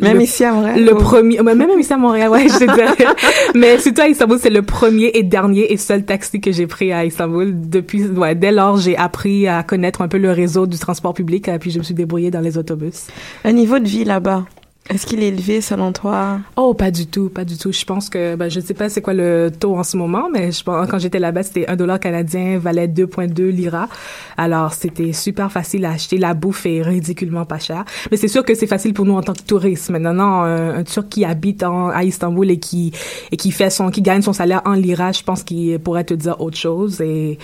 même 0.00 0.16
le, 0.16 0.22
ici 0.22 0.44
à 0.44 0.52
Montréal. 0.52 0.84
le 0.84 0.94
ou- 0.94 0.98
premier, 0.98 1.42
même 1.42 1.66
ici 1.78 1.92
à 1.92 1.96
Montréal, 1.98 2.30
ouais, 2.30 2.48
je 2.48 2.58
dirais. 2.58 3.14
Mais 3.56 3.78
surtout 3.78 4.02
à 4.02 4.08
Istanbul, 4.08 4.38
c'est 4.40 4.50
le 4.50 4.62
premier 4.62 5.10
et 5.14 5.22
dernier 5.24 5.72
et 5.72 5.76
seul 5.76 6.04
taxi 6.04 6.40
que 6.40 6.50
j'ai 6.52 6.66
pris 6.68 6.92
à 6.92 7.04
Istanbul. 7.04 7.52
Depuis, 7.68 8.04
ouais, 8.06 8.34
dès 8.36 8.52
lors, 8.52 8.76
j'ai 8.78 8.96
appris 8.96 9.46
à 9.48 9.62
connaître 9.64 10.02
un 10.02 10.08
peu 10.08 10.18
le 10.18 10.30
réseau 10.30 10.66
du 10.66 10.78
transport 10.78 11.14
public, 11.14 11.48
euh, 11.48 11.58
puis 11.58 11.70
je 11.72 11.78
me 11.78 11.84
suis 11.84 11.94
débrouillée 11.94 12.30
dans 12.30 12.40
les 12.40 12.56
autobus. 12.58 13.06
Le 13.44 13.50
niveau 13.50 13.78
de 13.80 13.86
vie 13.88 14.04
là-bas. 14.04 14.44
Est-ce 14.90 15.06
qu'il 15.06 15.22
est 15.22 15.28
élevé 15.28 15.62
selon 15.62 15.92
toi? 15.92 16.40
Oh, 16.56 16.74
pas 16.74 16.90
du 16.90 17.06
tout, 17.06 17.30
pas 17.30 17.46
du 17.46 17.56
tout. 17.56 17.72
Je 17.72 17.84
pense 17.86 18.10
que, 18.10 18.36
ben, 18.36 18.50
je 18.50 18.60
sais 18.60 18.74
pas 18.74 18.90
c'est 18.90 19.00
quoi 19.00 19.14
le 19.14 19.50
taux 19.50 19.76
en 19.76 19.82
ce 19.82 19.96
moment, 19.96 20.28
mais 20.30 20.52
je 20.52 20.62
pense, 20.62 20.86
quand 20.90 20.98
j'étais 20.98 21.18
là-bas, 21.18 21.42
c'était 21.42 21.66
un 21.68 21.76
dollar 21.76 21.98
canadien 21.98 22.58
valait 22.58 22.86
2,2 22.86 23.48
lira. 23.48 23.88
Alors, 24.36 24.74
c'était 24.74 25.14
super 25.14 25.50
facile 25.50 25.86
à 25.86 25.92
acheter. 25.92 26.18
La 26.18 26.34
bouffe 26.34 26.66
est 26.66 26.82
ridiculement 26.82 27.46
pas 27.46 27.58
chère. 27.58 27.86
Mais 28.10 28.18
c'est 28.18 28.28
sûr 28.28 28.44
que 28.44 28.54
c'est 28.54 28.66
facile 28.66 28.92
pour 28.92 29.06
nous 29.06 29.14
en 29.14 29.22
tant 29.22 29.32
que 29.32 29.42
touristes. 29.42 29.88
Maintenant, 29.88 30.42
un, 30.42 30.74
un 30.74 30.84
Turc 30.84 31.08
qui 31.08 31.24
habite 31.24 31.62
en, 31.62 31.88
à 31.88 32.04
Istanbul 32.04 32.50
et 32.50 32.58
qui, 32.58 32.92
et 33.32 33.38
qui 33.38 33.52
fait 33.52 33.70
son, 33.70 33.90
qui 33.90 34.02
gagne 34.02 34.20
son 34.20 34.34
salaire 34.34 34.60
en 34.66 34.74
lira, 34.74 35.12
je 35.12 35.22
pense 35.22 35.42
qu'il 35.42 35.78
pourrait 35.78 36.04
te 36.04 36.14
dire 36.14 36.38
autre 36.42 36.58
chose. 36.58 37.00
Et, 37.00 37.38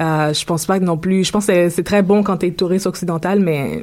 euh, 0.00 0.32
je 0.32 0.44
pense 0.44 0.66
pas 0.66 0.78
non 0.78 0.96
plus. 0.96 1.24
Je 1.24 1.32
pense 1.32 1.46
que 1.46 1.68
c'est 1.68 1.82
très 1.82 2.02
bon 2.02 2.22
quand 2.22 2.38
t'es 2.38 2.50
touriste 2.50 2.86
occidental, 2.86 3.40
mais 3.40 3.82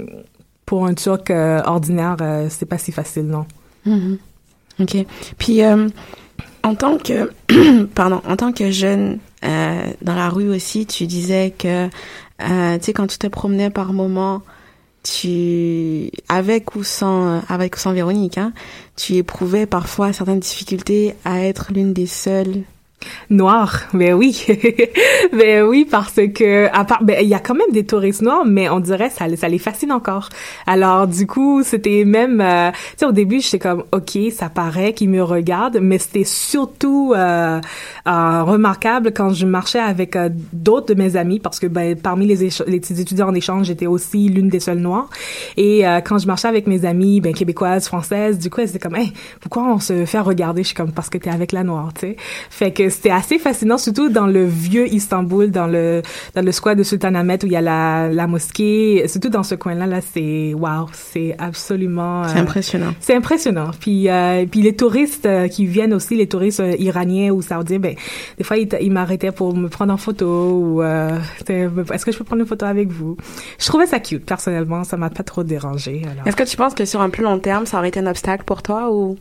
pour 0.66 0.86
un 0.86 0.94
Turc 0.94 1.30
euh, 1.30 1.62
ordinaire, 1.66 2.18
euh, 2.22 2.48
c'est 2.50 2.66
pas 2.66 2.78
si 2.78 2.92
facile, 2.92 3.28
non. 3.28 3.46
Mhm. 3.86 4.18
Ok. 4.80 4.98
Puis 5.38 5.64
euh, 5.64 5.90
en 6.64 6.76
tant 6.76 6.98
que 6.98 7.32
pardon, 7.96 8.22
en 8.28 8.36
tant 8.36 8.52
que 8.52 8.72
jeune 8.72 9.20
euh, 9.44 9.84
dans 10.02 10.16
la 10.16 10.30
rue 10.30 10.50
aussi, 10.50 10.86
tu 10.86 11.06
disais 11.06 11.54
que 11.58 11.88
tu 11.88 12.84
sais 12.84 12.94
quand 12.94 13.08
tu 13.08 13.18
te 13.18 13.28
promenais 13.28 13.70
par 13.70 13.94
moment, 13.94 14.42
tu 15.04 16.10
avec 16.28 16.76
ou 16.76 16.84
sans 16.84 17.42
avec 17.50 17.76
ou 17.76 17.80
sans 17.80 17.94
Véronique, 17.94 18.38
hein, 18.38 18.54
tu 18.96 19.16
éprouvais 19.16 19.66
parfois 19.66 20.12
certaines 20.14 20.40
difficultés 20.40 21.14
à 21.26 21.42
être 21.42 21.72
l'une 21.74 21.94
des 21.94 22.08
seules 22.08 22.64
Noir, 23.30 23.82
ben 23.94 24.14
oui, 24.14 24.46
ben 25.34 25.64
oui 25.64 25.88
parce 25.90 26.20
que 26.34 26.68
à 26.74 26.86
part, 26.86 27.04
ben 27.04 27.18
il 27.22 27.28
y 27.28 27.34
a 27.34 27.40
quand 27.40 27.56
même 27.56 27.72
des 27.72 27.86
touristes 27.86 28.22
noirs, 28.22 28.46
mais 28.46 28.70
on 28.70 28.80
dirait 28.80 29.10
ça, 29.10 29.26
ça 29.36 29.48
les 29.48 29.58
fascine 29.58 29.92
encore. 29.92 30.30
Alors 30.68 31.08
du 31.08 31.28
coup, 31.28 31.64
c'était 31.64 32.04
même, 32.06 32.42
euh, 32.42 32.72
tu 32.72 32.78
sais, 32.98 33.06
au 33.06 33.12
début 33.12 33.40
j'étais 33.42 33.60
comme, 33.60 33.84
ok, 33.92 34.18
ça 34.32 34.50
paraît 34.50 34.94
qu'ils 34.94 35.10
me 35.10 35.24
regardent, 35.24 35.80
mais 35.82 35.98
c'était 35.98 36.24
surtout 36.24 37.14
euh, 37.16 37.60
euh, 38.08 38.44
remarquable 38.44 39.14
quand 39.14 39.30
je 39.30 39.46
marchais 39.46 39.80
avec 39.80 40.16
euh, 40.16 40.30
d'autres 40.52 40.94
de 40.94 41.02
mes 41.02 41.16
amis, 41.16 41.40
parce 41.40 41.60
que 41.60 41.68
ben 41.68 41.96
parmi 41.96 42.26
les, 42.26 42.50
les 42.68 43.02
étudiants 43.02 43.30
en 43.30 43.36
échange, 43.36 43.68
j'étais 43.68 43.88
aussi 43.88 44.30
l'une 44.30 44.50
des 44.50 44.60
seules 44.60 44.80
noires, 44.80 45.10
et 45.58 45.88
euh, 45.88 46.02
quand 46.02 46.18
je 46.18 46.28
marchais 46.28 46.48
avec 46.48 46.68
mes 46.68 46.86
amis, 46.86 47.22
ben 47.22 47.34
québécoises, 47.34 47.88
françaises, 47.88 48.40
du 48.40 48.50
coup, 48.50 48.62
étaient 48.62 48.80
comme, 48.80 48.96
hey, 48.96 49.14
pourquoi 49.40 49.64
on 49.64 49.80
se 49.80 50.06
fait 50.06 50.20
regarder? 50.20 50.64
Je 50.64 50.68
suis 50.68 50.76
comme, 50.76 50.92
parce 50.92 51.10
que 51.10 51.18
t'es 51.18 51.30
avec 51.30 51.52
la 51.52 51.64
noire, 51.64 51.92
tu 51.94 52.02
sais. 52.02 52.16
Fait 52.50 52.72
que 52.72 52.90
c'était 52.94 53.10
assez 53.12 53.40
fascinant, 53.40 53.78
surtout 53.78 54.10
dans 54.10 54.28
le 54.28 54.46
vieux 54.46 54.88
Istanbul, 54.94 55.52
dans 55.52 55.68
le 55.68 56.02
dans 56.36 56.42
le 56.42 56.52
square 56.52 56.76
de 56.76 56.84
Sultanahmet 56.84 57.44
où 57.44 57.48
il 57.48 57.54
y 57.54 57.56
a 57.56 57.62
la, 57.62 58.10
la 58.10 58.28
mosquée. 58.28 59.06
Surtout 59.08 59.30
dans 59.30 59.44
ce 59.44 59.56
coin-là, 59.56 59.88
là, 59.88 60.00
c'est 60.02 60.54
waouh, 60.54 60.88
c'est 60.94 61.36
absolument. 61.38 62.24
C'est 62.28 62.40
impressionnant. 62.40 62.94
C'est 63.00 63.16
impressionnant. 63.16 63.72
Puis 63.80 64.10
euh, 64.10 64.46
puis 64.50 64.62
les 64.62 64.76
touristes 64.76 65.26
euh, 65.26 65.48
qui 65.48 65.66
viennent 65.66 65.94
aussi, 65.94 66.16
les 66.16 66.28
touristes 66.28 66.60
euh, 66.60 66.76
iraniens 66.80 67.32
ou 67.32 67.42
saoudiens, 67.42 67.80
ben 67.80 67.96
des 68.38 68.44
fois 68.44 68.58
ils, 68.58 68.70
ils 68.82 68.92
m'arrêtaient 68.92 69.32
pour 69.32 69.56
me 69.56 69.68
prendre 69.70 69.94
en 69.94 69.98
photo 69.98 70.26
ou 70.26 70.82
euh, 70.82 71.18
est-ce 71.48 72.06
que 72.06 72.12
je 72.12 72.18
peux 72.18 72.24
prendre 72.24 72.42
une 72.42 72.48
photo 72.48 72.66
avec 72.66 72.90
vous? 72.90 73.18
Je 73.60 73.66
trouvais 73.66 73.88
ça 73.88 74.00
cute 74.00 74.26
personnellement, 74.26 74.84
ça 74.84 74.98
m'a 74.98 75.10
pas 75.10 75.24
trop 75.24 75.44
dérangé. 75.44 76.04
Est-ce 76.26 76.36
que 76.36 76.44
tu 76.44 76.58
penses 76.58 76.74
que 76.74 76.86
sur 76.86 77.02
un 77.02 77.10
plus 77.10 77.24
long 77.24 77.40
terme, 77.40 77.66
ça 77.66 77.78
aurait 77.78 77.90
été 77.90 78.00
un 78.00 78.08
obstacle 78.08 78.44
pour 78.46 78.62
toi 78.62 78.92
ou? 78.92 79.18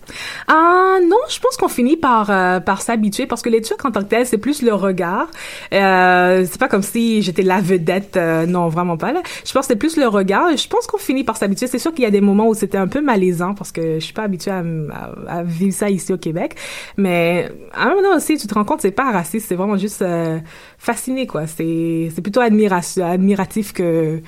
Ah 0.48 0.98
non, 1.02 1.16
je 1.28 1.38
pense 1.40 1.56
qu'on 1.56 1.68
finit 1.68 1.96
par 1.96 2.26
par 2.62 2.82
s'habituer 2.82 3.26
parce 3.26 3.42
que 3.42 3.50
les 3.52 3.62
Turcs 3.62 3.84
en 3.84 3.90
tant 3.90 4.00
que 4.00 4.08
tel, 4.08 4.26
c'est 4.26 4.38
plus 4.38 4.62
le 4.62 4.74
regard. 4.74 5.28
Euh, 5.72 6.44
c'est 6.50 6.58
pas 6.58 6.68
comme 6.68 6.82
si 6.82 7.22
j'étais 7.22 7.42
la 7.42 7.60
vedette, 7.60 8.16
euh, 8.16 8.46
non, 8.46 8.68
vraiment 8.68 8.96
pas. 8.96 9.12
Là. 9.12 9.22
Je 9.44 9.52
pense 9.52 9.66
que 9.66 9.72
c'est 9.72 9.78
plus 9.78 9.96
le 9.96 10.08
regard. 10.08 10.56
Je 10.56 10.66
pense 10.68 10.86
qu'on 10.86 10.98
finit 10.98 11.22
par 11.22 11.36
s'habituer. 11.36 11.66
C'est 11.66 11.78
sûr 11.78 11.92
qu'il 11.94 12.04
y 12.04 12.06
a 12.06 12.10
des 12.10 12.20
moments 12.20 12.48
où 12.48 12.54
c'était 12.54 12.78
un 12.78 12.88
peu 12.88 13.00
malaisant 13.00 13.54
parce 13.54 13.70
que 13.70 13.94
je 13.94 14.04
suis 14.04 14.12
pas 14.12 14.22
habituée 14.22 14.50
à, 14.50 15.42
vivre 15.44 15.74
ça 15.74 15.88
ici 15.90 16.12
au 16.12 16.18
Québec. 16.18 16.56
Mais 16.96 17.50
à 17.72 17.86
un 17.86 17.94
moment 17.94 18.16
aussi, 18.16 18.36
tu 18.36 18.46
te 18.46 18.54
rends 18.54 18.64
compte, 18.64 18.80
c'est 18.80 18.90
pas 18.90 19.10
raciste, 19.12 19.46
c'est 19.48 19.54
vraiment 19.54 19.76
juste 19.76 20.02
euh, 20.02 20.38
fasciné, 20.78 21.26
quoi. 21.26 21.46
C'est 21.46 22.10
c'est 22.14 22.22
plutôt 22.22 22.40
admiration, 22.40 23.06
admiratif 23.06 23.72
que 23.72 24.20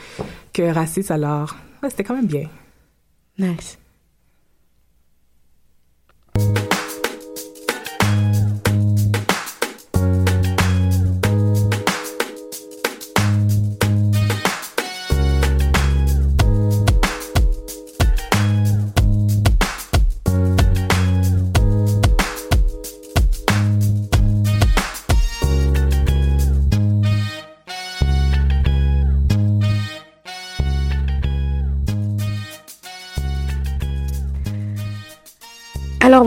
que 0.52 0.62
raciste. 0.62 1.10
Alors, 1.10 1.56
ouais, 1.82 1.90
c'était 1.90 2.04
quand 2.04 2.14
même 2.14 2.26
bien. 2.26 2.48
Nice. 3.38 3.78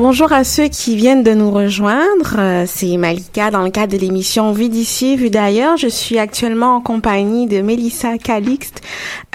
Bonjour 0.10 0.32
à 0.32 0.46
ceux 0.46 0.70
qui 0.70 0.96
viennent 0.96 1.22
de 1.22 1.34
nous 1.34 1.52
rejoindre. 1.52 2.36
Euh, 2.38 2.64
c'est 2.66 2.96
Malika 2.96 3.52
dans 3.52 3.62
le 3.62 3.72
cadre 3.72 3.92
de 3.92 3.98
l'émission 3.98 4.54
Vue 4.54 4.70
d'ici, 4.70 5.18
vue 5.18 5.30
d'ailleurs. 5.30 5.76
Je 5.76 5.90
suis 5.90 6.18
actuellement 6.18 6.78
en 6.78 6.80
compagnie 6.80 7.46
de 7.46 7.60
Mélissa 7.60 8.18
Calixte, 8.18 8.82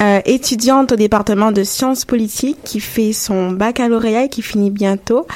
euh, 0.00 0.22
étudiante 0.24 0.92
au 0.92 0.96
département 0.96 1.52
de 1.52 1.62
sciences 1.62 2.06
politiques 2.06 2.56
qui 2.64 2.80
fait 2.80 3.12
son 3.12 3.50
baccalauréat 3.50 4.24
et 4.24 4.28
qui 4.30 4.40
finit 4.40 4.70
bientôt. 4.70 5.26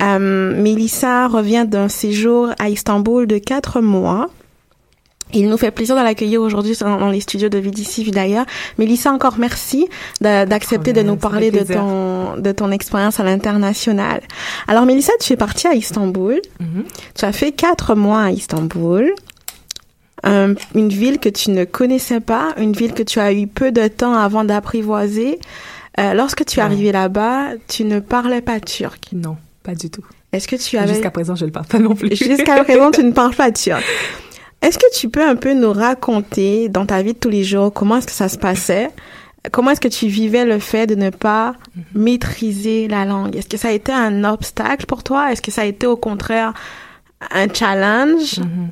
Euh, 0.00 0.62
Mélissa 0.62 1.26
revient 1.26 1.66
d'un 1.66 1.88
séjour 1.88 2.50
à 2.60 2.68
Istanbul 2.68 3.26
de 3.26 3.38
quatre 3.38 3.80
mois. 3.80 4.28
Il 5.34 5.48
nous 5.48 5.56
fait 5.56 5.70
plaisir 5.70 5.96
de 5.96 6.00
l'accueillir 6.02 6.40
aujourd'hui 6.40 6.76
dans 6.80 7.10
les 7.10 7.20
studios 7.20 7.48
de 7.48 7.58
Vidici 7.58 8.10
d'ailleurs. 8.10 8.46
Mélissa, 8.78 9.12
encore 9.12 9.36
merci 9.38 9.88
d'accepter 10.20 10.92
de, 10.92 11.02
de 11.02 11.06
nous 11.06 11.16
parler 11.16 11.50
de 11.50 11.64
ton, 11.64 12.36
de 12.36 12.52
ton 12.52 12.70
expérience 12.70 13.18
à 13.20 13.24
l'international. 13.24 14.20
Alors, 14.68 14.86
Mélissa, 14.86 15.12
tu 15.20 15.32
es 15.32 15.36
partie 15.36 15.66
à 15.66 15.74
Istanbul. 15.74 16.40
Mm 16.60 16.64
-hmm. 16.64 16.84
Tu 17.14 17.24
as 17.24 17.32
fait 17.32 17.52
quatre 17.52 17.94
mois 17.94 18.22
à 18.22 18.30
Istanbul. 18.30 19.12
Une 20.74 20.88
ville 21.02 21.18
que 21.18 21.28
tu 21.28 21.50
ne 21.50 21.64
connaissais 21.64 22.20
pas, 22.20 22.54
une 22.56 22.72
ville 22.72 22.94
que 22.94 23.02
tu 23.02 23.20
as 23.20 23.32
eu 23.32 23.46
peu 23.46 23.72
de 23.72 23.88
temps 23.88 24.14
avant 24.26 24.44
d'apprivoiser. 24.44 25.38
Euh, 26.00 26.14
lorsque 26.14 26.44
tu 26.44 26.58
es 26.58 26.62
arrivé 26.62 26.92
là-bas, 26.92 27.38
tu 27.68 27.84
ne 27.84 28.00
parlais 28.00 28.40
pas 28.40 28.58
turc. 28.60 29.00
Non, 29.12 29.36
pas 29.62 29.74
du 29.74 29.90
tout. 29.90 30.04
Est-ce 30.32 30.48
que 30.48 30.56
tu 30.56 30.76
avais... 30.76 30.94
Jusqu'à 30.94 31.10
présent, 31.10 31.36
je 31.36 31.44
ne 31.44 31.50
parle 31.50 31.66
pas 31.66 31.78
non 31.78 31.94
plus. 31.94 32.16
Jusqu'à 32.16 32.64
présent, 32.64 32.90
tu 32.90 33.04
ne 33.04 33.12
parles 33.12 33.34
pas 33.34 33.52
turc. 33.52 33.84
Est-ce 34.64 34.78
que 34.78 34.90
tu 34.98 35.10
peux 35.10 35.22
un 35.22 35.36
peu 35.36 35.52
nous 35.52 35.72
raconter 35.74 36.70
dans 36.70 36.86
ta 36.86 37.02
vie 37.02 37.12
de 37.12 37.18
tous 37.18 37.28
les 37.28 37.44
jours 37.44 37.70
comment 37.70 37.98
est-ce 37.98 38.06
que 38.06 38.12
ça 38.12 38.30
se 38.30 38.38
passait? 38.38 38.88
Comment 39.52 39.72
est-ce 39.72 39.80
que 39.80 39.88
tu 39.88 40.06
vivais 40.06 40.46
le 40.46 40.58
fait 40.58 40.86
de 40.86 40.94
ne 40.94 41.10
pas 41.10 41.50
-hmm. 41.52 41.82
maîtriser 41.94 42.88
la 42.88 43.04
langue? 43.04 43.36
Est-ce 43.36 43.50
que 43.52 43.58
ça 43.58 43.68
a 43.68 43.72
été 43.72 43.92
un 43.92 44.24
obstacle 44.24 44.86
pour 44.86 45.02
toi? 45.02 45.30
Est-ce 45.30 45.42
que 45.42 45.50
ça 45.50 45.62
a 45.62 45.66
été 45.66 45.86
au 45.86 45.98
contraire 46.08 46.54
un 47.42 47.48
challenge? 47.58 48.38
Mm 48.38 48.44
-hmm. 48.44 48.68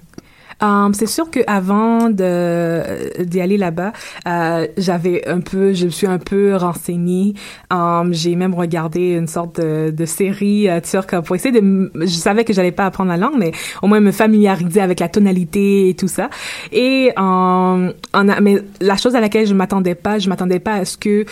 Um, 0.62 0.94
c'est 0.94 1.06
sûr 1.06 1.30
que 1.30 1.40
avant 1.46 2.08
d'y 2.08 3.40
aller 3.40 3.56
là-bas, 3.58 3.92
euh, 4.26 4.66
j'avais 4.76 5.28
un 5.28 5.40
peu, 5.40 5.72
je 5.72 5.86
me 5.86 5.90
suis 5.90 6.06
un 6.06 6.18
peu 6.18 6.56
renseignée. 6.56 7.34
Um, 7.70 8.12
j'ai 8.12 8.36
même 8.36 8.54
regardé 8.54 9.12
une 9.12 9.26
sorte 9.26 9.60
de, 9.60 10.04
série 10.06 10.68
euh, 10.68 10.80
turque 10.80 11.20
pour 11.20 11.36
essayer 11.36 11.60
de. 11.60 11.90
Je 11.94 12.06
savais 12.06 12.44
que 12.44 12.52
j'allais 12.52 12.72
pas 12.72 12.86
apprendre 12.86 13.10
la 13.10 13.16
langue, 13.16 13.36
mais 13.38 13.52
au 13.82 13.86
moins 13.86 14.00
me 14.00 14.12
familiariser 14.12 14.80
avec 14.80 15.00
la 15.00 15.08
tonalité 15.08 15.88
et 15.88 15.94
tout 15.94 16.08
ça. 16.08 16.30
Et 16.70 17.12
mais 17.16 18.58
la 18.80 18.96
chose 18.96 19.14
à 19.16 19.20
laquelle 19.20 19.46
je 19.46 19.54
m'attendais 19.54 19.94
pas, 19.94 20.18
je 20.18 20.28
m'attendais 20.28 20.60
pas 20.60 20.74
à 20.74 20.84
ce 20.84 20.96
que 20.96 21.24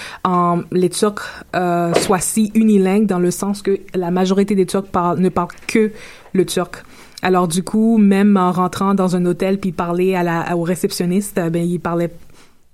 les 0.73 0.91
Turcs 0.91 1.45
euh, 1.55 1.95
soient 1.95 2.21
si 2.21 2.51
unilingues 2.55 3.07
dans 3.07 3.19
le 3.19 3.31
sens 3.31 3.63
que 3.63 3.79
la 3.95 4.11
majorité 4.11 4.55
des 4.55 4.67
Turcs 4.67 4.87
ne 5.17 5.29
parlent 5.29 5.49
que 5.67 5.93
le 6.33 6.47
turc. 6.47 6.85
Alors 7.23 7.49
du 7.49 7.63
coup, 7.63 7.99
même 7.99 8.37
en 8.37 8.53
rentrant 8.53 8.95
dans 8.95 9.17
un 9.17 9.27
hôtel 9.27 9.59
puis 9.59 9.73
parler 9.73 10.15
à 10.15 10.23
la 10.23 10.57
au 10.57 10.63
réceptionniste, 10.63 11.41
ben 11.51 11.63
il 11.63 11.79
parlait 11.79 12.11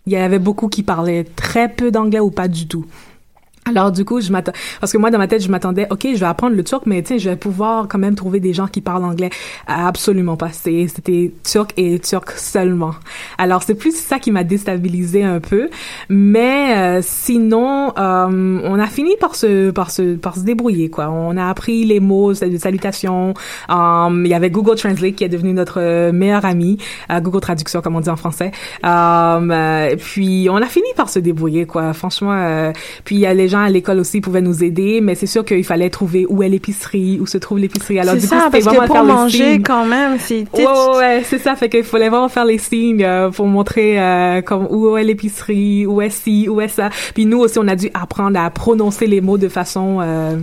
il 0.07 0.13
y 0.13 0.17
avait 0.17 0.39
beaucoup 0.39 0.69
qui 0.69 0.85
parlaient 0.85 1.25
très 1.25 1.69
peu 1.69 1.91
d'anglais 1.91 2.21
ou 2.21 2.31
pas 2.31 2.47
du 2.47 2.69
tout. 2.69 2.87
Alors 3.69 3.91
du 3.91 4.05
coup, 4.05 4.21
je 4.21 4.31
m'attends 4.31 4.53
parce 4.81 4.93
que 4.93 4.99
moi 4.99 5.11
dans 5.11 5.19
ma 5.19 5.27
tête, 5.27 5.43
je 5.43 5.51
m'attendais 5.51 5.89
OK, 5.91 6.07
je 6.15 6.21
vais 6.21 6.27
apprendre 6.27 6.55
le 6.55 6.63
turc 6.63 6.85
mais 6.87 7.03
tiens, 7.03 7.19
je 7.19 7.29
vais 7.29 7.37
pouvoir 7.37 7.89
quand 7.89 7.99
même 7.99 8.15
trouver 8.15 8.39
des 8.39 8.53
gens 8.53 8.69
qui 8.69 8.81
parlent 8.81 9.05
anglais. 9.05 9.31
Absolument 9.67 10.37
pas, 10.37 10.51
c'était 10.53 11.33
turc 11.43 11.73
et 11.77 11.99
turc 11.99 12.31
seulement. 12.31 12.95
Alors 13.39 13.65
c'est 13.65 13.75
plus 13.75 13.97
ça 13.97 14.21
qui 14.21 14.31
m'a 14.31 14.45
déstabilisé 14.45 15.25
un 15.25 15.41
peu, 15.41 15.69
mais 16.09 16.77
euh, 16.77 17.01
sinon 17.03 17.93
euh, 17.99 18.61
on 18.63 18.79
a 18.79 18.87
fini 18.87 19.17
par 19.19 19.35
se 19.35 19.73
par 19.73 19.91
se 19.91 20.15
par 20.15 20.37
se 20.37 20.41
débrouiller 20.41 20.89
quoi. 20.89 21.11
On 21.11 21.37
a 21.37 21.49
appris 21.49 21.85
les 21.85 21.99
mots 21.99 22.35
de 22.35 22.59
salutation. 22.59 23.35
Um, 23.69 24.23
il 24.25 24.31
y 24.31 24.35
avait 24.35 24.51
Google 24.51 24.77
Translate 24.77 25.17
qui 25.17 25.25
est 25.25 25.29
devenu 25.29 25.53
notre 25.53 26.11
meilleur 26.13 26.45
ami, 26.45 26.79
Google 27.11 27.41
Traduction 27.41 27.81
comme 27.83 27.97
on 27.97 28.01
dit 28.01 28.11
en 28.11 28.17
français. 28.17 28.53
Euh, 28.85 29.97
puis 29.97 30.47
on 30.51 30.57
a 30.57 30.67
fini 30.67 30.87
par 30.97 31.09
se 31.09 31.19
débrouiller 31.19 31.67
quoi. 31.67 31.93
Franchement, 31.95 32.73
puis 33.05 33.17
il 33.17 33.21
y 33.21 33.27
a 33.27 33.35
les 33.35 33.49
gens 33.49 33.56
gens 33.57 33.63
à 33.65 33.69
l'école 33.69 33.99
aussi 33.99 34.21
pouvaient 34.21 34.41
nous 34.41 34.63
aider, 34.63 35.01
mais 35.01 35.15
c'est 35.15 35.27
sûr 35.27 35.45
qu'il 35.45 35.65
fallait 35.65 35.91
trouver 35.91 36.27
où 36.29 36.43
est 36.43 36.49
l'épicerie, 36.49 37.19
où 37.21 37.27
se 37.27 37.39
trouve 37.39 37.59
l'épicerie. 37.59 37.99
Alors 37.99 38.15
C'est 38.15 38.21
du 38.21 38.29
coup, 38.29 38.35
ça, 38.35 38.49
c'était 38.51 38.63
parce 38.63 38.65
vraiment 38.65 38.81
que 38.81 38.93
faire 38.93 38.97
pour 38.97 39.07
le 39.07 39.13
manger, 39.13 39.53
signe. 39.53 39.63
quand 39.63 39.85
même, 39.85 40.19
c'est... 40.19 40.45
Ouais, 40.55 40.65
ouais, 40.65 40.97
ouais, 40.97 41.23
c'est 41.25 41.39
ça. 41.39 41.57
Fait 41.57 41.69
qu'il 41.69 41.85
fallait 41.85 42.09
vraiment 42.09 42.29
faire 42.29 42.45
les 42.45 42.59
signes 42.59 43.05
euh, 43.05 43.31
pour 43.31 43.47
montrer 43.47 44.01
euh, 44.01 44.43
comme 44.43 44.67
où 44.71 44.97
est 44.97 45.05
l'épicerie, 45.05 45.87
où 45.87 46.01
est 46.01 46.11
ci, 46.11 46.49
où 46.49 46.61
est 46.61 46.69
ça. 46.69 46.91
Puis 47.15 47.27
nous 47.27 47.39
aussi, 47.39 47.59
on 47.59 47.69
a 47.69 47.77
dû 47.77 47.91
apprendre 47.95 48.39
à 48.39 48.51
prononcer 48.51 49.07
les 49.07 49.21
mots 49.21 49.39
de 49.39 49.49
façon 49.49 49.99
euh, 50.01 50.37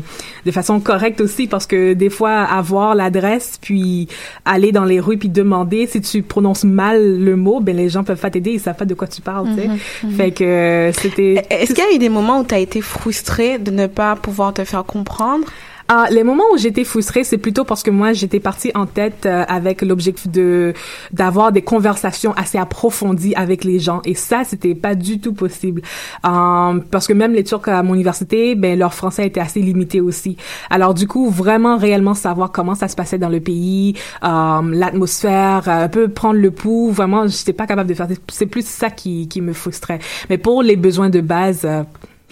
de 0.45 0.52
façon 0.52 0.80
correcte 0.80 1.21
aussi, 1.21 1.47
parce 1.47 1.65
que 1.65 1.93
des 1.93 2.10
fois, 2.10 2.41
avoir 2.41 2.95
l'adresse, 2.95 3.58
puis 3.62 4.08
aller 4.45 4.71
dans 4.71 4.86
les 4.86 4.99
rues, 4.99 5.17
puis 5.17 5.30
demander 5.30 5.88
si 5.88 6.02
tu 6.02 6.21
prononces 6.21 6.63
mal 6.63 7.19
le 7.19 7.36
mot, 7.36 7.60
ben 7.60 7.76
les 7.76 7.89
gens 7.89 8.04
peuvent 8.04 8.19
pas 8.19 8.30
t'aider, 8.30 8.52
ils 8.52 8.60
savent 8.60 8.76
pas 8.76 8.86
de 8.86 8.93
quoi 8.93 9.08
tu 9.08 9.21
parles, 9.21 9.47
tu 9.56 9.62
sais. 9.62 9.69
Fait 10.15 10.32
que 10.32 10.43
euh, 10.43 10.91
c'était 10.91 11.45
Est-ce 11.49 11.73
qu'il 11.73 11.84
y 11.84 11.88
a 11.88 11.95
eu 11.95 11.99
des 11.99 12.10
moments 12.10 12.41
où 12.41 12.43
tu 12.43 12.56
as 12.56 12.60
été 12.60 12.82
frustrée 12.82 13.03
de 13.10 13.72
ne 13.72 13.88
pas 13.88 14.16
pouvoir 14.16 14.54
te 14.54 14.63
faire 14.63 14.86
comprendre? 14.86 15.46
Ah, 15.89 16.08
les 16.10 16.24
moments 16.24 16.46
où 16.54 16.58
j'étais 16.58 16.86
frustrée, 16.86 17.26
c'est 17.26 17.38
plutôt 17.38 17.66
parce 17.66 17.84
que 17.84 17.92
moi, 17.92 18.13
j'étais 18.13 18.39
partie 18.39 18.72
en 18.74 18.86
tête 18.86 19.26
euh, 19.26 19.44
avec 19.50 19.82
l'objectif 19.82 20.32
de 20.32 20.74
d'avoir 21.12 21.52
des 21.52 21.62
conversations 21.62 22.32
assez 22.38 22.58
approfondies 22.58 23.36
avec 23.36 23.66
les 23.66 23.80
gens, 23.80 24.02
et 24.06 24.16
ça, 24.16 24.44
c'était 24.46 24.76
pas 24.76 24.96
du 24.96 25.20
tout 25.20 25.34
possible. 25.34 25.82
Euh, 26.26 26.80
parce 26.89 27.06
que 27.06 27.13
même 27.13 27.34
les 27.34 27.44
Turcs 27.44 27.68
à 27.68 27.84
mon 27.84 27.96
université, 27.96 28.56
ben 28.56 28.80
leur 28.80 28.94
français 28.94 29.28
était 29.28 29.42
assez 29.42 29.60
limité 29.60 30.00
aussi. 30.00 30.38
Alors 30.70 30.94
du 30.94 31.06
coup, 31.06 31.30
vraiment 31.30 31.78
réellement 31.78 32.13
savoir 32.13 32.54
comment 32.54 32.76
ça 32.76 32.88
se 32.88 32.96
passait 32.96 33.18
dans 33.18 33.30
le 33.30 33.42
pays, 33.42 33.96
euh, 34.24 34.62
l'atmosphère, 34.72 35.68
euh, 35.68 35.84
un 35.84 35.89
peu 35.89 36.08
prendre 36.08 36.39
le 36.39 36.52
pouls, 36.52 36.92
vraiment, 36.92 37.28
j'étais 37.28 37.54
pas 37.54 37.68
capable 37.68 37.89
de 37.89 37.94
faire. 37.94 38.08
C'est 38.32 38.46
plus 38.46 38.66
ça 38.66 38.89
qui 38.89 39.28
qui 39.28 39.42
me 39.42 39.52
frustrait. 39.52 40.00
Mais 40.30 40.38
pour 40.38 40.63
les 40.63 40.78
besoins 40.78 41.10
de 41.10 41.20
base. 41.20 41.68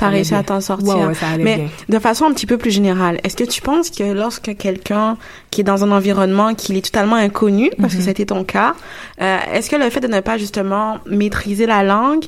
T'as 0.01 0.09
réussi 0.09 0.35
à 0.35 0.43
t'en 0.43 0.59
sortir. 0.61 0.87
Ouais, 0.97 1.05
ouais, 1.05 1.13
ça 1.13 1.29
allait 1.29 1.43
Mais 1.43 1.55
bien. 1.57 1.67
de 1.89 1.99
façon 1.99 2.25
un 2.25 2.33
petit 2.33 2.45
peu 2.45 2.57
plus 2.57 2.71
générale, 2.71 3.19
est-ce 3.23 3.35
que 3.37 3.43
tu 3.43 3.61
penses 3.61 3.89
que 3.89 4.03
lorsque 4.11 4.55
quelqu'un 4.57 5.17
qui 5.51 5.61
est 5.61 5.63
dans 5.63 5.83
un 5.83 5.91
environnement 5.91 6.53
qui 6.55 6.75
est 6.77 6.81
totalement 6.81 7.15
inconnu, 7.15 7.71
parce 7.79 7.93
Mhm. 7.93 7.99
que 7.99 8.05
c'était 8.05 8.25
ton 8.25 8.43
cas, 8.43 8.73
euh, 9.21 9.37
est-ce 9.53 9.69
que 9.69 9.75
le 9.75 9.89
fait 9.89 9.99
de 10.01 10.07
ne 10.07 10.19
pas 10.19 10.37
justement 10.37 10.97
maîtriser 11.05 11.65
la 11.65 11.83
langue, 11.83 12.25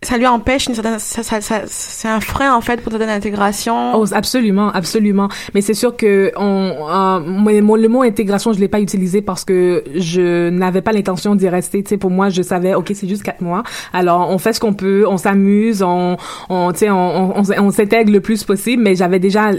ça 0.00 0.16
lui 0.16 0.26
empêche 0.26 0.66
une 0.66 0.74
certaine, 0.74 0.98
ça, 1.00 1.22
ça, 1.24 1.40
ça- 1.40 1.62
c'est 1.66 2.06
un 2.08 2.20
frein 2.20 2.54
en 2.54 2.60
fait 2.60 2.80
pour 2.80 2.96
ta 2.96 3.04
intégration. 3.12 3.96
Oh, 3.96 4.04
absolument, 4.12 4.70
absolument. 4.70 5.28
Mais 5.54 5.60
c'est 5.60 5.74
sûr 5.74 5.96
que 5.96 6.30
on, 6.36 6.72
euh, 6.88 7.50
le 7.52 7.88
mot 7.88 8.02
intégration, 8.02 8.52
je 8.52 8.60
l'ai 8.60 8.68
pas 8.68 8.80
utilisé 8.80 9.22
parce 9.22 9.44
que 9.44 9.82
je 9.96 10.50
n'avais 10.50 10.82
pas 10.82 10.92
l'intention 10.92 11.34
d'y 11.34 11.48
rester. 11.48 11.82
Tu 11.82 11.90
sais, 11.90 11.96
pour 11.96 12.10
moi, 12.10 12.28
je 12.28 12.42
savais, 12.42 12.74
ok, 12.74 12.92
c'est 12.94 13.08
juste 13.08 13.24
quatre 13.24 13.40
mois. 13.40 13.64
Alors, 13.92 14.30
on 14.30 14.38
fait 14.38 14.52
ce 14.52 14.60
qu'on 14.60 14.72
peut, 14.72 15.04
on 15.08 15.16
s'amuse, 15.16 15.82
on, 15.82 16.16
on, 16.48 16.72
tu 16.72 16.78
sais, 16.80 16.90
on, 16.90 17.70
s'intègre 17.70 18.12
le 18.12 18.20
plus 18.20 18.44
possible. 18.44 18.82
Mais 18.82 18.94
j'avais 18.94 19.18
déjà 19.18 19.50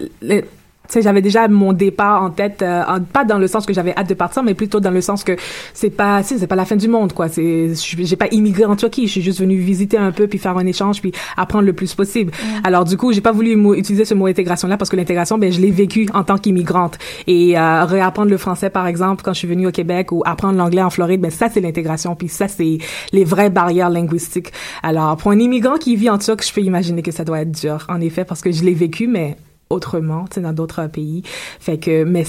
sais, 0.94 1.02
j'avais 1.02 1.22
déjà 1.22 1.48
mon 1.48 1.74
départ 1.74 2.24
en 2.24 2.30
tête, 2.30 2.62
euh, 2.62 2.84
en- 2.88 3.02
pas 3.02 3.24
dans 3.26 3.38
le 3.38 3.48
sens 3.48 3.66
que 3.66 3.74
j'avais 3.74 3.94
hâte 3.98 4.10
de 4.10 4.14
partir, 4.14 4.44
mais 4.44 4.54
plutôt 4.54 4.80
dans 4.80 4.92
le 4.92 5.02
sens 5.02 5.24
que 5.24 5.36
c'est 5.74 5.90
pas, 5.90 6.24
c'est 6.24 6.48
pas 6.48 6.56
la 6.56 6.66
fin 6.66 6.76
du 6.76 6.88
monde, 6.88 7.14
quoi. 7.14 7.28
C'est, 7.30 7.72
j'ai 7.76 8.16
pas 8.16 8.28
immigré 8.32 8.66
en 8.66 8.76
Turquie, 8.76 9.08
je 9.08 9.12
suis 9.14 9.22
juste 9.22 9.40
venue 9.40 9.58
visiter 9.58 9.98
un 9.98 10.12
peu, 10.12 10.28
puis 10.28 10.40
faire 10.40 10.58
un 10.58 10.66
échange, 10.66 11.02
puis 11.02 11.12
apprendre 11.38 11.66
le 11.66 11.74
plus 11.74 11.94
possible. 11.96 12.32
Alors 12.64 12.86
du 12.86 12.98
coup, 12.98 13.12
j'ai 13.14 13.22
pas 13.22 13.32
voulu 13.32 13.52
utiliser 13.78 14.06
ce 14.06 14.14
mot 14.14 14.26
intégration-là 14.28 14.78
parce 14.78 14.90
que 14.90 14.96
l'intégration, 14.96 15.38
ben, 15.38 15.52
je 15.52 15.60
l'ai 15.62 15.72
vécu 15.72 16.08
en 16.14 16.24
tant 16.24 16.38
qu'immigrante. 16.38 16.98
Et 17.28 17.58
euh, 17.58 17.86
réapprendre 17.86 18.30
le 18.30 18.38
français, 18.38 18.70
par 18.70 18.88
exemple, 18.88 19.22
quand 19.24 19.34
je 19.34 19.40
suis 19.40 19.48
venue 19.48 19.68
au 19.68 19.72
Québec, 19.72 20.12
ou 20.12 20.24
apprendre 20.26 20.58
l'anglais 20.58 20.82
en 20.82 20.90
Floride, 20.90 21.22
ben 21.22 21.32
ça 21.32 21.50
c'est 21.50 21.62
l'intégration, 21.62 22.16
puis 22.16 22.28
ça 22.28 22.48
c'est 22.48 22.78
les 23.12 23.24
vraies 23.24 23.50
barrières 23.50 23.90
linguistiques. 23.90 24.52
Alors 24.84 25.18
pour 25.18 25.32
un 25.32 25.40
immigrant 25.40 25.78
qui 25.78 25.96
vit 25.96 26.10
en 26.10 26.18
Turc, 26.18 26.44
je 26.46 26.54
peux 26.54 26.62
imaginer 26.62 27.02
que 27.02 27.12
ça 27.12 27.24
doit 27.24 27.42
être 27.42 27.52
dur, 27.52 27.86
en 27.90 28.02
effet, 28.02 28.26
parce 28.26 28.42
que 28.42 28.52
je 28.52 28.64
l'ai 28.64 28.74
vécu, 28.74 29.08
mais 29.08 29.38
autrement, 29.70 30.26
tu 30.26 30.36
sais, 30.36 30.42
dans 30.42 30.54
d'autres 30.54 30.88
pays. 30.88 31.24
Fait 31.60 31.78
que, 31.78 32.04
mais 32.04 32.26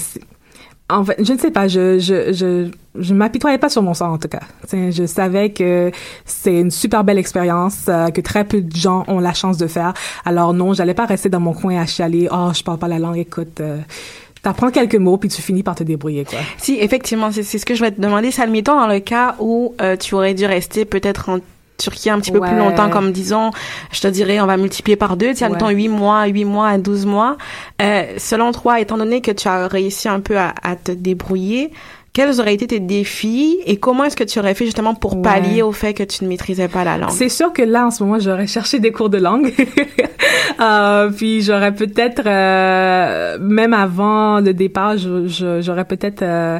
en 0.91 1.05
fait, 1.05 1.23
je 1.23 1.33
ne 1.33 1.37
sais 1.37 1.51
pas, 1.51 1.67
je 1.67 1.99
je 1.99 2.33
je 2.33 2.69
je 2.99 3.13
m'apitoyais 3.13 3.57
pas 3.57 3.69
sur 3.69 3.81
mon 3.81 3.93
sort 3.93 4.11
en 4.11 4.17
tout 4.17 4.27
cas. 4.27 4.41
Tu 4.63 4.69
sais, 4.69 4.91
je 4.91 5.05
savais 5.05 5.51
que 5.51 5.91
c'est 6.25 6.59
une 6.59 6.71
super 6.71 7.03
belle 7.03 7.17
expérience 7.17 7.85
euh, 7.87 8.09
que 8.09 8.21
très 8.21 8.43
peu 8.43 8.61
de 8.61 8.75
gens 8.75 9.05
ont 9.07 9.19
la 9.19 9.33
chance 9.33 9.57
de 9.57 9.67
faire. 9.67 9.93
Alors 10.25 10.53
non, 10.53 10.73
j'allais 10.73 10.93
pas 10.93 11.05
rester 11.05 11.29
dans 11.29 11.39
mon 11.39 11.53
coin 11.53 11.79
à 11.81 11.85
chialer. 11.85 12.27
Oh, 12.31 12.51
je 12.53 12.63
parle 12.63 12.77
pas 12.77 12.89
la 12.89 12.99
langue. 12.99 13.17
Écoute, 13.17 13.61
euh, 13.61 13.77
t'apprends 14.41 14.69
quelques 14.71 14.95
mots 14.95 15.17
puis 15.17 15.29
tu 15.29 15.41
finis 15.41 15.63
par 15.63 15.75
te 15.75 15.83
débrouiller 15.83 16.25
quoi. 16.25 16.39
Si, 16.57 16.77
effectivement, 16.79 17.31
c'est 17.31 17.43
c'est 17.43 17.57
ce 17.57 17.65
que 17.65 17.75
je 17.75 17.81
vais 17.81 17.91
te 17.91 18.01
demander. 18.01 18.31
Ça 18.31 18.43
admettons 18.43 18.75
dans 18.75 18.87
le 18.87 18.99
cas 18.99 19.35
où 19.39 19.73
euh, 19.81 19.95
tu 19.95 20.15
aurais 20.15 20.33
dû 20.33 20.45
rester 20.45 20.83
peut-être 20.83 21.29
en 21.29 21.39
Turquie 21.81 22.09
un 22.09 22.19
petit 22.19 22.31
peu 22.31 22.39
plus 22.39 22.55
longtemps, 22.57 22.89
comme 22.89 23.11
disons, 23.11 23.51
je 23.91 24.01
te 24.01 24.07
dirais, 24.07 24.39
on 24.39 24.45
va 24.45 24.57
multiplier 24.57 24.95
par 24.95 25.17
deux, 25.17 25.33
tiens, 25.33 25.49
Ouais. 25.49 25.55
admettons 25.55 25.75
8 25.75 25.87
mois, 25.89 26.25
8 26.27 26.45
mois 26.45 26.67
à 26.69 26.77
12 26.77 27.05
mois. 27.05 27.37
Euh, 27.81 28.03
selon 28.17 28.51
toi, 28.51 28.79
étant 28.79 28.97
donné 28.97 29.21
que 29.21 29.31
tu 29.31 29.47
as 29.47 29.67
réussi 29.67 30.07
un 30.09 30.19
peu 30.19 30.37
à, 30.37 30.53
à 30.63 30.75
te 30.75 30.91
débrouiller, 30.91 31.71
quels 32.13 32.41
auraient 32.41 32.53
été 32.55 32.67
tes 32.67 32.81
défis 32.81 33.57
et 33.65 33.77
comment 33.77 34.03
est-ce 34.03 34.17
que 34.17 34.25
tu 34.25 34.37
aurais 34.37 34.53
fait 34.53 34.65
justement 34.65 34.93
pour 34.93 35.15
Ouais. 35.15 35.21
pallier 35.21 35.61
au 35.61 35.71
fait 35.71 35.93
que 35.93 36.03
tu 36.03 36.25
ne 36.25 36.29
maîtrisais 36.29 36.67
pas 36.67 36.83
la 36.83 36.97
langue? 36.97 37.11
C'est 37.11 37.29
sûr 37.29 37.53
que 37.53 37.61
là, 37.61 37.85
en 37.85 37.91
ce 37.91 38.03
moment, 38.03 38.19
j'aurais 38.19 38.47
cherché 38.47 38.79
des 38.79 38.91
cours 38.91 39.09
de 39.09 39.17
langue. 39.17 39.53
Euh, 40.59 41.09
puis 41.09 41.41
j'aurais 41.41 41.73
peut-être, 41.73 42.21
euh, 42.25 43.37
même 43.39 43.73
avant 43.73 44.39
le 44.39 44.53
départ, 44.53 44.95
j'aurais 44.97 45.85
peut-être 45.85 46.21
euh, 46.23 46.59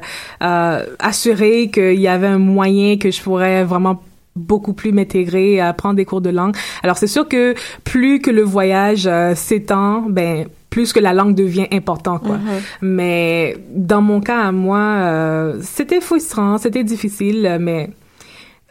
assuré 1.00 1.70
qu'il 1.72 2.00
y 2.00 2.08
avait 2.08 2.28
un 2.28 2.38
moyen 2.40 2.98
que 2.98 3.12
je 3.12 3.22
pourrais 3.22 3.64
vraiment 3.64 4.02
beaucoup 4.36 4.74
plus 4.74 4.91
m'intégrer 4.91 5.60
à 5.60 5.74
prendre 5.74 5.96
des 5.96 6.06
cours 6.06 6.22
de 6.22 6.30
langue. 6.30 6.56
Alors 6.84 6.98
c'est 6.98 7.08
sûr 7.08 7.28
que 7.28 7.54
plus 7.84 8.20
que 8.20 8.32
le 8.32 8.44
voyage 8.44 9.08
euh, 9.08 9.36
s'étend, 9.36 10.06
ben 10.10 10.46
plus 10.70 10.94
que 10.94 11.00
la 11.00 11.13
langue 11.13 11.36
devient 11.36 11.67
important 11.72 12.17
quoi. 12.17 12.39
Mais 12.82 13.58
dans 13.76 14.02
mon 14.02 14.22
cas 14.22 14.39
à 14.39 14.52
moi, 14.54 14.80
euh, 14.80 15.60
c'était 15.62 16.00
frustrant, 16.00 16.58
c'était 16.58 16.86
difficile, 16.86 17.58
mais 17.60 17.89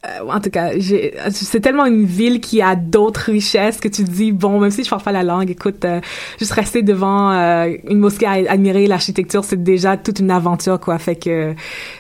euh, 0.06 0.26
en 0.30 0.40
tout 0.40 0.48
cas, 0.48 0.70
c'est 0.80 1.60
tellement 1.60 1.84
une 1.84 2.04
ville 2.06 2.40
qui 2.40 2.62
a 2.62 2.74
d'autres 2.74 3.30
richesses 3.30 3.80
que 3.80 3.88
tu 3.88 4.02
te 4.04 4.10
dis 4.10 4.32
bon, 4.32 4.58
même 4.58 4.70
si 4.70 4.82
je 4.82 4.88
parle 4.88 5.02
pas 5.02 5.12
la 5.12 5.22
langue, 5.22 5.50
écoute, 5.50 5.84
euh, 5.84 6.00
juste 6.38 6.52
rester 6.52 6.82
devant 6.82 7.32
euh, 7.32 7.74
une 7.86 7.98
mosquée 7.98 8.24
à 8.24 8.50
admirer 8.50 8.86
l'architecture, 8.86 9.44
c'est 9.44 9.62
déjà 9.62 9.98
toute 9.98 10.20
une 10.20 10.30
aventure 10.30 10.80
quoi. 10.80 10.98
Fait 10.98 11.16
que 11.16 11.54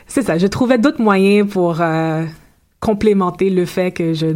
c'est 0.06 0.22
ça. 0.22 0.38
Je 0.38 0.46
trouvais 0.46 0.78
d'autres 0.78 1.02
moyens 1.02 1.46
pour 1.46 1.82
euh, 1.82 2.24
complémenter 2.80 3.50
le 3.50 3.66
fait 3.66 3.90
que 3.90 4.14
je 4.14 4.26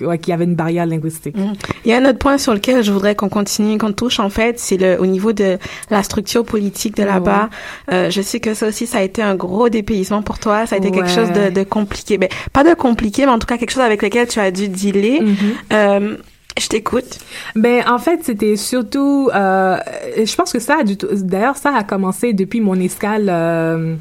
ouais, 0.00 0.18
qu'il 0.18 0.30
y 0.30 0.34
avait 0.34 0.44
une 0.44 0.54
barrière 0.54 0.86
linguistique. 0.86 1.36
Il 1.84 1.90
y 1.90 1.94
a 1.94 1.98
un 1.98 2.04
autre 2.04 2.18
point 2.18 2.38
sur 2.38 2.54
lequel 2.54 2.82
je 2.82 2.92
voudrais 2.92 3.14
qu'on 3.14 3.28
continue, 3.28 3.78
qu'on 3.78 3.92
touche 3.92 4.20
en 4.20 4.30
fait, 4.30 4.58
c'est 4.58 4.76
le 4.76 5.00
au 5.00 5.06
niveau 5.06 5.32
de 5.32 5.58
la 5.90 6.02
structure 6.02 6.44
politique 6.44 6.96
de 6.96 7.04
là-bas. 7.04 7.50
Euh, 7.92 8.10
je 8.10 8.20
sais 8.22 8.40
que 8.40 8.54
ça 8.54 8.68
aussi, 8.68 8.86
ça 8.86 8.98
a 8.98 9.02
été 9.02 9.22
un 9.22 9.34
gros 9.34 9.68
dépaysement 9.68 10.22
pour 10.22 10.38
toi. 10.38 10.66
Ça 10.66 10.76
a 10.76 10.78
été 10.78 10.90
quelque 10.90 11.10
chose 11.10 11.32
de, 11.32 11.50
de 11.50 11.62
compliqué. 11.62 12.18
Ben, 12.18 12.28
pas 12.52 12.64
de 12.64 12.74
compliqué, 12.74 13.26
mais 13.26 13.32
en 13.32 13.38
tout 13.38 13.46
cas 13.46 13.58
quelque 13.58 13.72
chose 13.72 13.82
avec 13.82 14.02
lequel 14.02 14.28
tu 14.28 14.40
as 14.40 14.50
dû 14.50 14.68
dealer. 14.68 15.22
Mhm. 15.22 15.36
Euh, 15.72 16.16
je 16.60 16.68
t'écoute. 16.68 17.18
Ben 17.56 17.82
en 17.88 17.98
fait 17.98 18.20
c'était 18.24 18.56
surtout 18.56 19.30
euh, 19.34 19.78
je 20.16 20.34
pense 20.34 20.52
que 20.52 20.58
ça 20.58 20.78
a 20.80 20.84
du 20.84 20.96
tout 20.96 21.08
d'ailleurs 21.10 21.56
ça 21.56 21.74
a 21.74 21.82
commencé 21.82 22.34
depuis 22.34 22.60
mon 22.60 22.78
escale 22.78 23.28
euh, 23.30 23.96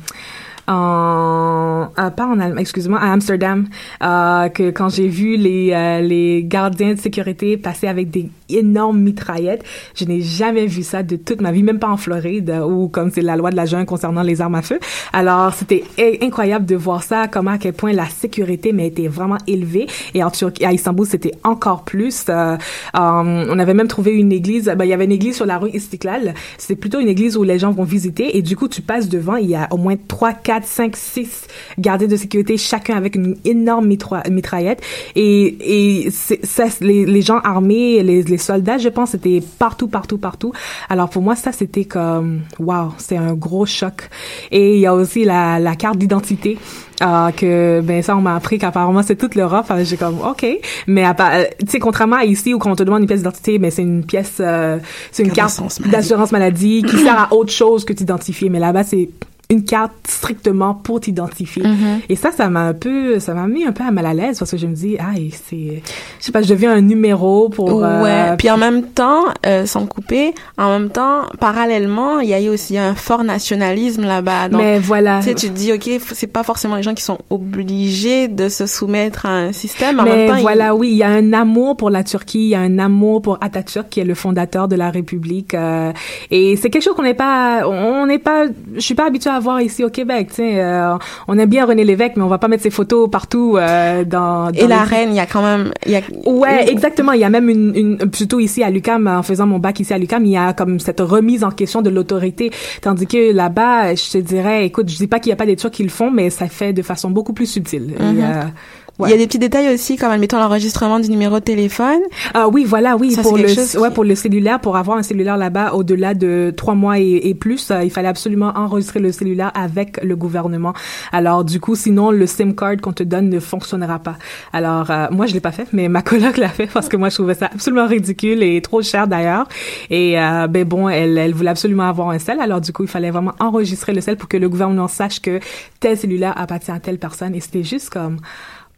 en 0.71 1.89
euh, 1.99 2.09
pas 2.09 2.25
en 2.25 2.39
Allemagne 2.39 2.61
excuse-moi 2.61 2.99
à 2.99 3.11
Amsterdam 3.11 3.67
euh, 4.03 4.49
que 4.49 4.71
quand 4.71 4.89
j'ai 4.89 5.07
vu 5.07 5.35
les 5.35 5.71
euh, 5.73 6.01
les 6.01 6.43
gardiens 6.43 6.93
de 6.93 6.99
sécurité 6.99 7.57
passer 7.57 7.87
avec 7.87 8.09
des 8.09 8.29
énormes 8.57 8.99
mitraillettes 8.99 9.63
je 9.95 10.05
n'ai 10.05 10.21
jamais 10.21 10.65
vu 10.65 10.83
ça 10.83 11.03
de 11.03 11.15
toute 11.15 11.41
ma 11.41 11.51
vie 11.51 11.63
même 11.63 11.79
pas 11.79 11.89
en 11.89 11.97
Floride 11.97 12.49
euh, 12.49 12.65
où 12.65 12.87
comme 12.87 13.11
c'est 13.11 13.21
la 13.21 13.35
loi 13.35 13.51
de 13.51 13.55
la 13.55 13.65
jungle 13.65 13.85
concernant 13.85 14.21
les 14.21 14.41
armes 14.41 14.55
à 14.55 14.61
feu. 14.61 14.79
Alors 15.13 15.53
c'était 15.53 15.83
incroyable 16.21 16.65
de 16.65 16.75
voir 16.75 17.03
ça 17.03 17.27
comment 17.27 17.51
à 17.51 17.57
quel 17.57 17.73
point 17.73 17.93
la 17.93 18.07
sécurité 18.07 18.71
mais 18.73 18.87
était 18.87 19.07
vraiment 19.07 19.37
élevée. 19.47 19.87
Et 20.13 20.23
en 20.23 20.31
Turquie 20.31 20.65
à 20.65 20.73
Istanbul 20.73 21.05
c'était 21.05 21.33
encore 21.43 21.83
plus 21.83 22.25
euh, 22.29 22.55
euh, 22.55 22.57
on 22.95 23.59
avait 23.59 23.73
même 23.73 23.87
trouvé 23.87 24.11
une 24.13 24.31
église 24.31 24.65
ben, 24.77 24.85
il 24.85 24.89
y 24.89 24.93
avait 24.93 25.05
une 25.05 25.11
église 25.11 25.35
sur 25.35 25.45
la 25.45 25.57
rue 25.57 25.69
Istiklal. 25.73 26.33
C'est 26.57 26.75
plutôt 26.75 26.99
une 26.99 27.07
église 27.07 27.37
où 27.37 27.43
les 27.43 27.59
gens 27.59 27.71
vont 27.71 27.83
visiter. 27.83 28.37
Et 28.37 28.41
du 28.41 28.55
coup 28.55 28.67
tu 28.67 28.81
passes 28.81 29.09
devant 29.09 29.35
il 29.35 29.49
y 29.49 29.55
a 29.55 29.67
au 29.71 29.77
moins 29.77 29.95
3 30.07 30.33
4 30.33 30.65
5 30.65 30.95
6 30.95 31.47
gardiens 31.79 32.07
de 32.07 32.15
sécurité 32.15 32.57
chacun 32.57 32.95
avec 32.95 33.15
une 33.15 33.35
énorme 33.45 33.87
mitra- 33.87 34.29
mitraillette. 34.29 34.81
Et 35.15 36.05
et 36.05 36.09
ça 36.11 36.65
les, 36.81 37.05
les 37.05 37.21
gens 37.21 37.39
armés 37.39 38.03
les, 38.03 38.23
les 38.23 38.37
soldats 38.41 38.77
je 38.77 38.89
pense 38.89 39.11
c'était 39.11 39.41
partout 39.59 39.87
partout 39.87 40.17
partout. 40.17 40.53
Alors 40.89 41.09
pour 41.09 41.21
moi 41.21 41.35
ça 41.35 41.51
c'était 41.51 41.85
comme 41.85 42.41
waouh 42.59 42.91
c'est 42.97 43.17
un 43.17 43.33
gros 43.33 43.65
choc. 43.65 44.09
Et 44.51 44.75
il 44.75 44.79
y 44.81 44.85
a 44.85 44.93
aussi 44.93 45.23
la, 45.23 45.59
la 45.59 45.75
carte 45.75 45.97
d'identité 45.97 46.57
euh, 47.01 47.31
que 47.31 47.81
ben 47.81 48.01
ça 48.03 48.15
on 48.15 48.21
m'a 48.21 48.35
appris 48.35 48.59
qu'apparemment 48.59 49.03
c'est 49.03 49.15
toute 49.15 49.35
l'Europe. 49.35 49.65
J'ai 49.83 49.97
comme 49.97 50.19
ok. 50.21 50.45
Mais 50.87 51.05
euh, 51.05 51.43
tu 51.59 51.67
sais 51.67 51.79
contrairement 51.79 52.17
à 52.17 52.25
ici 52.25 52.53
où 52.53 52.59
quand 52.59 52.71
on 52.71 52.75
te 52.75 52.83
demande 52.83 53.01
une 53.01 53.07
pièce 53.07 53.19
d'identité 53.19 53.59
ben 53.59 53.71
c'est 53.71 53.81
une 53.81 54.05
pièce 54.05 54.37
euh, 54.39 54.77
c'est 55.11 55.23
une 55.23 55.31
Carte 55.31 55.57
carte 55.57 55.59
d'assurance 55.59 55.79
maladie. 55.79 55.91
d'assurance 55.91 56.31
maladie 56.31 56.83
qui 56.83 56.97
sert 56.97 57.19
à 57.19 57.33
autre 57.33 57.51
chose 57.51 57.85
que 57.85 57.93
t'identifier. 57.93 58.49
Mais 58.49 58.59
là-bas 58.59 58.83
c'est 58.83 59.09
une 59.51 59.63
carte 59.65 59.91
strictement 60.07 60.73
pour 60.73 60.99
t'identifier. 61.01 61.63
Mhm. 61.63 61.99
Et 62.09 62.15
ça, 62.15 62.31
ça 62.31 62.49
m'a 62.49 62.61
un 62.61 62.73
peu, 62.73 63.19
ça 63.19 63.33
m'a 63.33 63.47
mis 63.47 63.65
un 63.65 63.71
peu 63.73 63.83
à 63.83 63.91
mal 63.91 64.05
à 64.05 64.13
l'aise 64.13 64.39
parce 64.39 64.49
que 64.51 64.57
je 64.57 64.65
me 64.65 64.73
dis, 64.73 64.95
ah, 64.99 65.11
c'est, 65.49 65.83
je 66.19 66.25
sais 66.25 66.31
pas, 66.31 66.41
je 66.41 66.47
deviens 66.49 66.71
un 66.71 66.81
numéro 66.81 67.49
pour. 67.49 67.83
euh, 67.83 68.01
Ouais. 68.01 68.35
Puis 68.37 68.49
en 68.49 68.57
même 68.57 68.83
temps, 68.83 69.25
euh, 69.45 69.65
sans 69.65 69.85
couper, 69.85 70.33
en 70.57 70.69
même 70.79 70.89
temps, 70.89 71.23
parallèlement, 71.39 72.19
il 72.21 72.29
y 72.29 72.33
a 72.33 72.41
eu 72.41 72.49
aussi 72.49 72.77
un 72.77 72.95
fort 72.95 73.23
nationalisme 73.23 74.03
là-bas. 74.05 74.49
Donc, 74.49 74.61
mais 74.61 74.79
voilà. 74.79 75.19
tu 75.19 75.25
sais, 75.25 75.35
tu 75.35 75.47
te 75.49 75.53
dis, 75.53 75.73
ok, 75.73 75.89
c'est 76.13 76.27
pas 76.27 76.43
forcément 76.43 76.75
les 76.77 76.83
gens 76.83 76.93
qui 76.93 77.03
sont 77.03 77.19
obligés 77.29 78.27
de 78.27 78.47
se 78.49 78.65
soumettre 78.65 79.25
à 79.25 79.29
un 79.31 79.51
système. 79.51 79.99
En 79.99 80.03
Mais 80.03 80.15
même 80.27 80.29
temps, 80.35 80.41
voilà, 80.41 80.73
oui, 80.75 80.89
il 80.91 80.97
y 80.97 81.03
a 81.03 81.09
un 81.09 81.33
amour 81.33 81.75
pour 81.77 81.89
la 81.89 82.03
Turquie, 82.03 82.39
il 82.39 82.49
y 82.49 82.55
a 82.55 82.59
un 82.61 82.79
amour 82.79 83.21
pour 83.21 83.37
Atatürk 83.41 83.89
qui 83.89 83.99
est 83.99 84.05
le 84.05 84.15
fondateur 84.15 84.67
de 84.67 84.75
la 84.75 84.89
République, 84.89 85.53
euh, 85.53 85.91
et 86.29 86.55
c'est 86.55 86.69
quelque 86.69 86.83
chose 86.83 86.95
qu'on 86.95 87.03
n'est 87.03 87.13
pas, 87.13 87.67
on 87.67 88.05
n'est 88.05 88.19
pas, 88.19 88.45
je 88.75 88.79
suis 88.79 88.95
pas 88.95 89.05
habituée 89.07 89.29
à 89.29 89.39
voir 89.41 89.61
ici 89.61 89.83
au 89.83 89.89
Québec. 89.89 90.29
Euh, 90.39 90.95
on 91.27 91.37
aime 91.37 91.49
bien 91.49 91.65
René 91.65 91.83
Lévesque, 91.83 92.13
mais 92.15 92.23
on 92.23 92.27
va 92.27 92.37
pas 92.37 92.47
mettre 92.47 92.63
ses 92.63 92.69
photos 92.69 93.09
partout 93.09 93.57
euh, 93.57 94.05
dans, 94.05 94.45
dans 94.45 94.51
Et 94.53 94.67
la 94.67 94.77
les- 94.77 94.83
reine, 94.83 95.09
il 95.11 95.15
y 95.15 95.19
a 95.19 95.25
quand 95.25 95.41
même, 95.41 95.71
il 95.85 95.91
y 95.91 95.95
a. 95.95 96.01
Ouais, 96.25 96.71
exactement. 96.71 97.11
Il 97.11 97.19
y 97.19 97.23
a 97.25 97.29
même 97.29 97.49
une, 97.49 97.75
une 97.75 97.97
plutôt 98.09 98.39
ici 98.39 98.63
à 98.63 98.69
l'UCAM, 98.69 99.07
en 99.07 99.23
faisant 99.23 99.47
mon 99.47 99.59
bac 99.59 99.79
ici 99.79 99.93
à 99.93 99.97
l'UCAM, 99.97 100.23
il 100.25 100.31
y 100.31 100.37
a 100.37 100.53
comme 100.53 100.79
cette 100.79 100.99
remise 101.01 101.43
en 101.43 101.51
question 101.51 101.81
de 101.81 101.89
l'autorité, 101.89 102.51
tandis 102.81 103.07
que 103.07 103.33
là-bas, 103.33 103.95
je 103.95 104.11
te 104.11 104.17
dirais, 104.19 104.65
écoute, 104.65 104.89
je 104.89 104.95
dis 104.97 105.07
pas 105.07 105.19
qu'il 105.19 105.29
y 105.31 105.33
a 105.33 105.35
pas 105.35 105.45
des 105.45 105.55
trucs 105.55 105.73
qui 105.73 105.83
le 105.83 105.89
font, 105.89 106.11
mais 106.11 106.29
ça 106.29 106.47
fait 106.47 106.73
de 106.73 106.81
façon 106.81 107.09
beaucoup 107.09 107.33
plus 107.33 107.47
subtile. 107.47 107.95
Et, 107.99 108.03
Mhm. 108.03 108.51
Il 108.99 109.09
y 109.09 109.13
a 109.13 109.17
des 109.17 109.25
petits 109.25 109.39
détails 109.39 109.73
aussi, 109.73 109.95
comme 109.95 110.11
admettons 110.11 110.37
l'enregistrement 110.37 110.99
du 110.99 111.09
numéro 111.09 111.39
de 111.39 111.43
téléphone. 111.43 112.01
Ah 112.33 112.47
oui, 112.47 112.65
voilà, 112.65 112.95
oui, 112.97 113.11
Ça, 113.11 113.23
pour 113.23 113.37
le, 113.37 113.79
ouais, 113.79 113.91
pour 113.91 114.03
le 114.03 114.15
cellulaire, 114.15 114.59
pour 114.59 114.77
avoir 114.77 114.97
un 114.97 115.03
cellulaire 115.03 115.37
là-bas 115.37 115.73
au-delà 115.73 116.13
de 116.13 116.53
trois 116.55 116.75
mois 116.75 116.99
et, 116.99 117.21
et 117.23 117.33
plus, 117.33 117.71
euh, 117.71 117.83
il 117.83 117.89
fallait 117.89 118.07
absolument 118.07 118.51
enregistrer 118.55 118.99
le 118.99 119.11
cellulaire 119.11 119.51
avec 119.55 120.03
le 120.03 120.15
gouvernement. 120.15 120.73
Alors 121.11 121.43
du 121.43 121.59
coup, 121.59 121.75
sinon 121.75 122.11
le 122.11 122.25
SIM 122.27 122.53
card 122.53 122.77
qu'on 122.81 122.93
te 122.93 123.03
donne 123.03 123.29
ne 123.29 123.39
fonctionnera 123.39 123.99
pas. 123.99 124.17
Alors 124.53 124.91
euh, 124.91 125.07
moi 125.11 125.25
je 125.25 125.33
l'ai 125.33 125.39
pas 125.39 125.51
fait, 125.51 125.67
mais 125.73 125.87
ma 125.87 126.01
coloc 126.03 126.37
l'a 126.37 126.49
fait 126.49 126.67
parce 126.67 126.87
que 126.87 126.97
moi 126.97 127.09
je 127.09 127.15
trouvais 127.15 127.33
ça 127.33 127.49
absolument 127.53 127.87
ridicule 127.87 128.43
et 128.43 128.61
trop 128.61 128.81
cher 128.81 129.07
d'ailleurs. 129.07 129.47
Et 129.89 130.19
euh, 130.19 130.47
ben 130.47 130.63
bon, 130.63 130.89
elle, 130.89 131.17
elle 131.17 131.33
voulait 131.33 131.49
absolument 131.49 131.87
avoir 131.87 132.09
un 132.09 132.19
sel. 132.19 132.39
Alors 132.39 132.61
du 132.61 132.71
coup, 132.71 132.83
il 132.83 132.89
fallait 132.89 133.11
vraiment 133.11 133.33
enregistrer 133.39 133.93
le 133.93 134.01
sel 134.01 134.17
pour 134.17 134.29
que 134.29 134.37
le 134.37 134.49
gouvernement 134.49 134.87
sache 134.87 135.21
que 135.21 135.39
tel 135.79 135.97
cellulaire 135.97 136.33
appartient 136.37 136.71
à 136.71 136.79
telle 136.79 136.99
personne. 136.99 137.33
Et 137.35 137.39
c'était 137.39 137.63
juste 137.63 137.89
comme 137.89 138.17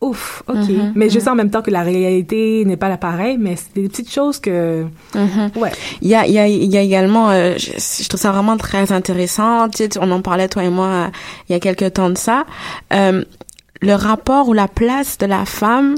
Ouf, 0.03 0.43
ok. 0.47 0.55
Mhm, 0.57 0.91
mais 0.95 1.09
je 1.09 1.17
sais 1.19 1.29
en 1.29 1.35
même 1.35 1.49
temps 1.49 1.61
que 1.61 1.71
la 1.71 1.81
réalité 1.81 2.65
n'est 2.65 2.77
pas 2.77 2.89
la 2.89 2.97
pareille, 2.97 3.37
mais 3.39 3.55
c'est 3.55 3.73
des 3.81 3.87
petites 3.87 4.11
choses 4.11 4.37
que, 4.39 4.83
Mhm. 5.15 5.51
ouais. 5.55 5.71
Il 6.01 6.09
y 6.09 6.15
a, 6.15 6.27
il 6.27 6.33
y 6.33 6.39
a, 6.39 6.47
il 6.47 6.71
y 6.71 6.77
a 6.77 6.81
également, 6.81 7.29
euh, 7.29 7.53
je, 7.57 7.71
je 8.03 8.09
trouve 8.09 8.19
ça 8.19 8.31
vraiment 8.31 8.57
très 8.57 8.91
intéressant. 8.91 9.69
Tu 9.69 9.77
sais, 9.85 9.89
on 10.01 10.11
en 10.11 10.21
parlait 10.21 10.49
toi 10.49 10.63
et 10.63 10.69
moi 10.69 10.87
euh, 10.87 11.07
il 11.47 11.53
y 11.53 11.55
a 11.55 11.59
quelques 11.59 11.93
temps 11.93 12.09
de 12.09 12.17
ça. 12.17 12.45
Euh, 12.91 13.23
le 13.81 13.93
rapport 13.95 14.47
ou 14.49 14.53
la 14.53 14.67
place 14.67 15.17
de 15.17 15.25
la 15.25 15.45
femme 15.45 15.95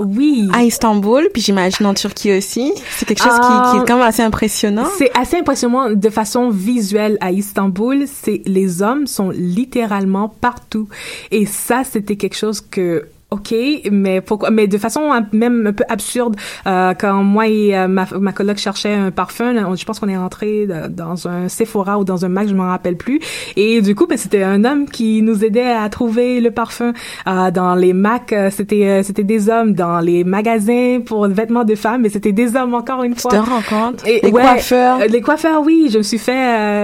Oui. 0.00 0.48
à 0.52 0.64
Istanbul, 0.64 1.28
puis 1.32 1.40
j'imagine 1.40 1.86
en 1.86 1.94
Turquie 1.94 2.36
aussi. 2.36 2.72
C'est 2.90 3.06
quelque 3.06 3.22
chose 3.22 3.32
Ah. 3.40 3.70
qui, 3.72 3.76
qui 3.78 3.82
est 3.84 3.86
quand 3.86 3.96
même 3.98 4.06
assez 4.06 4.22
impressionnant. 4.22 4.86
C'est 4.98 5.16
assez 5.16 5.36
impressionnant 5.38 5.90
de 5.90 6.10
façon 6.10 6.50
visuelle 6.50 7.16
à 7.20 7.30
Istanbul. 7.30 8.06
C'est 8.12 8.42
les 8.44 8.82
hommes 8.82 9.06
sont 9.06 9.30
littéralement 9.30 10.28
partout 10.28 10.88
et 11.30 11.46
ça 11.46 11.82
c'était 11.88 12.16
quelque 12.16 12.36
chose 12.36 12.60
que 12.60 13.06
OK, 13.34 13.54
mais 13.90 14.20
pourquoi 14.20 14.50
mais 14.50 14.66
de 14.66 14.78
façon 14.78 15.02
même 15.32 15.66
un 15.66 15.72
peu 15.72 15.84
absurde 15.88 16.36
euh, 16.66 16.94
quand 16.98 17.22
moi 17.22 17.46
et 17.48 17.76
euh, 17.76 17.88
ma 17.88 18.06
ma 18.20 18.32
coloc 18.32 18.58
cherchait 18.58 18.94
un 18.94 19.10
parfum, 19.10 19.54
on- 19.68 19.74
je 19.76 19.84
pense 19.84 19.98
qu'on 20.00 20.08
est 20.08 20.16
rentré 20.16 20.66
dans 20.90 21.26
un 21.28 21.48
Sephora 21.48 21.98
ou 21.98 22.04
dans 22.04 22.24
un 22.24 22.28
Mac, 22.28 22.48
je 22.48 22.54
m'en 22.54 22.68
rappelle 22.68 22.96
plus 22.96 23.20
et 23.56 23.80
du 23.82 23.94
coup 23.94 24.06
ben 24.06 24.16
c'était 24.18 24.42
un 24.42 24.64
homme 24.64 24.86
qui 24.88 25.22
nous 25.22 25.44
aidait 25.44 25.72
à 25.84 25.88
trouver 25.88 26.40
le 26.40 26.50
parfum 26.50 26.92
Euh, 27.26 27.50
dans 27.50 27.74
les 27.74 27.92
Mac, 27.92 28.32
euh, 28.32 28.50
c'était 28.50 28.84
euh, 28.86 29.02
c'était 29.02 29.24
des 29.24 29.48
hommes 29.48 29.72
dans 29.74 30.00
les 30.00 30.24
magasins 30.24 31.00
pour 31.04 31.26
vêtements 31.28 31.64
de 31.64 31.74
femmes, 31.74 32.02
mais 32.02 32.08
c'était 32.10 32.32
des 32.32 32.54
hommes 32.56 32.74
encore 32.74 33.02
une 33.02 33.14
Tu 33.14 33.20
fois. 33.22 33.30
te 33.32 33.36
rends 33.36 33.62
compte? 33.68 34.06
Et- 34.06 34.20
les 34.22 34.30
ouais, 34.30 34.42
coiffeurs? 34.42 34.98
les 35.08 35.20
coiffeurs, 35.20 35.62
oui, 35.62 35.88
je 35.92 35.98
me 35.98 36.02
suis 36.02 36.18
fait 36.18 36.32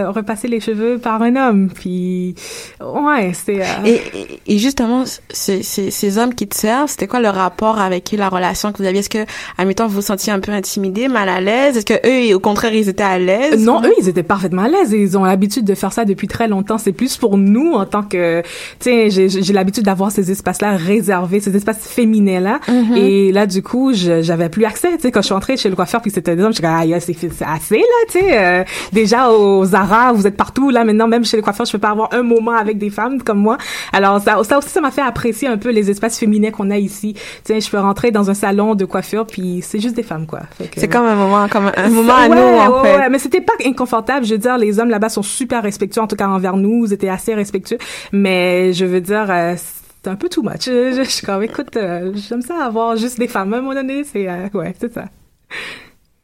euh, 0.05 0.11
repasser 0.11 0.49
les 0.49 0.61
cheveux 0.61 0.99
par 0.99 1.21
un 1.23 1.37
homme. 1.37 1.69
Puis, 1.79 2.35
ouais, 2.81 3.33
c'est. 3.35 3.61
euh, 3.61 3.85
Et, 3.85 4.01
et- 4.19 4.41
et 4.55 4.59
justement, 4.59 5.05
ces, 5.31 5.63
ces, 5.63 5.91
hommes 6.19 6.35
qui 6.35 6.40
servent, 6.53 6.89
c'était 6.89 7.07
quoi 7.07 7.21
le 7.21 7.29
rapport 7.29 7.79
avec 7.79 8.13
eux, 8.15 8.17
la 8.17 8.29
relation 8.29 8.73
que 8.73 8.79
vous 8.79 8.89
aviez? 8.89 9.01
Est-ce 9.01 9.11
que, 9.11 9.25
admettons, 9.59 9.87
vous 9.87 9.97
vous 9.97 10.03
sentiez 10.03 10.33
un 10.33 10.41
peu 10.41 10.53
intimidé, 10.53 11.09
mal 11.09 11.29
à 11.29 11.41
l'aise? 11.41 11.77
Est-ce 11.77 11.87
que 11.87 12.31
eux, 12.31 12.35
au 12.35 12.41
contraire, 12.41 12.75
ils 12.75 12.89
étaient 12.89 13.03
à 13.03 13.19
l'aise? 13.19 13.65
non, 13.65 13.83
eux, 13.83 13.93
ils 14.01 14.09
étaient 14.09 14.23
parfaitement 14.23 14.63
à 14.63 14.69
l'aise. 14.69 14.93
Ils 14.93 15.17
ont 15.19 15.25
l'habitude 15.25 15.65
de 15.65 15.75
faire 15.75 15.93
ça 15.93 16.05
depuis 16.05 16.29
très 16.29 16.49
longtemps. 16.49 16.79
C'est 16.79 16.93
plus 16.93 17.17
pour 17.17 17.39
nous 17.39 17.73
en 17.73 17.87
tant 17.87 18.03
que, 18.03 18.43
tu 18.81 19.11
sais, 19.11 19.11
j'ai, 19.11 19.53
l'habitude 19.53 19.85
d'avoir 19.85 20.11
ces 20.11 20.31
espaces-là 20.31 20.77
réservés, 20.77 21.41
ces 21.41 21.55
espaces 21.57 21.87
féminins-là. 21.87 22.61
Mhm. 22.69 22.97
Et 22.97 23.33
là, 23.33 23.47
du 23.47 23.63
coup, 23.63 23.93
j'avais 23.93 24.49
plus 24.49 24.65
accès. 24.65 24.89
Tu 24.97 25.03
sais, 25.03 25.11
quand 25.11 25.21
je 25.21 25.27
suis 25.27 25.35
entrée 25.35 25.57
chez 25.57 25.69
le 25.69 25.77
coiffeur, 25.77 26.01
puis 26.01 26.11
c'était 26.11 26.37
des 26.37 26.43
hommes, 26.43 26.55
je 26.55 26.61
ah, 26.65 27.01
c'est, 27.01 27.15
c'est 27.15 27.45
assez 27.45 27.79
là, 27.79 27.85
tu 28.11 28.19
sais. 28.21 28.39
euh, 28.39 28.65
déjà 28.93 29.31
au 29.31 29.65
Zara, 29.65 30.13
vous 30.13 30.27
êtes 30.27 30.37
partout. 30.37 30.71
Là, 30.71 30.85
maintenant, 30.85 31.09
même 31.09 31.25
chez 31.25 31.37
le 31.37 31.43
coiffeur, 31.43 31.67
je 31.67 31.73
peux 31.73 31.79
pas 31.79 31.91
avoir 31.91 32.13
un 32.13 32.23
moment 32.23 32.53
avec 32.53 32.79
des 32.79 32.91
femmes 32.91 33.23
comme 33.23 33.39
moi. 33.39 33.59
Alors 33.93 34.21
ça, 34.21 34.43
ça 34.45 34.59
aussi, 34.59 34.69
ça 34.69 34.81
m'a 34.81 34.91
fait 34.91 35.03
apprécier 35.03 35.49
un 35.49 35.59
peu 35.59 35.71
les 35.71 35.91
espaces 35.91 36.20
féminins 36.21 36.51
qu'on 36.53 36.71
a 36.71 36.79
ici. 36.79 37.15
Tu 37.15 37.21
sais, 37.45 37.61
je 37.61 37.69
peux 37.71 37.79
rentrer 37.79 38.11
dans 38.13 38.31
un 38.31 38.35
salon 38.35 38.75
de 38.77 38.85
coiffure, 38.85 39.27
puis 39.27 39.61
c'est 39.63 39.81
juste 39.81 39.97
des 39.97 40.03
femmes, 40.05 40.27
quoi. 40.27 40.41
C'est 40.77 40.87
comme 40.89 41.07
un 41.07 41.17
moment, 41.17 41.49
comme 41.49 41.73
un 41.77 41.89
moment 41.89 42.15
à 42.15 42.29
Ouais, 42.29 42.37
nous, 42.37 42.37
en 42.43 42.83
ouais, 42.83 42.89
fait. 42.89 42.97
ouais, 42.99 43.09
mais 43.11 43.19
c'était 43.19 43.41
pas 43.41 43.55
inconfortable. 43.65 44.25
Je 44.25 44.33
veux 44.35 44.39
dire, 44.39 44.57
les 44.59 44.79
hommes 44.79 44.91
là-bas 44.91 45.09
sont 45.09 45.23
super 45.23 45.63
respectueux, 45.63 46.01
en 46.03 46.07
tout 46.07 46.17
cas 46.17 46.29
envers 46.29 46.57
nous, 46.57 46.87
ils 46.87 46.93
étaient 46.93 47.09
assez 47.09 47.35
respectueux. 47.35 47.79
Mais 48.13 48.73
je 48.73 48.85
veux 48.85 49.01
dire, 49.01 49.27
euh, 49.29 49.55
c'est 49.57 50.09
un 50.11 50.15
peu 50.17 50.29
too 50.29 50.43
much. 50.43 50.67
Je, 50.67 50.93
je, 50.93 51.03
je 51.03 51.09
suis 51.11 51.27
comme, 51.27 51.43
écoute, 51.43 51.77
euh, 51.77 52.13
j'aime 52.15 52.43
ça 52.43 52.65
avoir 52.65 52.97
juste 52.97 53.19
des 53.19 53.29
femmes. 53.29 53.53
À 53.53 53.57
un 53.59 53.61
moment 53.61 53.75
donné, 53.75 54.05
c'est, 54.05 54.29
euh, 54.29 54.47
ouais, 54.55 54.75
c'est 54.81 54.93
ça. 54.93 55.07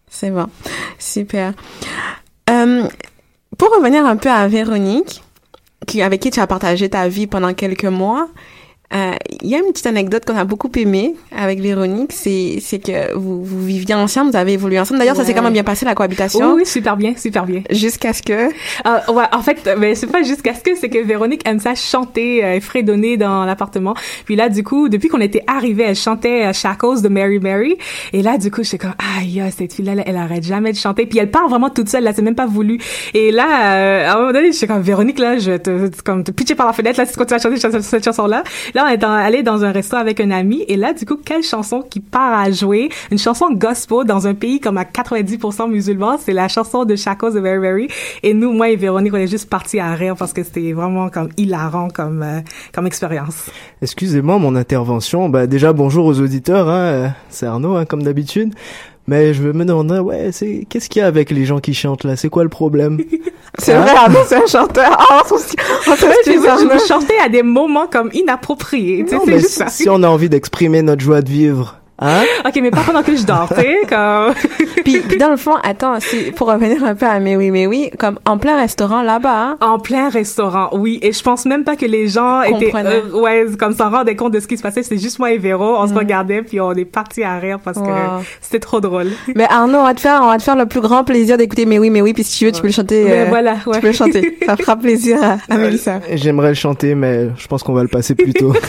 C'est 0.09 0.31
bon. 0.31 0.47
Super. 0.99 1.53
Pour 3.59 3.71
revenir 3.75 4.05
un 4.05 4.17
peu 4.17 4.29
à 4.31 4.47
Véronique, 4.49 5.23
qui, 5.87 6.03
avec 6.03 6.21
qui 6.21 6.31
tu 6.31 6.41
as 6.41 6.47
partagé 6.47 6.89
ta 6.89 7.09
vie 7.09 7.27
pendant 7.27 7.55
quelques 7.55 7.85
mois, 7.85 8.29
euh, 8.95 9.13
il 9.43 9.49
y 9.49 9.55
a 9.55 9.59
une 9.59 9.73
petite 9.73 9.87
anecdote 9.87 10.25
qu'on 10.25 10.37
a 10.37 10.45
beaucoup 10.45 10.71
aimée 10.77 11.15
avec 11.37 11.61
Véronique, 11.61 12.13
c'est 12.13 12.59
c'est 12.61 12.79
que 12.79 13.15
vous, 13.15 13.43
vous 13.45 13.65
viviez 13.65 13.95
ensemble, 13.95 14.31
vous 14.31 14.37
avez 14.37 14.53
évolué 14.53 14.79
ensemble. 14.79 14.99
D'ailleurs, 15.01 15.17
ça 15.17 15.25
s'est 15.25 15.35
quand 15.35 15.43
même 15.43 15.53
bien 15.53 15.65
passé 15.65 15.85
la 15.85 15.91
Oui, 15.93 15.97
cohabitation. 15.97 16.55
oui, 16.55 16.65
super 16.67 16.97
bien, 16.97 17.15
super 17.17 17.47
bien. 17.47 17.63
Jusqu'à 17.71 18.13
ce 18.13 18.23
que 18.23 18.51
Ah, 18.85 19.03
ouais, 19.13 19.25
en 19.33 19.43
fait, 19.43 19.69
mais 19.79 19.95
c'est 19.95 20.07
pas 20.07 20.23
jusqu'à 20.23 20.55
ce 20.55 20.61
que 20.61 20.75
c'est 20.77 20.89
que 20.89 20.99
Véronique 21.05 21.43
aime 21.49 21.59
ça 21.61 21.75
chanter 21.75 22.45
euh, 22.45 22.61
fredonner 22.61 23.17
dans 23.17 23.45
l'appartement. 23.45 23.95
Puis 24.25 24.37
là, 24.37 24.49
du 24.49 24.63
coup, 24.63 24.89
depuis 24.89 25.09
qu'on 25.09 25.21
était 25.21 25.43
arrivés, 25.47 25.85
elle 25.89 25.97
chantait 25.97 26.47
euh, 26.47 26.53
Shackles 26.53 27.03
de 27.03 27.09
Mary 27.09 27.39
Mary. 27.41 27.77
Et 28.13 28.23
là, 28.23 28.39
du 28.39 28.51
coup, 28.51 28.63
j'étais 28.63 28.79
comme, 28.79 28.95
aïe, 29.19 29.41
euh, 29.41 29.49
cette 29.57 29.73
fille-là, 29.73 29.95
elle 30.07 30.17
arrête 30.17 30.45
jamais 30.45 30.73
de 30.73 30.77
chanter. 30.77 31.07
Puis 31.07 31.19
elle 31.19 31.31
part 31.31 31.49
vraiment 31.49 31.71
toute 31.71 31.89
seule, 31.89 32.05
là, 32.05 32.13
c'est 32.15 32.23
même 32.23 32.35
pas 32.35 32.47
voulu. 32.47 32.79
Et 33.15 33.33
là, 33.33 33.47
euh, 33.75 34.09
à 34.09 34.15
un 34.15 34.19
moment 34.21 34.33
donné, 34.33 34.53
j'étais 34.53 34.67
comme, 34.67 34.81
Véronique, 34.83 35.19
là, 35.19 35.39
je 35.39 35.57
te, 35.57 35.91
comme, 36.05 36.23
te 36.25 36.31
pitcher 36.31 36.55
par 36.55 36.67
la 36.67 36.73
fenêtre, 36.73 36.99
là, 36.99 37.07
si 37.07 37.13
tu 37.13 37.19
continues 37.19 37.41
à 37.41 37.43
chanter 37.43 37.57
cette, 37.59 37.83
cette 37.83 38.05
chanson-là. 38.05 38.43
Là, 38.77 38.85
on 38.85 38.89
est 38.89 39.03
allé 39.03 39.43
dans 39.43 39.65
un 39.65 39.73
resto 39.73 39.97
avec 39.97 40.21
un 40.21 40.31
ami. 40.31 40.63
Et 40.69 40.77
là, 40.77 40.93
du 40.93 41.07
coup, 41.07 41.17
quelle 41.17 41.43
chanson 41.43 41.81
qui 41.81 42.01
part 42.01 42.39
à 42.39 42.51
jouer? 42.51 42.91
Une 43.11 43.17
chanson 43.17 43.51
gospel 43.51 44.05
dans 44.05 44.27
un 44.27 44.35
pays 44.35 44.61
comme 44.61 44.77
à 44.77 44.85
90% 44.85 45.71
musulman. 45.71 46.19
C'est 46.19 46.35
la 46.35 46.47
chanson 46.47 46.85
de 46.85 46.95
Shackles 46.95 47.33
de 47.33 47.41
Mary 47.41 47.59
Mary. 47.59 47.89
Et 48.23 48.35
nous, 48.35 48.53
moi 48.53 48.69
et 48.69 48.77
Véronique, 48.77 49.15
on 49.15 49.17
est 49.17 49.29
juste 49.29 49.49
partis 49.49 49.81
à 49.81 49.95
rire 49.95 50.15
parce 50.15 50.35
que 50.35 50.43
c'était 50.43 50.75
vraiment 50.75 51.09
comme 51.09 51.31
hilarant 51.39 51.89
comme, 51.89 52.23
euh, 52.23 52.41
comme 52.75 52.87
expérience. 52.87 53.49
Excusez-moi 53.81 54.39
mon 54.39 54.55
intervention. 54.57 55.31
Bah 55.31 55.47
déjà 55.47 55.73
bonjour 55.73 56.05
aux 56.05 56.21
auditeurs, 56.21 56.69
hein. 56.69 56.85
euh, 56.85 57.09
c'est 57.31 57.47
Arnaud 57.47 57.77
hein, 57.77 57.87
comme 57.87 58.03
d'habitude. 58.03 58.53
Mais 59.09 59.35
je 59.35 59.43
me 59.43 59.65
demandais 59.65 59.99
ouais, 60.01 60.31
c'est 60.33 60.67
qu'est-ce 60.69 60.89
qu'il 60.89 61.01
y 61.01 61.03
a 61.03 61.07
avec 61.07 61.31
les 61.31 61.45
gens 61.45 61.61
qui 61.61 61.75
chantent 61.75 62.05
là? 62.05 62.17
C'est 62.17 62.29
quoi 62.29 62.43
le 62.43 62.49
problème? 62.49 62.99
C'est 63.59 63.73
Hein? 63.73 63.81
vrai, 63.83 63.91
Arnaud, 63.97 64.19
c'est 64.27 64.37
un 64.37 64.47
chanteur. 64.47 64.99
Oh, 65.11 65.21
son 65.27 65.37
oh, 65.37 65.95
vrai, 65.97 66.15
Tu 66.25 66.33
sais, 66.33 66.37
je 66.61 66.65
me 66.75 66.79
chantais 66.87 67.17
à 67.25 67.29
des 67.31 67.43
moments 67.43 67.87
comme 67.87 68.11
inappropriés. 68.13 69.03
Tu 69.05 69.11
sais, 69.11 69.15
Non, 69.17 69.23
c'est 69.25 69.31
mais 69.31 69.39
juste 69.39 69.53
si, 69.53 69.57
ça. 69.59 69.69
si 69.69 69.89
on 69.89 70.03
a 70.03 70.09
envie 70.09 70.29
d'exprimer 70.29 70.83
notre 70.83 71.01
joie 71.03 71.23
de 71.23 71.31
vivre, 71.31 71.77
hein? 71.99 72.23
Ok, 72.47 72.59
mais 72.63 72.71
pas 72.71 72.83
pendant 72.87 73.03
que 73.03 73.17
je 73.17 73.25
dors, 73.25 73.49
tu 73.49 73.61
sais, 73.61 73.79
comme... 73.89 74.35
puis, 74.85 75.01
puis 75.01 75.17
dans 75.19 75.31
le 75.31 75.37
fond, 75.37 75.55
attends, 75.63 75.99
c'est- 76.01 76.33
pour 76.33 76.49
revenir 76.49 76.85
un 76.85 76.95
peu 76.95 77.07
à 77.07 77.19
Mais 77.21 77.37
oui, 77.37 77.51
mais 77.51 77.67
oui, 77.67 77.91
comme 77.99 78.19
en 78.27 78.39
plein 78.39 78.57
restaurant 78.57 79.03
là-bas, 79.03 79.35
hein, 79.35 79.57
En 79.61 79.79
plein 79.79 80.09
restaurant, 80.09 80.69
oui. 80.73 80.99
Et 81.03 81.13
je 81.13 81.23
pense 81.23 81.47
même 81.47 81.65
pas 81.65 81.77
que 81.77 81.87
les 81.87 82.09
gens 82.09 82.43
étaient, 82.43 82.67
Comprenaient. 82.67 83.03
euh, 83.13 83.21
ouais, 83.21 83.47
comme 83.59 83.73
s'en 83.75 83.91
rendaient 83.91 84.17
compte 84.17 84.33
de 84.33 84.41
ce 84.41 84.47
qui 84.47 84.57
se 84.57 84.63
passait. 84.63 84.83
C'est 84.83 84.99
juste 84.99 85.19
moi 85.19 85.33
et 85.33 85.39
Véro, 85.39 85.77
on 85.79 85.87
se 85.87 85.93
Mhm. 85.93 85.99
regardait 85.99 86.43
puis 86.43 86.61
on 86.61 86.73
est 86.73 86.85
parti 86.85 87.23
à 87.23 87.39
rire 87.39 87.59
parce 87.65 87.79
Wow. 87.79 87.85
que 87.87 87.91
c'était 88.41 88.61
trop 88.61 88.81
drôle. 88.81 89.09
Mais 89.35 89.47
Arnaud, 89.51 89.79
on 89.79 89.85
va 89.85 89.95
te 89.95 90.01
faire, 90.01 90.21
on 90.23 90.29
va 90.29 90.39
te 90.39 90.43
faire 90.43 90.57
le 90.57 90.67
plus 90.67 90.81
grand 90.81 91.05
plaisir 91.05 91.37
d'écouter 91.39 91.67
Mais 91.67 91.79
oui, 91.79 91.91
mais 91.91 92.03
oui, 92.03 92.13
puis 92.13 92.25
si 92.25 92.39
tu 92.39 92.45
veux, 92.47 92.53
tu 92.53 92.61
peux 92.61 92.67
le 92.69 92.73
chanter. 92.73 93.05
Mais 93.05 93.21
euh, 93.21 93.25
voilà, 93.29 93.57
ouais. 93.67 93.75
Tu 93.77 93.81
peux 93.81 93.87
le 93.89 93.93
chanter. 93.93 94.39
Ça 94.47 94.57
fera 94.57 94.77
plaisir 94.77 95.19
à, 95.23 95.39
à 95.53 95.57
Mélissa. 95.59 96.01
J'aimerais 96.15 96.49
le 96.51 96.55
chanter, 96.55 96.95
mais 96.95 97.29
je 97.37 97.47
pense 97.49 97.63
qu'on 97.63 97.73
va 97.73 97.83
le 97.83 97.89
passer 97.89 98.15
plus 98.15 98.33
tôt. 98.35 98.53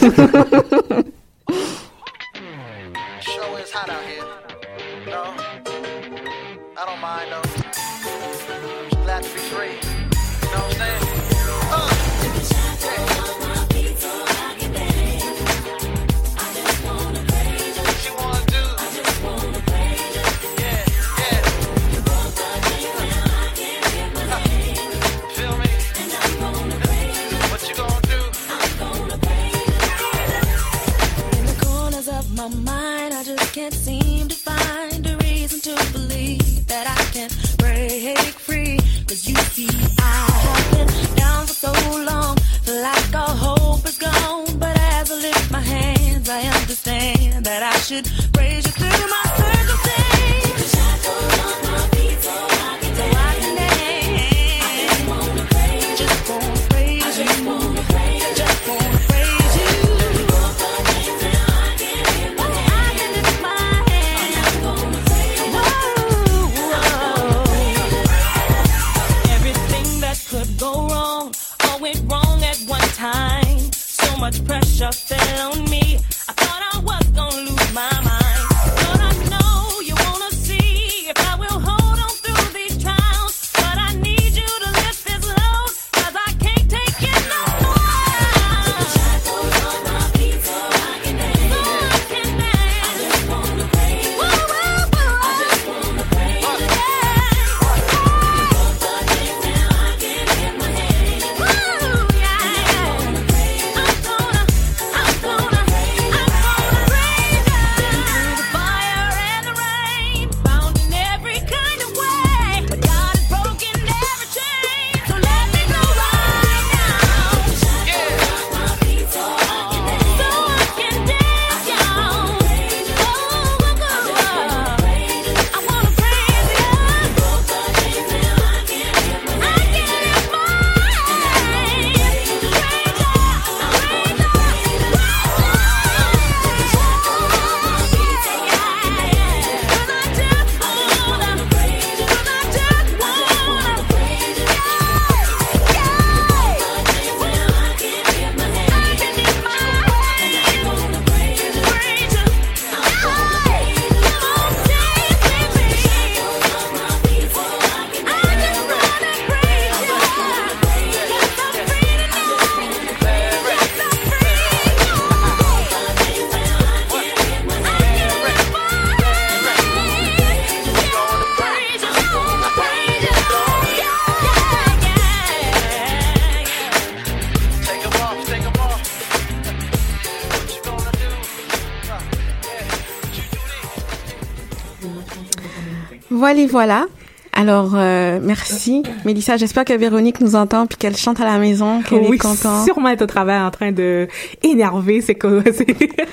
do 186.34 186.42
this? 186.42 186.50
Voilà. 186.50 186.86
Alors, 187.34 187.72
euh, 187.74 188.18
merci, 188.22 188.82
Mélissa. 189.04 189.36
J'espère 189.36 189.64
que 189.64 189.72
Véronique 189.72 190.20
nous 190.20 190.34
entend 190.34 190.66
puis 190.66 190.76
qu'elle 190.76 190.96
chante 190.96 191.20
à 191.20 191.24
la 191.24 191.38
maison, 191.38 191.82
qu'elle 191.82 192.00
oui, 192.08 192.16
est 192.16 192.18
contente. 192.18 192.64
sûrement 192.64 192.88
être 192.88 193.02
au 193.02 193.06
travail 193.06 193.40
en 193.40 193.50
train 193.50 193.70
de 193.70 194.08
énerver 194.42 195.00
ses, 195.02 195.14
co- 195.14 195.40
ses, 195.44 195.66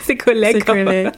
ses 0.03 0.17
collègues. 0.17 0.57
Ses 0.57 0.61
collègues. 0.61 1.09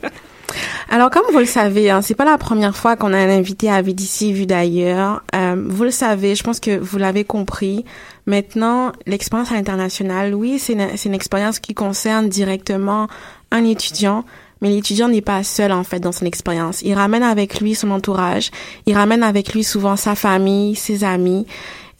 Alors, 0.90 1.10
comme 1.10 1.24
vous 1.34 1.40
le 1.40 1.46
savez, 1.46 1.90
hein, 1.90 2.02
c'est 2.02 2.16
pas 2.16 2.24
la 2.24 2.38
première 2.38 2.74
fois 2.76 2.96
qu'on 2.96 3.12
a 3.12 3.18
un 3.18 3.30
invité 3.30 3.70
à 3.70 3.82
Vue 3.82 3.94
d'ici, 3.94 4.32
Vue 4.32 4.46
d'ailleurs. 4.46 5.24
Euh, 5.36 5.62
vous 5.68 5.84
le 5.84 5.92
savez, 5.92 6.36
je 6.36 6.44
pense 6.44 6.62
que 6.62 6.78
vous 6.78 6.98
l'avez 6.98 7.26
compris. 7.26 7.84
Maintenant, 8.28 8.94
l'expérience 9.08 9.52
à 9.52 9.56
l'international, 9.56 10.34
oui, 10.34 10.58
c'est 10.58 10.74
une, 10.74 10.88
c'est 10.96 11.10
une 11.10 11.16
expérience 11.16 11.60
qui 11.60 11.74
concerne 11.74 12.30
directement 12.30 13.08
un 13.52 13.66
étudiant, 13.66 14.24
mais 14.62 14.70
l'étudiant 14.70 15.08
n'est 15.08 15.22
pas 15.22 15.44
seul 15.44 15.72
en 15.72 15.84
fait 15.84 16.00
dans 16.00 16.12
son 16.12 16.26
expérience. 16.26 16.82
Il 16.82 16.94
ramène 16.94 17.24
avec 17.24 17.60
lui 17.60 17.76
son 17.76 17.92
entourage, 17.92 18.52
il 18.86 18.96
ramène 18.96 19.24
avec 19.24 19.54
lui 19.54 19.64
souvent 19.64 19.96
sa 19.96 20.16
famille, 20.16 20.76
ses 20.76 21.04
amis. 21.04 21.46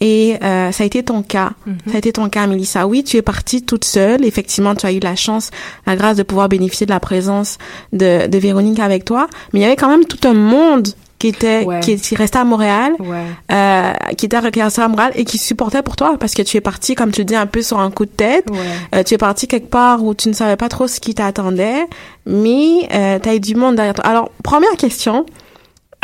Et 0.00 0.36
euh, 0.44 0.70
ça 0.70 0.84
a 0.84 0.86
été 0.86 1.02
ton 1.02 1.22
cas. 1.22 1.52
Ça 1.88 1.96
a 1.96 1.98
été 1.98 2.12
ton 2.12 2.28
cas, 2.28 2.46
Mélissa. 2.46 2.86
Oui, 2.86 3.02
tu 3.02 3.16
es 3.16 3.22
partie 3.22 3.62
toute 3.62 3.84
seule. 3.84 4.24
Effectivement, 4.24 4.76
tu 4.76 4.86
as 4.86 4.92
eu 4.92 5.00
la 5.00 5.16
chance, 5.16 5.50
la 5.86 5.96
grâce 5.96 6.16
de 6.16 6.22
pouvoir 6.22 6.48
bénéficier 6.48 6.86
de 6.86 6.92
la 6.92 7.00
présence 7.00 7.58
de, 7.92 8.28
de 8.28 8.38
Véronique 8.38 8.78
avec 8.78 9.04
toi. 9.04 9.26
Mais 9.52 9.58
il 9.58 9.62
y 9.64 9.66
avait 9.66 9.74
quand 9.74 9.88
même 9.88 10.04
tout 10.04 10.28
un 10.28 10.34
monde 10.34 10.86
qui 11.18 11.28
était 11.28 11.64
Ouais. 11.64 11.80
qui, 11.80 11.96
qui 12.00 12.14
restait 12.14 12.38
à 12.38 12.44
Montréal, 12.44 12.92
Ouais. 13.00 13.24
euh, 13.50 13.92
qui 14.16 14.26
était 14.26 14.38
restait 14.38 14.80
à 14.82 14.88
Montréal 14.88 15.12
et 15.16 15.24
qui 15.24 15.36
supportait 15.38 15.82
pour 15.82 15.96
toi 15.96 16.16
parce 16.18 16.34
que 16.34 16.42
tu 16.42 16.56
es 16.56 16.60
partie, 16.60 16.94
comme 16.94 17.10
tu 17.10 17.22
le 17.22 17.24
dis, 17.24 17.34
un 17.36 17.46
peu 17.46 17.60
sur 17.62 17.80
un 17.80 17.90
coup 17.90 18.04
de 18.06 18.10
tête. 18.10 18.48
Ouais. 18.50 18.56
Euh, 18.94 19.02
tu 19.02 19.14
es 19.14 19.18
parti 19.18 19.48
quelque 19.48 19.68
part 19.68 20.04
où 20.04 20.14
tu 20.14 20.28
ne 20.28 20.34
savais 20.34 20.56
pas 20.56 20.68
trop 20.68 20.86
ce 20.86 21.00
qui 21.00 21.14
t'attendait, 21.14 21.86
mais 22.26 22.88
euh, 22.94 23.18
tu 23.18 23.28
as 23.28 23.34
eu 23.34 23.40
du 23.40 23.54
monde 23.56 23.74
derrière 23.76 23.94
toi. 23.94 24.06
Alors, 24.06 24.30
première 24.44 24.76
question, 24.76 25.26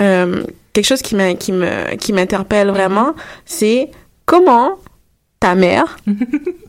euh, 0.00 0.42
quelque 0.72 0.86
chose 0.86 1.02
qui 1.02 1.14
m'a- 1.14 1.34
qui 1.34 1.52
me 1.52 1.94
qui 1.96 2.12
m'interpelle 2.12 2.68
vraiment, 2.70 3.14
c'est 3.44 3.90
comment 4.26 4.72
ta 5.38 5.54
mère 5.54 5.96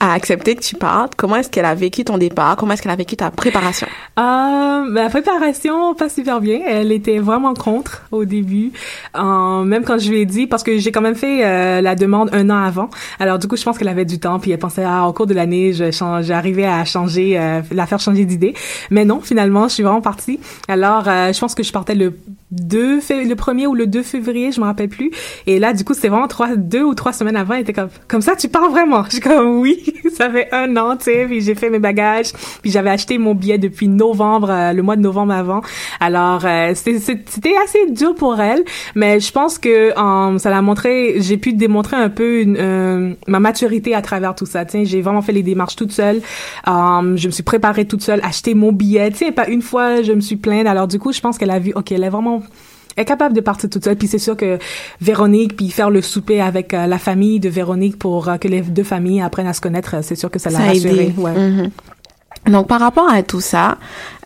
a 0.00 0.12
accepté 0.12 0.54
que 0.54 0.62
tu 0.62 0.76
partes? 0.76 1.14
Comment 1.16 1.36
est-ce 1.36 1.50
qu'elle 1.50 1.64
a 1.64 1.74
vécu 1.74 2.04
ton 2.04 2.18
départ? 2.18 2.56
Comment 2.56 2.72
est-ce 2.72 2.82
qu'elle 2.82 2.92
a 2.92 2.96
vécu 2.96 3.16
ta 3.16 3.30
préparation? 3.30 3.86
Euh, 4.18 4.92
la 4.92 5.08
préparation, 5.08 5.94
pas 5.94 6.08
super 6.08 6.40
bien. 6.40 6.60
Elle 6.66 6.92
était 6.92 7.18
vraiment 7.18 7.54
contre 7.54 8.02
au 8.12 8.24
début. 8.24 8.72
Euh, 9.16 9.62
même 9.62 9.84
quand 9.84 9.98
je 9.98 10.10
lui 10.10 10.20
ai 10.20 10.26
dit, 10.26 10.46
parce 10.46 10.62
que 10.62 10.78
j'ai 10.78 10.92
quand 10.92 11.00
même 11.00 11.14
fait 11.14 11.44
euh, 11.44 11.80
la 11.80 11.94
demande 11.94 12.30
un 12.32 12.50
an 12.50 12.62
avant. 12.62 12.90
Alors 13.18 13.38
du 13.38 13.48
coup, 13.48 13.56
je 13.56 13.62
pense 13.64 13.78
qu'elle 13.78 13.88
avait 13.88 14.04
du 14.04 14.18
temps, 14.18 14.38
puis 14.38 14.50
elle 14.50 14.58
pensait, 14.58 14.84
ah, 14.86 15.06
au 15.08 15.12
cours 15.12 15.26
de 15.26 15.34
l'année, 15.34 15.72
je 15.72 15.90
change, 15.90 16.24
j'arrivais 16.26 16.66
à 16.66 16.84
changer, 16.84 17.38
euh, 17.38 17.60
la 17.72 17.86
faire 17.86 18.00
changer 18.00 18.24
d'idée. 18.24 18.54
Mais 18.90 19.04
non, 19.04 19.20
finalement, 19.20 19.68
je 19.68 19.74
suis 19.74 19.82
vraiment 19.82 20.00
partie. 20.02 20.40
Alors, 20.68 21.04
euh, 21.08 21.32
je 21.32 21.40
pense 21.40 21.54
que 21.54 21.62
je 21.62 21.72
partais 21.72 21.94
le 21.94 22.14
2 22.52 23.00
fév- 23.00 23.28
le 23.28 23.34
1er 23.34 23.66
ou 23.66 23.74
le 23.74 23.86
2 23.86 24.02
février, 24.02 24.52
je 24.52 24.60
me 24.60 24.66
rappelle 24.66 24.88
plus. 24.88 25.10
Et 25.46 25.58
là, 25.58 25.72
du 25.72 25.84
coup, 25.84 25.94
c'est 25.94 26.08
vraiment 26.08 26.28
trois, 26.28 26.54
deux 26.56 26.82
ou 26.82 26.94
trois 26.94 27.12
semaines 27.12 27.36
avant, 27.36 27.54
elle 27.54 27.62
était 27.62 27.72
comme, 27.72 27.88
comme 28.08 28.20
ça, 28.20 28.36
tu 28.36 28.48
pars 28.48 28.70
vraiment? 28.70 29.04
Je 29.04 29.10
suis 29.12 29.20
comme, 29.20 29.58
oui, 29.60 29.85
ça 30.12 30.30
fait 30.30 30.48
un 30.52 30.76
an, 30.76 30.96
tu 30.96 31.04
sais, 31.04 31.26
puis 31.26 31.40
j'ai 31.40 31.54
fait 31.54 31.70
mes 31.70 31.78
bagages, 31.78 32.32
puis 32.62 32.70
j'avais 32.70 32.90
acheté 32.90 33.18
mon 33.18 33.34
billet 33.34 33.58
depuis 33.58 33.88
novembre, 33.88 34.50
euh, 34.50 34.72
le 34.72 34.82
mois 34.82 34.96
de 34.96 35.02
novembre 35.02 35.32
avant. 35.32 35.62
Alors, 36.00 36.42
euh, 36.44 36.72
c'était 36.74 37.54
assez 37.64 37.90
dur 37.90 38.14
pour 38.14 38.40
elle, 38.40 38.64
mais 38.94 39.20
je 39.20 39.32
pense 39.32 39.58
que 39.58 39.92
ça 40.38 40.50
l'a 40.50 40.62
montré, 40.62 41.16
j'ai 41.20 41.36
pu 41.36 41.52
démontrer 41.52 41.96
un 41.96 42.10
peu 42.10 42.40
une, 42.40 42.56
euh, 42.58 43.14
ma 43.26 43.40
maturité 43.40 43.94
à 43.94 44.02
travers 44.02 44.34
tout 44.34 44.46
ça. 44.46 44.64
Tu 44.64 44.72
sais, 44.72 44.84
j'ai 44.84 45.02
vraiment 45.02 45.22
fait 45.22 45.32
les 45.32 45.42
démarches 45.42 45.76
toute 45.76 45.92
seule. 45.92 46.20
Euh, 46.68 47.16
je 47.16 47.26
me 47.26 47.32
suis 47.32 47.42
préparée 47.42 47.86
toute 47.86 48.02
seule, 48.02 48.20
acheté 48.22 48.54
mon 48.54 48.72
billet. 48.72 49.10
Tu 49.10 49.18
sais, 49.18 49.32
pas 49.32 49.48
une 49.48 49.62
fois, 49.62 50.02
je 50.02 50.12
me 50.12 50.20
suis 50.20 50.36
plainte. 50.36 50.66
Alors 50.66 50.88
du 50.88 50.98
coup, 50.98 51.12
je 51.12 51.20
pense 51.20 51.38
qu'elle 51.38 51.50
a 51.50 51.58
vu, 51.58 51.72
ok, 51.74 51.92
elle 51.92 52.04
est 52.04 52.08
vraiment 52.08 52.42
est 52.96 53.04
capable 53.04 53.34
de 53.34 53.40
partir 53.40 53.70
toute 53.70 53.84
seule. 53.84 53.96
Puis 53.96 54.08
c'est 54.08 54.18
sûr 54.18 54.36
que 54.36 54.58
Véronique, 55.00 55.56
puis 55.56 55.70
faire 55.70 55.90
le 55.90 56.02
souper 56.02 56.40
avec 56.40 56.74
euh, 56.74 56.86
la 56.86 56.98
famille 56.98 57.40
de 57.40 57.48
Véronique 57.48 57.98
pour 57.98 58.28
euh, 58.28 58.36
que 58.36 58.48
les 58.48 58.62
deux 58.62 58.84
familles 58.84 59.20
apprennent 59.20 59.46
à 59.46 59.52
se 59.52 59.60
connaître, 59.60 59.96
euh, 59.96 60.00
c'est 60.02 60.16
sûr 60.16 60.30
que 60.30 60.38
ça 60.38 60.50
l'a 60.50 60.58
rassurée. 60.58 61.12
Ouais. 61.16 61.32
Mhm. 61.32 61.70
Donc 62.46 62.68
par 62.68 62.80
rapport 62.80 63.08
à 63.10 63.22
tout 63.22 63.40
ça, 63.40 63.76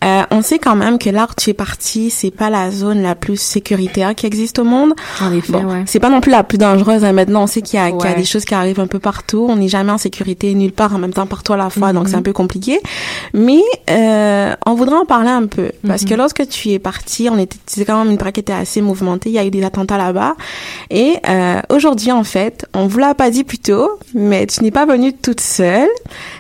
euh, 0.03 0.23
on 0.31 0.41
sait 0.41 0.59
quand 0.59 0.77
même 0.77 0.99
que 0.99 1.11
là 1.11 1.27
où 1.31 1.35
tu 1.37 1.51
es 1.51 1.55
parti, 1.55 2.09
c'est 2.11 2.31
pas 2.31 2.49
la 2.49 2.71
zone 2.71 3.03
la 3.03 3.15
plus 3.15 3.39
sécuritaire 3.39 4.15
qui 4.15 4.25
existe 4.27 4.59
au 4.59 4.65
monde. 4.65 4.95
En 5.21 5.33
effet, 5.33 5.53
Bon, 5.53 5.65
ouais. 5.65 5.83
c'est 5.87 6.01
pas 6.01 6.09
non 6.09 6.21
plus 6.23 6.31
la 6.31 6.43
plus 6.43 6.57
dangereuse. 6.57 7.05
hein. 7.05 7.13
Maintenant, 7.13 7.43
on 7.43 7.47
sait 7.47 7.61
qu'il 7.61 7.79
y, 7.79 7.83
a- 7.83 7.91
qu'il 7.91 8.01
y 8.01 8.05
a 8.07 8.11
Ouais. 8.13 8.15
des 8.17 8.25
choses 8.25 8.45
qui 8.47 8.55
arrivent 8.55 8.81
un 8.81 8.87
peu 8.87 8.99
partout. 8.99 9.47
On 9.49 9.57
n'est 9.57 9.69
jamais 9.69 9.93
en 9.93 9.99
sécurité 9.99 10.55
nulle 10.55 10.73
part 10.73 10.95
en 10.95 10.99
même 10.99 11.13
temps 11.13 11.27
partout 11.27 11.53
à 11.53 11.57
la 11.59 11.69
fois, 11.71 11.93
donc 11.93 12.09
c'est 12.09 12.15
un 12.15 12.23
peu 12.23 12.33
compliqué. 12.33 12.81
Mais 13.35 13.61
euh, 13.91 14.55
on 14.67 14.75
voudrait 14.75 14.97
en 14.97 15.05
parler 15.07 15.29
un 15.31 15.47
peu 15.47 15.71
parce 15.87 16.05
que 16.05 16.15
lorsque 16.15 16.49
tu 16.49 16.71
es 16.71 16.79
parti, 16.79 17.29
on 17.31 17.39
était 17.39 17.57
c'est 17.67 17.85
quand 17.85 17.99
même 18.03 18.11
une 18.11 18.17
pratique 18.19 18.31
qui 18.37 18.41
était 18.41 18.53
assez 18.53 18.81
mouvementée. 18.81 19.29
Il 19.31 19.35
y 19.35 19.39
a 19.39 19.45
eu 19.45 19.51
des 19.51 19.65
attentats 19.65 19.99
là-bas. 19.99 20.35
Et 20.91 21.17
euh, 21.29 21.61
aujourd'hui, 21.69 22.13
en 22.13 22.25
fait, 22.25 22.67
on 22.75 22.87
vous 22.87 22.99
l'a 22.99 23.15
pas 23.15 23.31
dit 23.31 23.45
plus 23.45 23.59
tôt, 23.59 23.91
mais 24.15 24.47
tu 24.47 24.63
n'es 24.63 24.71
pas 24.71 24.87
venue 24.87 25.13
toute 25.13 25.41
seule. 25.41 25.89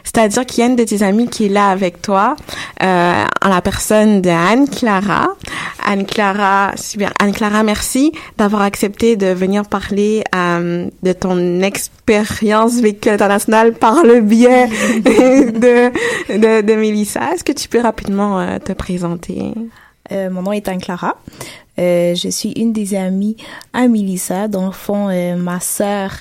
C'est-à-dire 0.05 0.47
qu'il 0.47 0.63
y 0.63 0.67
a 0.67 0.71
une 0.71 0.77
de 0.77 0.85
tes 0.85 1.03
amies 1.03 1.29
qui 1.29 1.47
est 1.47 1.49
là 1.49 1.70
avec 1.71 2.03
toi 2.03 2.37
euh, 2.83 3.25
en 3.43 3.49
la 3.49 3.63
personne 3.63 4.21
de 4.21 4.31
Anne-Clara. 4.31 5.29
Anne-Clara, 5.85 6.73
super. 6.77 7.13
Anne-Clara, 7.21 7.63
merci 7.63 8.13
d'avoir 8.37 8.63
accepté 8.63 9.17
de 9.17 9.29
venir 9.29 9.67
parler 9.67 10.23
euh, 10.35 10.89
de 11.03 11.13
ton 11.13 11.61
expérience 11.61 12.81
véhicule 12.81 13.13
internationale 13.13 13.73
par 13.73 14.05
le 14.05 14.21
biais 14.21 14.67
de, 15.01 15.91
de, 16.37 16.63
de 16.63 16.75
Mélissa. 16.75 17.33
Est-ce 17.33 17.45
que 17.45 17.53
tu 17.53 17.69
peux 17.69 17.81
rapidement 17.81 18.41
euh, 18.41 18.59
te 18.59 18.73
présenter? 18.73 19.53
Euh, 20.13 20.31
mon 20.31 20.43
nom 20.43 20.53
est 20.53 20.69
Anne-Clara. 20.69 21.17
Euh, 21.79 22.15
je 22.15 22.29
suis 22.29 22.51
une 22.53 22.73
des 22.73 22.95
amies 22.95 23.37
à 23.73 23.87
Mélissa. 23.89 24.49
Dans 24.49 24.67
le 24.67 24.73
fond, 24.73 25.09
euh, 25.09 25.37
ma 25.37 25.61
sœur 25.61 26.13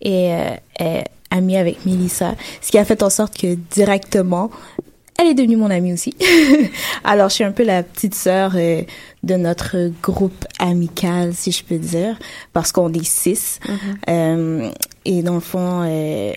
est, 0.00 0.60
est 0.78 1.04
amie 1.30 1.56
avec 1.56 1.84
Mélissa, 1.84 2.34
ce 2.60 2.70
qui 2.70 2.78
a 2.78 2.84
fait 2.84 3.02
en 3.02 3.10
sorte 3.10 3.36
que 3.36 3.54
directement, 3.54 4.50
elle 5.18 5.26
est 5.26 5.34
devenue 5.34 5.56
mon 5.56 5.70
amie 5.70 5.92
aussi. 5.92 6.14
Alors, 7.04 7.28
je 7.28 7.34
suis 7.34 7.44
un 7.44 7.50
peu 7.50 7.64
la 7.64 7.82
petite 7.82 8.14
sœur 8.14 8.52
euh, 8.54 8.82
de 9.24 9.34
notre 9.34 9.90
groupe 10.00 10.44
amical, 10.60 11.34
si 11.34 11.50
je 11.50 11.64
peux 11.64 11.78
dire, 11.78 12.16
parce 12.52 12.70
qu'on 12.70 12.92
est 12.92 13.04
six. 13.04 13.58
Euh, 14.08 14.70
et 15.04 15.22
dans 15.22 15.34
le 15.34 15.40
fond, 15.40 15.82
euh, 15.84 16.32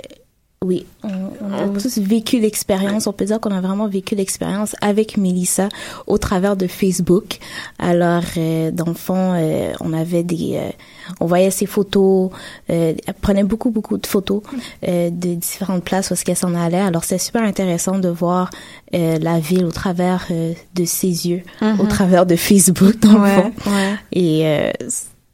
oui, 0.64 0.86
on, 1.04 1.10
on 1.42 1.54
a 1.54 1.80
tous 1.80 1.98
vécu 1.98 2.40
l'expérience. 2.40 3.08
On 3.08 3.14
peut 3.14 3.26
dire 3.26 3.40
qu'on 3.40 3.50
a 3.50 3.62
vraiment 3.62 3.88
vécu 3.88 4.14
l'expérience 4.14 4.76
avec 4.80 5.18
Melissa 5.18 5.70
au 6.06 6.20
travers 6.20 6.56
de 6.56 6.68
Facebook. 6.68 7.40
Alors, 7.80 8.22
euh, 8.38 8.70
dans 8.70 8.86
le 8.86 8.94
fond, 8.94 9.34
euh, 9.36 9.74
on 9.80 9.92
avait 9.92 10.22
des, 10.22 10.58
euh, 10.58 10.70
on 11.20 11.26
voyait 11.26 11.50
ses 11.50 11.66
photos. 11.66 12.30
euh, 12.70 12.94
elle 13.08 13.14
prenait 13.16 13.44
beaucoup, 13.44 13.72
beaucoup 13.72 13.98
de 13.98 14.06
photos 14.06 14.44
euh, 14.88 15.10
de 15.10 15.34
différentes 15.34 15.84
places 15.84 16.12
où 16.12 16.14
est-ce 16.14 16.24
qu'elle 16.24 16.36
s'en 16.38 16.54
allait. 16.54 16.78
Alors, 16.80 17.06
c'est 17.06 17.18
super 17.18 17.42
intéressant 17.42 17.98
de 17.98 18.10
voir 18.10 18.52
euh, 18.94 19.18
la 19.20 19.40
ville 19.40 19.66
au 19.66 19.72
travers 19.72 20.28
euh, 20.30 20.54
de 20.76 20.86
ses 20.86 21.28
yeux, 21.28 21.42
au 21.80 21.88
travers 21.88 22.28
de 22.28 22.36
Facebook, 22.36 23.00
dans 23.00 23.18
le 23.18 23.30
fond. 23.30 23.52
ouais. 23.66 23.96
Et 24.12 24.42
euh, 24.46 24.72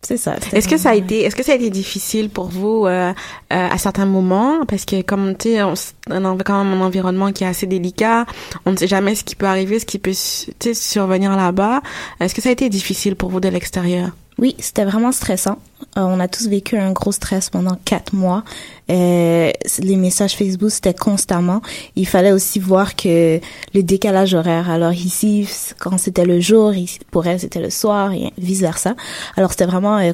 c'est 0.01 0.17
ça. 0.17 0.35
Est-ce 0.53 0.67
que 0.67 0.77
ça 0.77 0.91
a 0.91 0.95
été, 0.95 1.23
est-ce 1.23 1.35
que 1.35 1.43
ça 1.43 1.51
a 1.51 1.55
été 1.55 1.69
difficile 1.69 2.29
pour 2.29 2.47
vous 2.47 2.85
euh, 2.85 3.11
euh, 3.11 3.13
à 3.49 3.77
certains 3.77 4.05
moments? 4.05 4.63
Parce 4.65 4.85
que 4.85 5.01
comme 5.01 5.35
tu 5.35 5.49
sais, 5.49 5.63
on 5.63 5.73
s- 5.73 5.95
on 6.09 6.23
a 6.23 6.43
quand 6.43 6.63
même 6.63 6.79
un 6.81 6.85
environnement 6.85 7.31
qui 7.33 7.43
est 7.43 7.47
assez 7.47 7.65
délicat, 7.67 8.25
on 8.65 8.71
ne 8.71 8.77
sait 8.77 8.87
jamais 8.87 9.15
ce 9.15 9.23
qui 9.23 9.35
peut 9.35 9.47
arriver, 9.47 9.79
ce 9.79 9.85
qui 9.85 9.99
peut 9.99 10.13
survenir 10.13 11.35
là-bas. 11.35 11.81
Est-ce 12.19 12.33
que 12.35 12.41
ça 12.41 12.49
a 12.49 12.51
été 12.53 12.69
difficile 12.69 13.15
pour 13.15 13.29
vous 13.29 13.39
de 13.39 13.49
l'extérieur? 13.49 14.11
Oui, 14.39 14.55
c'était 14.59 14.85
vraiment 14.85 15.11
stressant. 15.11 15.57
Euh, 15.97 16.01
on 16.01 16.19
a 16.19 16.27
tous 16.27 16.47
vécu 16.47 16.77
un 16.77 16.91
gros 16.91 17.11
stress 17.11 17.49
pendant 17.49 17.75
quatre 17.85 18.13
mois. 18.13 18.43
Euh, 18.91 19.51
les 19.79 19.95
messages 19.95 20.35
Facebook, 20.35 20.69
c'était 20.69 20.93
constamment. 20.93 21.61
Il 21.95 22.07
fallait 22.07 22.31
aussi 22.31 22.59
voir 22.59 22.95
que 22.95 23.39
le 23.73 23.83
décalage 23.83 24.35
horaire. 24.35 24.69
Alors 24.69 24.93
ici, 24.93 25.47
quand 25.79 25.97
c'était 25.97 26.25
le 26.25 26.39
jour, 26.39 26.71
pour 27.09 27.25
elle, 27.25 27.39
c'était 27.39 27.61
le 27.61 27.71
soir 27.71 28.13
et 28.13 28.31
vice 28.37 28.61
versa. 28.61 28.95
Alors 29.37 29.51
c'était 29.51 29.65
vraiment 29.65 29.97
euh, 29.97 30.11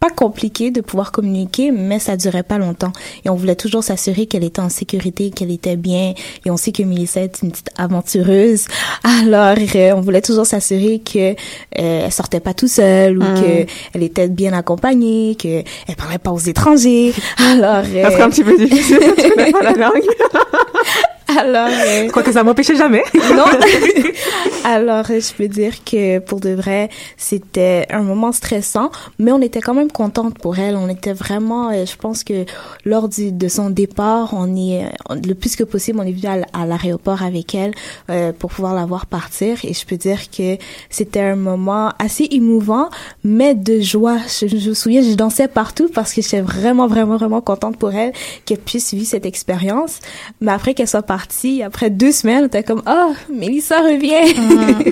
pas 0.00 0.10
compliqué 0.10 0.70
de 0.70 0.80
pouvoir 0.80 1.12
communiquer, 1.12 1.70
mais 1.70 1.98
ça 1.98 2.16
durait 2.16 2.42
pas 2.42 2.58
longtemps. 2.58 2.92
Et 3.24 3.30
on 3.30 3.34
voulait 3.34 3.56
toujours 3.56 3.84
s'assurer 3.84 4.26
qu'elle 4.26 4.44
était 4.44 4.60
en 4.60 4.70
sécurité, 4.70 5.30
qu'elle 5.30 5.50
était 5.50 5.76
bien. 5.76 6.14
Et 6.46 6.50
on 6.50 6.56
sait 6.56 6.72
que 6.72 6.82
Mélissa 6.82 7.20
est 7.20 7.42
une 7.42 7.50
petite 7.50 7.70
aventureuse. 7.76 8.66
Alors, 9.04 9.56
euh, 9.74 9.92
on 9.94 10.00
voulait 10.00 10.22
toujours 10.22 10.46
s'assurer 10.46 11.00
que 11.00 11.32
euh, 11.32 11.34
elle 11.74 12.12
sortait 12.12 12.40
pas 12.40 12.54
tout 12.54 12.68
seule 12.68 13.18
ou 13.18 13.20
que 13.20 13.66
elle 13.94 14.02
était 14.02 14.28
bien 14.28 14.52
accompagnée, 14.52 15.36
que 15.36 15.62
elle 15.86 15.96
parlait 15.96 16.18
pas 16.18 16.30
aux 16.30 16.38
étrangers. 16.38 17.12
Alors, 17.38 17.84
euh, 17.84 18.02
Ça 18.02 18.10
serait 18.10 18.22
un 18.22 18.30
petit 18.30 18.44
peu 18.44 18.56
difficile, 18.56 18.98
tu 19.18 19.30
pas 19.52 19.62
la 19.62 19.72
langue. 19.72 20.02
alors, 21.38 21.68
euh, 21.68 22.08
Quoi 22.10 22.22
que 22.22 22.32
ça 22.32 22.42
m'empêchait 22.44 22.76
jamais. 22.76 23.02
non. 23.14 23.44
Alors, 24.64 25.06
euh, 25.10 25.20
je 25.20 25.32
peux 25.32 25.48
dire 25.48 25.82
que 25.84 26.18
pour 26.18 26.40
de 26.40 26.50
vrai, 26.50 26.90
c'était 27.16 27.86
un 27.90 28.02
moment 28.02 28.30
stressant, 28.32 28.90
mais 29.18 29.32
on 29.32 29.40
était 29.40 29.60
quand 29.60 29.74
même 29.74 29.90
contente 29.90 30.38
pour 30.38 30.58
elle. 30.58 30.76
On 30.76 30.88
était 30.88 31.12
vraiment, 31.14 31.70
euh, 31.70 31.86
je 31.86 31.96
pense 31.96 32.24
que 32.24 32.44
lors 32.84 33.08
du, 33.08 33.32
de 33.32 33.48
son 33.48 33.70
départ, 33.70 34.34
on 34.34 34.54
est 34.56 34.84
on- 35.08 35.14
le 35.14 35.34
plus 35.34 35.56
que 35.56 35.64
possible, 35.64 35.98
on 36.00 36.06
est 36.06 36.12
venu 36.12 36.28
à 36.52 36.66
l'aéroport 36.66 37.22
avec 37.22 37.54
elle 37.54 37.72
euh, 38.10 38.32
pour 38.38 38.50
pouvoir 38.50 38.74
la 38.74 38.84
voir 38.84 39.06
partir. 39.06 39.56
Et 39.64 39.72
je 39.72 39.86
peux 39.86 39.96
dire 39.96 40.30
que 40.30 40.56
c'était 40.90 41.20
un 41.20 41.36
moment 41.36 41.92
assez 41.98 42.28
émouvant, 42.30 42.88
mais 43.24 43.54
de 43.54 43.80
joie. 43.80 44.18
Je, 44.40 44.46
je 44.46 44.68
me 44.70 44.74
souviens, 44.74 45.02
je 45.02 45.14
dansais 45.14 45.48
partout 45.48 45.88
parce 45.92 46.12
que 46.12 46.20
j'étais 46.22 46.40
vraiment, 46.42 46.86
vraiment, 46.86 47.16
vraiment 47.16 47.40
contente 47.40 47.76
pour 47.78 47.92
elle 47.94 48.12
qu'elle 48.44 48.58
puisse 48.58 48.92
vivre 48.92 49.06
cette 49.08 49.26
expérience. 49.26 50.00
Mais 50.40 50.52
après 50.52 50.74
qu'elle 50.74 50.88
soit 50.88 51.02
partie, 51.02 51.19
après 51.64 51.90
deux 51.90 52.12
semaines, 52.12 52.46
était 52.46 52.62
comme, 52.62 52.82
oh, 52.86 53.12
Mélissa 53.32 53.80
revient. 53.80 54.34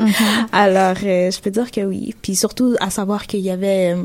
Alors, 0.52 0.96
euh, 1.04 1.30
je 1.30 1.40
peux 1.40 1.50
dire 1.50 1.70
que 1.70 1.80
oui. 1.82 2.14
Puis 2.22 2.36
surtout, 2.36 2.74
à 2.80 2.90
savoir 2.90 3.26
qu'il 3.26 3.40
y 3.40 3.50
avait, 3.50 3.94
euh, 3.94 4.04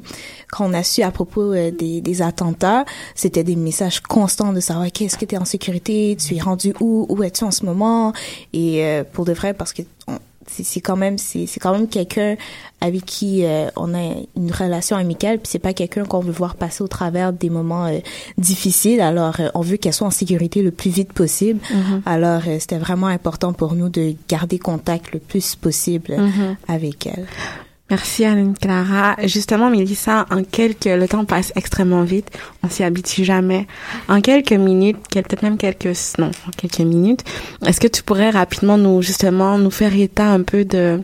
quand 0.52 0.70
on 0.70 0.74
a 0.74 0.84
su 0.84 1.02
à 1.02 1.12
propos 1.12 1.54
euh, 1.54 1.72
des, 1.72 2.02
des 2.02 2.22
attentats, 2.22 2.86
c'était 3.16 3.44
des 3.44 3.56
messages 3.56 4.00
constants 4.02 4.54
de 4.54 4.60
savoir 4.60 4.92
qu'est-ce 4.92 5.18
que 5.18 5.26
tu 5.26 5.36
es 5.36 5.38
en 5.38 5.46
sécurité, 5.46 6.18
tu 6.20 6.36
es 6.36 6.40
rendu 6.40 6.74
où, 6.80 7.06
où 7.10 7.24
es-tu 7.24 7.44
en 7.44 7.52
ce 7.52 7.66
moment? 7.66 8.14
Et 8.54 8.84
euh, 8.86 9.04
pour 9.04 9.26
de 9.26 9.34
vrai, 9.34 9.54
parce 9.54 9.74
que 9.74 9.82
on- 10.08 10.20
c'est 10.48 10.64
c'est 10.64 10.82
quand 10.82 10.96
même 10.96 11.18
c'est 11.18 11.48
c'est 11.48 11.60
quand 11.60 11.74
même 11.74 11.88
quelqu'un 11.88 12.36
avec 12.82 13.06
qui 13.06 13.46
euh, 13.46 13.70
on 13.76 13.94
a 13.94 14.14
une 14.36 14.52
relation 14.52 14.98
amicale 14.98 15.38
puis 15.40 15.48
c'est 15.48 15.60
pas 15.60 15.74
quelqu'un 15.74 16.06
qu'on 16.06 16.20
veut 16.20 16.32
voir 16.32 16.56
passer 16.56 16.84
au 16.84 16.88
travers 16.88 17.34
des 17.34 17.50
moments 17.50 17.86
euh, 17.86 18.00
difficiles. 18.38 19.02
Alors 19.02 19.40
euh, 19.40 19.50
on 19.54 19.62
veut 19.62 19.78
qu'elle 19.78 19.94
soit 19.94 20.08
en 20.08 20.12
sécurité 20.12 20.62
le 20.62 20.72
plus 20.72 20.90
vite 20.90 21.14
possible. 21.14 21.60
Alors 22.06 22.42
euh, 22.48 22.58
c'était 22.60 22.78
vraiment 22.78 23.08
important 23.08 23.54
pour 23.54 23.76
nous 23.76 23.90
de 23.90 24.16
garder 24.28 24.60
contact 24.60 25.14
le 25.14 25.20
plus 25.20 25.56
possible 25.56 26.16
euh, 26.18 26.54
avec 26.68 27.08
elle 27.08 27.26
Merci 27.94 28.26
Anne-Clara. 28.26 29.18
Justement, 29.26 29.70
Mélissa, 29.70 30.26
en 30.32 30.44
quelques, 30.44 30.86
le 30.86 31.08
temps 31.08 31.26
passe 31.26 31.54
extrêmement 31.56 32.02
vite. 32.02 32.28
On 32.64 32.68
s'y 32.68 32.84
habitue 32.84 33.24
jamais. 33.24 33.68
En 34.10 34.20
quelques 34.20 34.54
minutes, 34.54 34.98
peut-être 35.14 35.44
même 35.44 35.58
quelques, 35.58 35.96
non, 36.18 36.32
en 36.48 36.50
quelques 36.58 36.80
minutes, 36.80 37.24
est-ce 37.64 37.80
que 37.80 37.88
tu 37.88 38.02
pourrais 38.02 38.32
rapidement 38.32 38.80
nous, 38.80 39.04
justement, 39.04 39.60
nous 39.60 39.70
faire 39.70 39.96
état 39.96 40.26
un 40.26 40.42
peu 40.42 40.66
de 40.66 41.02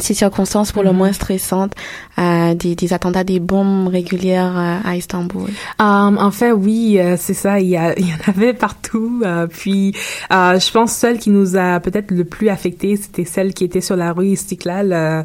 ces 0.00 0.14
circonstances 0.14 0.72
pour 0.72 0.82
le 0.82 0.92
moins 0.92 1.12
stressantes, 1.12 1.72
euh, 2.18 2.54
des, 2.54 2.74
des 2.74 2.92
attentats, 2.92 3.24
des 3.24 3.40
bombes 3.40 3.88
régulières 3.88 4.56
euh, 4.56 4.88
à 4.88 4.96
Istanbul? 4.96 5.50
Um, 5.78 6.18
en 6.18 6.30
fait, 6.30 6.52
oui, 6.52 6.98
euh, 6.98 7.16
c'est 7.18 7.34
ça. 7.34 7.60
Il 7.60 7.68
y, 7.68 7.76
a, 7.76 7.98
il 7.98 8.06
y 8.08 8.12
en 8.12 8.30
avait 8.30 8.54
partout. 8.54 9.22
euh, 9.24 9.46
puis, 9.46 9.94
euh, 10.32 10.58
je 10.58 10.70
pense 10.70 10.92
celle 10.92 11.18
qui 11.18 11.30
nous 11.30 11.56
a 11.56 11.80
peut-être 11.80 12.10
le 12.10 12.24
plus 12.24 12.48
affecté, 12.48 12.96
c'était 12.96 13.24
celle 13.24 13.54
qui 13.54 13.64
était 13.64 13.80
sur 13.80 13.96
la 13.96 14.12
rue 14.12 14.28
Istiklal. 14.28 14.92
Euh, 14.92 15.22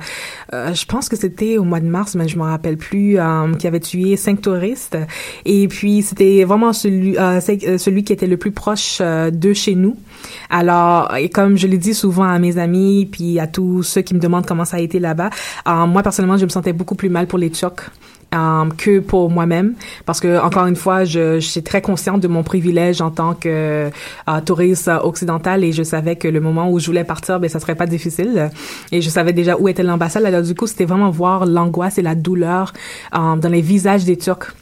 euh, 0.53 0.74
je 0.74 0.86
pense 0.86 1.09
que 1.09 1.15
c'était 1.15 1.57
au 1.57 1.63
mois 1.63 1.80
de 1.80 1.88
mars, 1.88 2.15
mais 2.15 2.28
je 2.28 2.38
m'en 2.38 2.45
rappelle 2.45 2.78
plus. 2.78 3.19
euh, 3.19 3.53
qui 3.59 3.67
avait 3.67 3.80
tué 3.80 4.15
cinq 4.17 4.41
touristes. 4.41 4.97
Et 5.45 5.67
puis, 5.67 6.01
c'était 6.01 6.43
vraiment 6.43 6.74
celui, 6.74 7.15
celui 7.15 8.03
qui 8.03 8.13
était 8.13 8.28
le 8.28 8.38
plus 8.38 8.51
proche 8.51 8.97
euh, 9.01 9.32
de 9.32 9.53
chez 9.53 9.76
nous. 9.76 9.95
Alors, 10.49 11.15
et 11.15 11.30
comme 11.30 11.57
je 11.57 11.67
le 11.67 11.78
dis 11.78 11.93
souvent 11.93 12.24
à 12.24 12.39
mes 12.39 12.57
amis, 12.57 13.07
puis 13.11 13.39
à 13.39 13.47
tous 13.47 13.84
ceux 13.84 14.01
qui 14.01 14.13
me 14.13 14.19
demandent 14.19 14.45
comment 14.45 14.65
ça 14.65 14.78
a 14.78 14.80
été 14.80 14.99
là-bas, 14.99 15.30
euh, 15.67 15.86
moi 15.86 16.03
personnellement, 16.03 16.38
je 16.38 16.45
me 16.45 16.49
sentais 16.49 16.74
beaucoup 16.74 16.95
plus 16.95 17.09
mal 17.09 17.28
pour 17.28 17.39
les 17.39 17.49
Turcs 17.49 17.91
euh, 18.34 18.65
que 18.78 18.99
pour 18.99 19.30
moi-même. 19.30 19.76
Parce 20.05 20.19
que 20.19 20.39
encore 20.39 20.65
une 20.65 20.76
fois 20.76 21.03
je, 21.03 21.39
je 21.39 21.47
suis 21.47 21.61
très 21.61 21.82
consciente 21.82 22.21
de 22.21 22.28
mon 22.28 22.43
privilège 22.43 23.01
en 23.01 23.11
tant 23.11 23.36
que 23.36 23.89
euh, 23.89 24.41
touriste 24.45 24.89
occidental 25.03 25.63
et 25.63 25.71
je 25.71 25.84
savais 25.84 26.15
que 26.15 26.28
le 26.28 26.39
moment 26.39 26.71
où 26.71 26.80
je 26.80 26.88
voulais 26.88 27.03
partir 27.03 27.39
ben 27.39 27.49
ça 27.49 27.59
serait 27.59 27.76
pas 27.76 27.86
difficile. 27.86 28.49
Et 28.91 29.01
je 29.01 29.09
savais 29.09 29.34
déjà 29.34 29.55
où 29.57 29.67
était 29.67 29.84
l'ambassade. 29.84 30.26
Alors 30.26 30.41
du 30.41 30.55
coup 30.55 30.67
c'était 30.67 30.86
vraiment 30.86 31.11
voir 31.11 31.45
l'angoisse 31.45 31.97
et 31.97 32.01
la 32.01 32.15
douleur 32.15 32.74
euh, 33.15 33.36
dans 33.36 33.49
les 33.49 33.61
visages 33.61 34.05
des 34.05 34.17
Turcs 34.17 34.53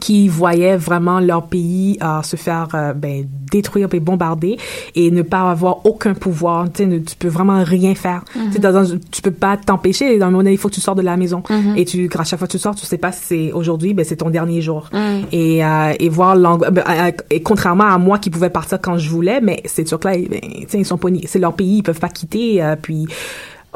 qui 0.00 0.28
voyaient 0.28 0.76
vraiment 0.76 1.20
leur 1.20 1.46
pays 1.46 1.98
euh, 2.02 2.22
se 2.22 2.36
faire 2.36 2.68
euh, 2.74 2.92
ben, 2.92 3.26
détruire 3.50 3.88
et 3.92 4.00
bombarder 4.00 4.58
et 4.94 5.10
ne 5.10 5.22
pas 5.22 5.50
avoir 5.50 5.86
aucun 5.86 6.14
pouvoir. 6.14 6.70
Tu 6.72 6.86
ne- 6.86 6.98
tu 6.98 7.16
peux 7.16 7.28
vraiment 7.28 7.62
rien 7.64 7.94
faire. 7.94 8.22
Tu 8.32 8.52
sais, 8.52 8.58
dans 8.58 8.76
un- 8.76 8.98
tu 9.10 9.22
peux 9.22 9.30
pas 9.30 9.56
t'empêcher. 9.56 10.18
Dans 10.18 10.26
le 10.26 10.32
moment 10.32 10.42
donné, 10.42 10.52
il 10.52 10.58
faut 10.58 10.68
que 10.68 10.74
tu 10.74 10.80
sors 10.80 10.94
de 10.94 11.02
la 11.02 11.16
maison. 11.16 11.42
Et 11.76 11.84
tu, 11.84 12.08
à 12.18 12.24
chaque 12.24 12.38
fois 12.38 12.46
que 12.48 12.52
tu 12.52 12.58
sors, 12.58 12.74
tu 12.74 12.84
sais 12.84 12.98
pas 12.98 13.12
si 13.12 13.20
c'est 13.24 13.52
aujourd'hui, 13.52 13.94
ben 13.94 14.04
c'est 14.04 14.16
ton 14.16 14.30
dernier 14.30 14.60
jour. 14.60 14.88
Et, 15.32 15.64
euh, 15.64 15.92
et 15.98 16.08
voir 16.08 16.36
l'angoisse. 16.36 16.72
ben, 16.72 16.84
et 17.30 17.42
contrairement 17.42 17.84
à 17.86 17.98
moi 17.98 18.18
qui 18.18 18.30
pouvais 18.30 18.50
partir 18.50 18.80
quand 18.80 18.98
je 18.98 19.08
voulais, 19.08 19.40
mais 19.40 19.62
ces 19.64 19.84
Turcs-là, 19.84 20.16
ben, 20.28 20.40
tu 20.40 20.64
sais, 20.68 20.78
ils 20.78 20.84
sont 20.84 20.98
pas, 20.98 21.10
ni- 21.10 21.26
c'est 21.26 21.38
leur 21.38 21.54
pays, 21.54 21.78
ils 21.78 21.82
peuvent 21.82 22.00
pas 22.00 22.08
quitter. 22.08 22.62
euh, 22.62 22.76
puis 22.80 23.06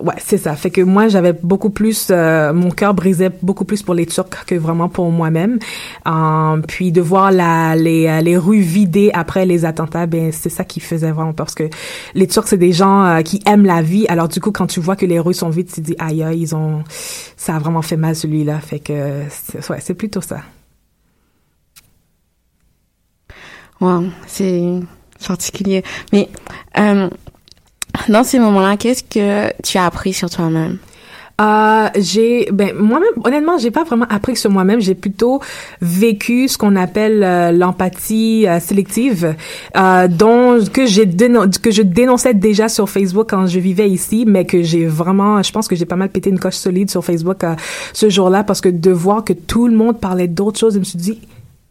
Ouais, 0.03 0.14
c'est 0.18 0.38
ça. 0.38 0.55
Fait 0.57 0.70
que 0.70 0.80
moi, 0.80 1.09
j'avais 1.09 1.32
beaucoup 1.32 1.70
plus, 1.70 2.09
euh, 2.11 2.53
mon 2.53 2.70
cœur 2.70 2.94
brisait 2.94 3.30
beaucoup 3.42 3.64
plus 3.64 3.82
pour 3.82 3.94
les 3.94 4.07
Turcs 4.07 4.44
que 4.46 4.55
vraiment 4.55 4.88
pour 4.88 5.11
moi-même. 5.11 5.59
Euh, 6.07 6.62
puis 6.66 6.90
de 6.92 7.01
voir 7.01 7.30
la, 7.30 7.76
les, 7.76 8.07
euh, 8.07 8.20
les 8.20 8.36
rues 8.36 8.61
vidées 8.61 9.11
après 9.12 9.44
les 9.46 9.64
attentats, 9.64 10.07
ben 10.07 10.32
c'est 10.32 10.48
ça 10.48 10.64
qui 10.64 10.80
faisait 10.80 11.11
vraiment 11.11 11.34
parce 11.34 11.55
que 11.55 11.68
les 12.14 12.26
Turcs 12.26 12.48
c'est 12.48 12.57
des 12.57 12.72
gens 12.72 13.05
euh, 13.05 13.22
qui 13.22 13.42
aiment 13.46 13.66
la 13.66 13.82
vie. 13.82 14.07
Alors 14.09 14.28
du 14.28 14.40
coup, 14.40 14.53
quand 14.53 14.66
tu 14.66 14.80
vois 14.80 14.96
que 14.96 15.07
les 15.07 15.18
rues 15.18 15.34
sont 15.34 15.51
vides, 15.51 15.70
tu 15.72 15.80
dis 15.80 15.96
aïe, 15.98 16.24
ils 16.34 16.55
ont, 16.55 16.82
ça 17.36 17.57
a 17.57 17.59
vraiment 17.59 17.82
fait 17.82 17.96
mal 17.96 18.16
celui-là. 18.16 18.59
Fait 18.61 18.80
que 18.80 19.22
ouais, 19.22 19.78
c'est 19.80 19.94
plutôt 19.94 20.20
ça. 20.20 20.40
Wow, 23.80 24.05
c'est 24.26 24.80
particulier. 25.26 25.82
Mais 26.12 26.28
euh, 26.78 27.09
dans 28.09 28.24
ces 28.24 28.38
moments-là, 28.38 28.76
qu'est-ce 28.76 29.05
que 29.05 29.53
tu 29.62 29.78
as 29.78 29.84
appris 29.84 30.12
sur 30.12 30.30
toi-même? 30.30 30.78
Euh, 31.40 31.88
j'ai 31.96 32.48
ben 32.53 32.74
moi-même 32.76 33.12
honnêtement 33.24 33.57
j'ai 33.57 33.70
pas 33.70 33.84
vraiment 33.84 34.05
appris 34.11 34.36
sur 34.36 34.51
moi-même. 34.51 34.80
J'ai 34.80 34.94
plutôt 34.94 35.40
vécu 35.80 36.48
ce 36.48 36.59
qu'on 36.59 36.76
appelle 36.76 37.24
euh, 37.24 37.51
l'empathie 37.51 38.46
euh, 38.46 38.61
sélective 38.61 39.34
euh, 39.76 40.07
dont 40.07 40.59
que 40.70 40.84
j'ai 40.84 41.09
que 41.62 41.70
je 41.70 41.82
dénonçais 41.82 42.34
déjà 42.34 42.68
sur 42.68 42.90
Facebook 42.90 43.28
quand 43.30 43.46
je 43.46 43.59
vivais 43.59 43.88
ici 43.88 44.24
mais 44.26 44.44
que 44.44 44.62
j'ai 44.62 44.84
vraiment 44.84 45.42
je 45.42 45.51
pense 45.51 45.66
que 45.66 45.76
j'ai 45.76 45.86
pas 45.86 45.96
mal 45.96 46.11
pété 46.11 46.28
une 46.28 46.38
coche 46.38 46.57
solide 46.57 46.90
sur 46.90 47.03
Facebook 47.03 47.42
euh, 47.42 47.55
ce 47.94 48.11
jour-là 48.11 48.44
parce 48.44 48.61
que 48.61 48.68
de 48.68 48.90
voir 48.90 49.24
que 49.24 49.32
tout 49.32 49.66
le 49.66 49.74
monde 49.74 49.98
parlait 49.98 50.28
d'autres 50.28 50.59
choses 50.59 50.74
je 50.74 50.78
me 50.78 50.84
suis 50.84 50.98
dit 50.98 51.20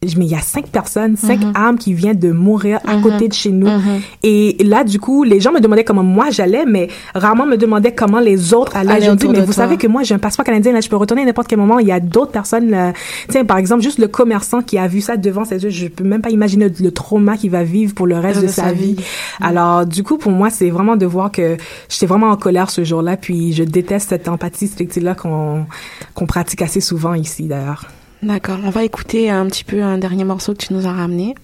mais 0.01 0.25
il 0.25 0.31
y 0.31 0.35
a 0.35 0.39
cinq 0.39 0.67
personnes, 0.67 1.17
cinq 1.17 1.41
Mhm. 1.43 1.53
âmes 1.55 1.77
qui 1.77 1.93
viennent 1.93 2.17
de 2.17 2.31
mourir 2.31 2.79
à 2.87 2.95
Mhm. 2.95 3.01
côté 3.03 3.27
de 3.27 3.33
chez 3.33 3.51
nous. 3.51 3.67
Mhm. 3.67 3.99
Et 4.23 4.55
là, 4.63 4.85
du 4.85 4.97
coup, 4.99 5.23
les 5.23 5.41
gens 5.41 5.51
me 5.51 5.59
demandaient 5.59 5.83
comment 5.83 6.03
moi 6.03 6.29
j'allais, 6.29 6.65
mais 6.65 6.87
rarement 7.13 7.45
me 7.45 7.57
demandaient 7.57 7.93
comment 7.93 8.19
les 8.21 8.53
autres 8.53 8.77
allaient. 8.77 9.01
Je 9.01 9.11
dis, 9.11 9.27
mais 9.27 9.39
vous 9.39 9.45
toi. 9.45 9.53
savez 9.53 9.75
que 9.77 9.87
moi, 9.87 10.03
j'ai 10.03 10.15
un 10.15 10.19
passeport 10.19 10.45
canadien, 10.45 10.71
là, 10.71 10.79
je 10.79 10.87
peux 10.87 10.95
retourner 10.95 11.23
à 11.23 11.25
n'importe 11.25 11.47
quel 11.49 11.59
moment. 11.59 11.79
Il 11.79 11.87
y 11.87 11.91
a 11.91 11.99
d'autres 11.99 12.31
personnes, 12.31 12.69
là. 12.69 12.93
Tiens, 13.27 13.43
par 13.43 13.57
exemple, 13.57 13.81
juste 13.83 13.99
le 13.99 14.07
commerçant 14.07 14.61
qui 14.61 14.77
a 14.77 14.87
vu 14.87 15.01
ça 15.01 15.17
devant 15.17 15.43
ses 15.43 15.61
yeux, 15.63 15.69
je 15.69 15.87
peux 15.87 16.05
même 16.05 16.21
pas 16.21 16.29
imaginer 16.29 16.69
le, 16.69 16.73
le 16.79 16.91
trauma 16.91 17.35
qu'il 17.35 17.51
va 17.51 17.63
vivre 17.63 17.93
pour 17.93 18.07
le 18.07 18.17
reste 18.17 18.41
de, 18.41 18.47
sa, 18.47 18.71
vie. 18.71 18.95
Alors, 19.41 19.85
du 19.85 20.03
coup, 20.03 20.17
pour 20.17 20.31
moi, 20.31 20.49
c'est 20.49 20.69
vraiment 20.69 20.95
de 20.95 21.05
voir 21.05 21.29
que 21.31 21.57
j'étais 21.89 22.05
vraiment 22.05 22.29
en 22.29 22.37
colère 22.37 22.69
ce 22.69 22.85
jour-là, 22.85 23.17
puis 23.17 23.51
je 23.51 23.63
déteste 23.65 24.09
cette 24.09 24.29
empathie 24.29 24.67
sélective-là 24.67 25.15
qu'on 25.15 25.65
qu'on 26.13 26.25
pratique 26.25 26.61
assez 26.61 26.79
souvent 26.81 27.13
ici, 27.13 27.43
d'ailleurs. 27.43 27.85
D'accord, 28.21 28.59
on 28.65 28.69
va 28.69 28.83
écouter 28.83 29.29
un 29.29 29.45
petit 29.47 29.63
peu 29.63 29.81
un 29.81 29.97
dernier 29.97 30.25
morceau 30.25 30.53
que 30.53 30.65
tu 30.65 30.73
nous 30.73 30.85
as 30.85 30.91
ramené. 30.91 31.35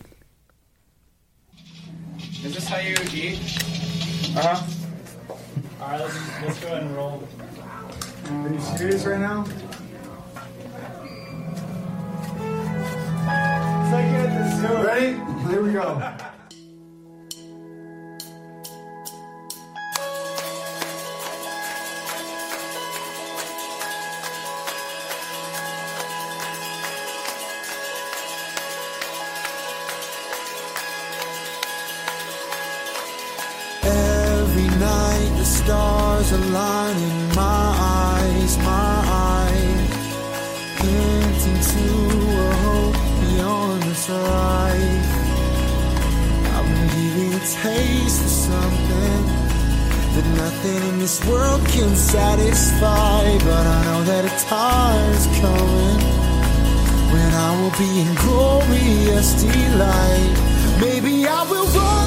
Is 2.43 2.53
this 2.53 2.67
how 2.69 2.79
you 2.79 2.95
eat? 3.13 3.39
Uh 4.35 4.41
huh. 4.41 4.61
Alright, 5.81 6.01
let's, 6.01 6.15
let's 6.45 6.59
go 6.59 6.67
ahead 6.67 6.83
and 6.83 6.95
roll. 6.95 7.23
Are 8.29 8.49
you 8.53 8.59
serious 8.77 9.05
right 9.05 9.19
now? 9.19 9.45
It's 13.81 13.91
like 13.93 14.07
you 14.11 14.17
at 14.17 14.31
the 14.37 14.43
zoo. 14.59 14.83
Ready? 14.85 15.11
Here 15.49 15.61
we 15.61 15.71
go. 15.71 16.01
Nothing 50.65 50.89
in 50.89 50.99
this 50.99 51.23
world 51.25 51.65
can 51.67 51.95
satisfy, 51.95 53.37
but 53.39 53.67
I 53.67 53.83
know 53.85 54.03
that 54.03 54.25
a 54.25 54.45
time 54.45 55.11
is 55.13 55.27
coming 55.39 55.99
when 57.13 57.31
I 57.33 57.49
will 57.59 57.75
be 57.77 58.01
in 58.01 58.15
glorious 58.15 59.33
delight. 59.41 60.35
Maybe 60.81 61.27
I 61.27 61.43
will 61.49 61.67
run 61.67 62.04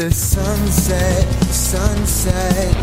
the 0.00 0.10
sunset, 0.10 1.28
sunset. 1.52 2.74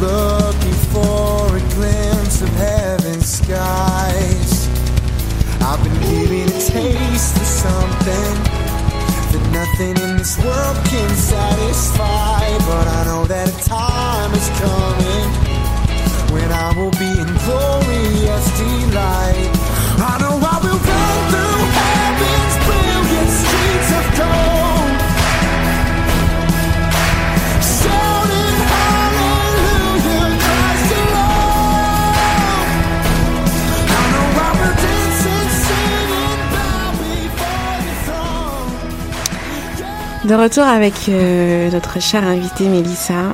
Looking 0.00 0.78
for 0.88 1.54
a 1.54 1.60
glimpse 1.74 2.40
of 2.40 2.48
heaven's 2.56 3.28
skies. 3.28 4.66
I've 5.60 5.82
been 5.84 6.00
giving 6.08 6.48
a 6.48 6.60
taste 6.72 7.36
of 7.36 7.46
something 7.46 8.34
that 9.30 9.44
nothing 9.52 9.94
in 10.08 10.16
this 10.16 10.38
world 10.38 10.76
can 10.86 11.10
satisfy. 11.16 12.48
But 12.64 12.88
I 12.88 13.04
know 13.04 13.26
that 13.26 13.50
a 13.50 13.68
time 13.68 14.32
is 14.32 14.48
coming 14.56 15.28
when 16.32 16.50
I 16.50 16.72
will 16.78 16.92
be 16.92 17.12
in 17.12 17.28
glorious 17.44 18.46
delight. 18.56 19.35
De 40.26 40.34
retour 40.34 40.64
avec 40.64 41.08
euh, 41.08 41.70
notre 41.70 42.02
chère 42.02 42.24
invitée 42.24 42.66
Mélissa. 42.66 43.32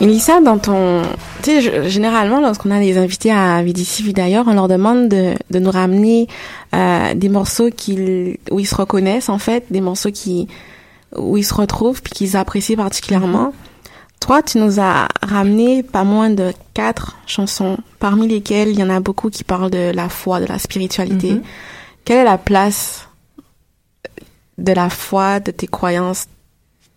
Mélissa, 0.00 0.40
dans 0.40 0.58
ton... 0.58 1.02
Tu 1.44 1.62
sais, 1.62 1.88
généralement, 1.88 2.40
lorsqu'on 2.40 2.72
a 2.72 2.80
des 2.80 2.98
invités 2.98 3.30
à 3.30 3.62
Vidici, 3.62 4.02
Vie 4.02 4.12
d'ailleurs, 4.12 4.46
on 4.48 4.54
leur 4.54 4.66
demande 4.66 5.08
de, 5.08 5.34
de 5.50 5.58
nous 5.60 5.70
ramener 5.70 6.26
euh, 6.74 7.14
des 7.14 7.28
morceaux 7.28 7.70
qu'ils, 7.70 8.38
où 8.50 8.58
ils 8.58 8.66
se 8.66 8.74
reconnaissent, 8.74 9.28
en 9.28 9.38
fait, 9.38 9.66
des 9.70 9.80
morceaux 9.80 10.10
qui, 10.10 10.48
où 11.16 11.36
ils 11.36 11.44
se 11.44 11.54
retrouvent 11.54 12.02
puis 12.02 12.12
qu'ils 12.12 12.36
apprécient 12.36 12.76
particulièrement. 12.76 13.52
Toi, 14.18 14.42
tu 14.42 14.58
nous 14.58 14.80
as 14.80 15.06
ramené 15.22 15.84
pas 15.84 16.02
moins 16.02 16.30
de 16.30 16.52
quatre 16.74 17.16
chansons, 17.28 17.78
parmi 18.00 18.26
lesquelles 18.26 18.70
il 18.70 18.78
y 18.80 18.82
en 18.82 18.90
a 18.90 18.98
beaucoup 18.98 19.30
qui 19.30 19.44
parlent 19.44 19.70
de 19.70 19.92
la 19.94 20.08
foi, 20.08 20.40
de 20.40 20.46
la 20.46 20.58
spiritualité. 20.58 21.34
Mhm. 21.34 21.42
Quelle 22.04 22.18
est 22.18 22.24
la 22.24 22.38
place 22.38 23.07
de 24.58 24.72
la 24.72 24.90
foi, 24.90 25.40
de 25.40 25.50
tes 25.50 25.66
croyances 25.66 26.26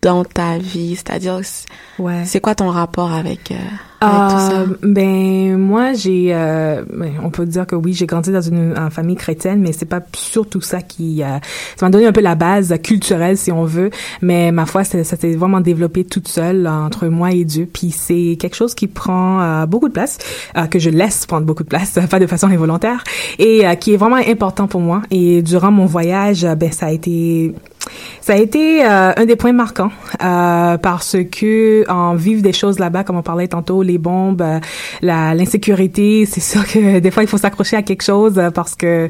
dans 0.01 0.25
ta 0.25 0.57
vie? 0.57 0.95
C'est-à-dire, 0.95 1.39
c'est- 1.43 1.65
Ouais. 1.99 2.25
c'est 2.25 2.41
quoi 2.41 2.55
ton 2.55 2.69
rapport 2.69 3.11
avec, 3.11 3.51
euh? 3.51 3.55
Euh, 4.03 4.65
ben 4.81 5.57
moi 5.57 5.93
j'ai 5.93 6.29
euh, 6.33 6.83
ben, 6.91 7.13
on 7.23 7.29
peut 7.29 7.45
dire 7.45 7.67
que 7.67 7.75
oui 7.75 7.93
j'ai 7.93 8.07
grandi 8.07 8.31
dans 8.31 8.41
une, 8.41 8.73
famille 8.89 9.15
chrétienne 9.15 9.61
mais 9.61 9.73
c'est 9.73 9.85
pas 9.85 10.01
surtout 10.15 10.61
ça 10.61 10.81
qui 10.81 11.21
euh, 11.21 11.37
ça 11.75 11.85
m'a 11.85 11.91
donné 11.91 12.07
un 12.07 12.11
peu 12.11 12.21
la 12.21 12.33
base 12.33 12.73
culturelle 12.83 13.37
si 13.37 13.51
on 13.51 13.63
veut. 13.65 13.91
Mais 14.21 14.51
ma 14.51 14.65
foi 14.65 14.83
ça 14.83 15.03
s'est 15.03 15.35
vraiment 15.35 15.61
développé 15.61 16.03
toute 16.03 16.27
seule 16.27 16.67
entre 16.67 17.07
moi 17.07 17.31
et 17.31 17.45
Dieu. 17.45 17.67
Puis 17.71 17.91
c'est 17.91 18.37
quelque 18.39 18.55
chose 18.55 18.73
qui 18.73 18.87
prend 18.87 19.41
euh, 19.41 19.65
beaucoup 19.65 19.87
de 19.87 19.93
place 19.93 20.17
euh, 20.57 20.65
que 20.65 20.79
je 20.79 20.89
laisse 20.89 21.25
prendre 21.25 21.45
beaucoup 21.45 21.63
de 21.63 21.69
place 21.69 21.99
pas 22.09 22.19
de 22.19 22.27
façon 22.27 22.47
involontaire 22.47 23.03
et 23.37 23.63
qui 23.79 23.93
est 23.93 23.97
vraiment 23.97 24.15
important 24.15 24.67
pour 24.67 24.81
moi. 24.81 25.03
Et 25.11 25.41
durant 25.41 25.71
mon 25.71 25.85
voyage 25.85 26.47
ben 26.57 26.71
ça 26.71 26.87
a 26.87 26.91
été 26.91 27.53
ça 28.21 28.33
a 28.33 28.37
été 28.37 28.83
un 28.83 29.25
des 29.25 29.35
points 29.35 29.53
marquants 29.53 29.91
euh, 30.23 30.77
parce 30.77 31.17
que 31.31 31.89
en 31.89 32.15
vivre 32.15 32.41
des 32.41 32.53
choses 32.53 32.79
là-bas, 32.79 33.03
comme 33.03 33.17
on 33.17 33.23
parlait 33.23 33.47
tantôt, 33.47 33.81
les 33.91 33.97
bombes, 33.97 34.41
euh, 34.41 34.59
la 35.01 35.33
l'insécurité, 35.35 36.25
c'est 36.25 36.39
sûr 36.41 36.65
que 36.65 36.99
des 37.05 37.11
fois 37.11 37.23
il 37.23 37.29
faut 37.29 37.37
s'accrocher 37.37 37.75
à 37.77 37.83
quelque 37.83 38.03
chose 38.03 38.37
euh, 38.37 38.49
parce 38.51 38.75
que 38.75 39.07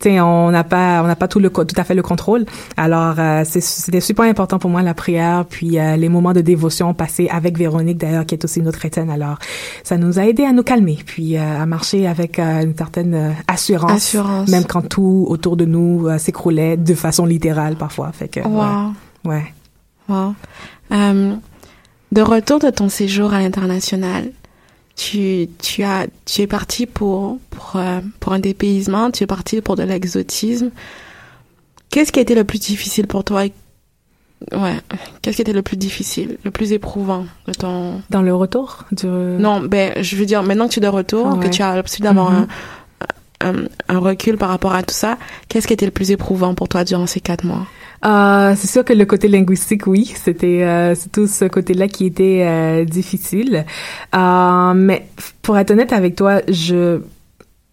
tu 0.00 0.10
sais 0.10 0.20
on 0.20 0.50
n'a 0.50 0.64
pas 0.64 1.02
on 1.02 1.06
n'a 1.06 1.16
pas 1.16 1.28
tout 1.28 1.40
le 1.40 1.50
tout 1.50 1.66
à 1.76 1.84
fait 1.84 1.94
le 1.94 2.02
contrôle. 2.02 2.44
Alors 2.76 3.14
euh, 3.18 3.42
c'est 3.44 3.60
c'était 3.62 4.00
super 4.00 4.24
important 4.24 4.58
pour 4.58 4.70
moi 4.70 4.82
la 4.82 4.94
prière 4.94 5.44
puis 5.48 5.70
les 6.04 6.08
moments 6.08 6.32
de 6.32 6.40
dévotion 6.40 6.94
passés 6.94 7.28
avec 7.30 7.56
Véronique 7.58 7.98
d'ailleurs 7.98 8.26
qui 8.26 8.34
est 8.34 8.44
aussi 8.44 8.60
une 8.60 8.68
autre 8.68 8.78
chrétienne. 8.78 9.10
Alors 9.10 9.38
ça 9.82 9.96
nous 9.96 10.18
a 10.18 10.24
aidé 10.26 10.44
à 10.44 10.52
nous 10.52 10.62
calmer 10.62 10.98
puis 11.04 11.36
à 11.36 11.64
marcher 11.66 12.06
avec 12.06 12.38
une 12.38 12.74
certaine 12.76 13.34
assurance, 13.48 13.92
Assurance. 13.92 14.48
même 14.48 14.64
quand 14.64 14.88
tout 14.88 15.26
autour 15.28 15.56
de 15.56 15.64
nous 15.64 16.08
s'écroulait 16.18 16.76
de 16.76 16.94
façon 16.94 17.26
littérale 17.26 17.76
parfois. 17.76 18.10
Fait 18.12 18.28
que 18.28 18.40
Wow. 18.40 18.92
ouais. 19.24 19.32
ouais. 19.32 19.52
Wow. 20.08 20.34
De 22.14 22.22
retour 22.22 22.60
de 22.60 22.70
ton 22.70 22.88
séjour 22.88 23.34
à 23.34 23.40
l'international, 23.40 24.30
tu, 24.96 25.48
tu 25.60 25.82
as, 25.82 26.06
tu 26.24 26.42
es 26.42 26.46
parti 26.46 26.86
pour, 26.86 27.38
pour, 27.50 27.72
euh, 27.74 28.00
pour 28.20 28.32
un 28.32 28.38
dépaysement, 28.38 29.10
tu 29.10 29.24
es 29.24 29.26
parti 29.26 29.60
pour 29.60 29.74
de 29.74 29.82
l'exotisme. 29.82 30.70
Qu'est-ce 31.90 32.12
qui 32.12 32.20
a 32.20 32.22
été 32.22 32.36
le 32.36 32.44
plus 32.44 32.60
difficile 32.60 33.08
pour 33.08 33.24
toi? 33.24 33.42
Ouais. 34.52 34.76
Qu'est-ce 35.22 35.36
qui 35.36 35.42
était 35.42 35.52
le 35.52 35.62
plus 35.62 35.76
difficile, 35.76 36.38
le 36.44 36.50
plus 36.52 36.72
éprouvant 36.72 37.26
de 37.48 37.52
ton... 37.52 38.02
Dans 38.10 38.22
le 38.22 38.34
retour. 38.34 38.84
Non, 39.02 39.60
ben, 39.60 39.92
je 40.00 40.16
veux 40.16 40.26
dire, 40.26 40.42
maintenant 40.44 40.68
que 40.68 40.74
tu 40.74 40.78
es 40.78 40.82
de 40.82 40.88
retour, 40.88 41.26
Ah 41.34 41.42
que 41.42 41.48
tu 41.48 41.62
as 41.62 41.74
l'habitude 41.74 42.04
d'avoir 42.04 42.30
Mhm. 42.30 42.36
un, 42.42 42.48
un, 43.40 43.54
un 43.88 43.98
recul 43.98 44.36
par 44.36 44.48
rapport 44.48 44.74
à 44.74 44.82
tout 44.82 44.94
ça, 44.94 45.18
qu'est-ce 45.48 45.66
qui 45.66 45.72
était 45.72 45.86
le 45.86 45.92
plus 45.92 46.10
éprouvant 46.10 46.54
pour 46.54 46.68
toi 46.68 46.84
durant 46.84 47.06
ces 47.06 47.20
quatre 47.20 47.44
mois? 47.44 47.66
Euh, 48.04 48.54
c'est 48.56 48.66
sûr 48.66 48.84
que 48.84 48.92
le 48.92 49.06
côté 49.06 49.28
linguistique, 49.28 49.86
oui, 49.86 50.12
c'était 50.14 50.62
euh, 50.62 50.94
tout 51.12 51.26
ce 51.26 51.46
côté-là 51.46 51.88
qui 51.88 52.04
était 52.06 52.42
euh, 52.44 52.84
difficile. 52.84 53.64
Euh, 54.14 54.72
mais 54.74 55.06
pour 55.40 55.56
être 55.56 55.70
honnête 55.70 55.92
avec 55.92 56.14
toi, 56.14 56.42
je 56.48 57.00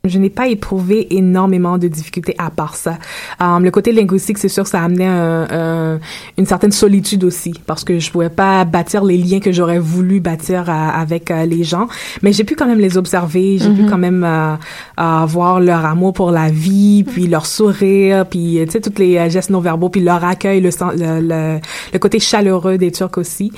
je 0.03 0.17
n'ai 0.17 0.31
pas 0.31 0.47
éprouvé 0.47 1.15
énormément 1.15 1.77
de 1.77 1.87
difficultés 1.87 2.33
à 2.39 2.49
part 2.49 2.75
ça. 2.75 2.97
Euh, 3.39 3.59
le 3.59 3.69
côté 3.69 3.91
linguistique, 3.91 4.39
c'est 4.39 4.47
sûr, 4.49 4.65
ça 4.65 4.81
amenait 4.81 5.05
un, 5.05 5.47
un- 5.51 5.99
une 6.39 6.45
certaine 6.47 6.71
solitude 6.71 7.23
aussi, 7.23 7.53
parce 7.67 7.83
que 7.83 7.99
je 7.99 8.09
pouvais 8.11 8.31
pas 8.31 8.65
bâtir 8.65 9.03
les 9.03 9.15
liens 9.17 9.39
que 9.39 9.51
j'aurais 9.51 9.77
voulu 9.77 10.19
bâtir 10.19 10.67
euh, 10.69 10.73
avec 10.73 11.29
euh, 11.29 11.45
les 11.45 11.63
gens. 11.63 11.87
Mais 12.23 12.33
j'ai 12.33 12.43
pu 12.43 12.55
quand 12.55 12.65
même 12.65 12.79
les 12.79 12.97
observer, 12.97 13.59
j'ai 13.59 13.69
pu 13.69 13.83
Mhm. 13.83 13.89
quand 13.91 13.97
même 13.99 14.23
euh, 14.23 14.55
euh, 14.99 15.25
voir 15.27 15.59
leur 15.59 15.85
amour 15.85 16.13
pour 16.13 16.31
la 16.31 16.49
vie, 16.49 17.03
puis 17.03 17.27
leur 17.27 17.45
sourire, 17.45 18.25
puis 18.25 18.57
tu 18.65 18.71
sais 18.71 18.81
toutes 18.81 18.97
les 18.97 19.29
gestes 19.29 19.51
non 19.51 19.59
verbaux, 19.59 19.89
puis 19.89 20.01
leur 20.01 20.25
accueil, 20.25 20.61
le, 20.61 20.71
sen- 20.71 20.93
le, 20.97 21.19
le, 21.21 21.59
le 21.93 21.99
côté 21.99 22.19
chaleureux 22.19 22.79
des 22.79 22.91
Turcs 22.91 23.17
aussi. 23.17 23.51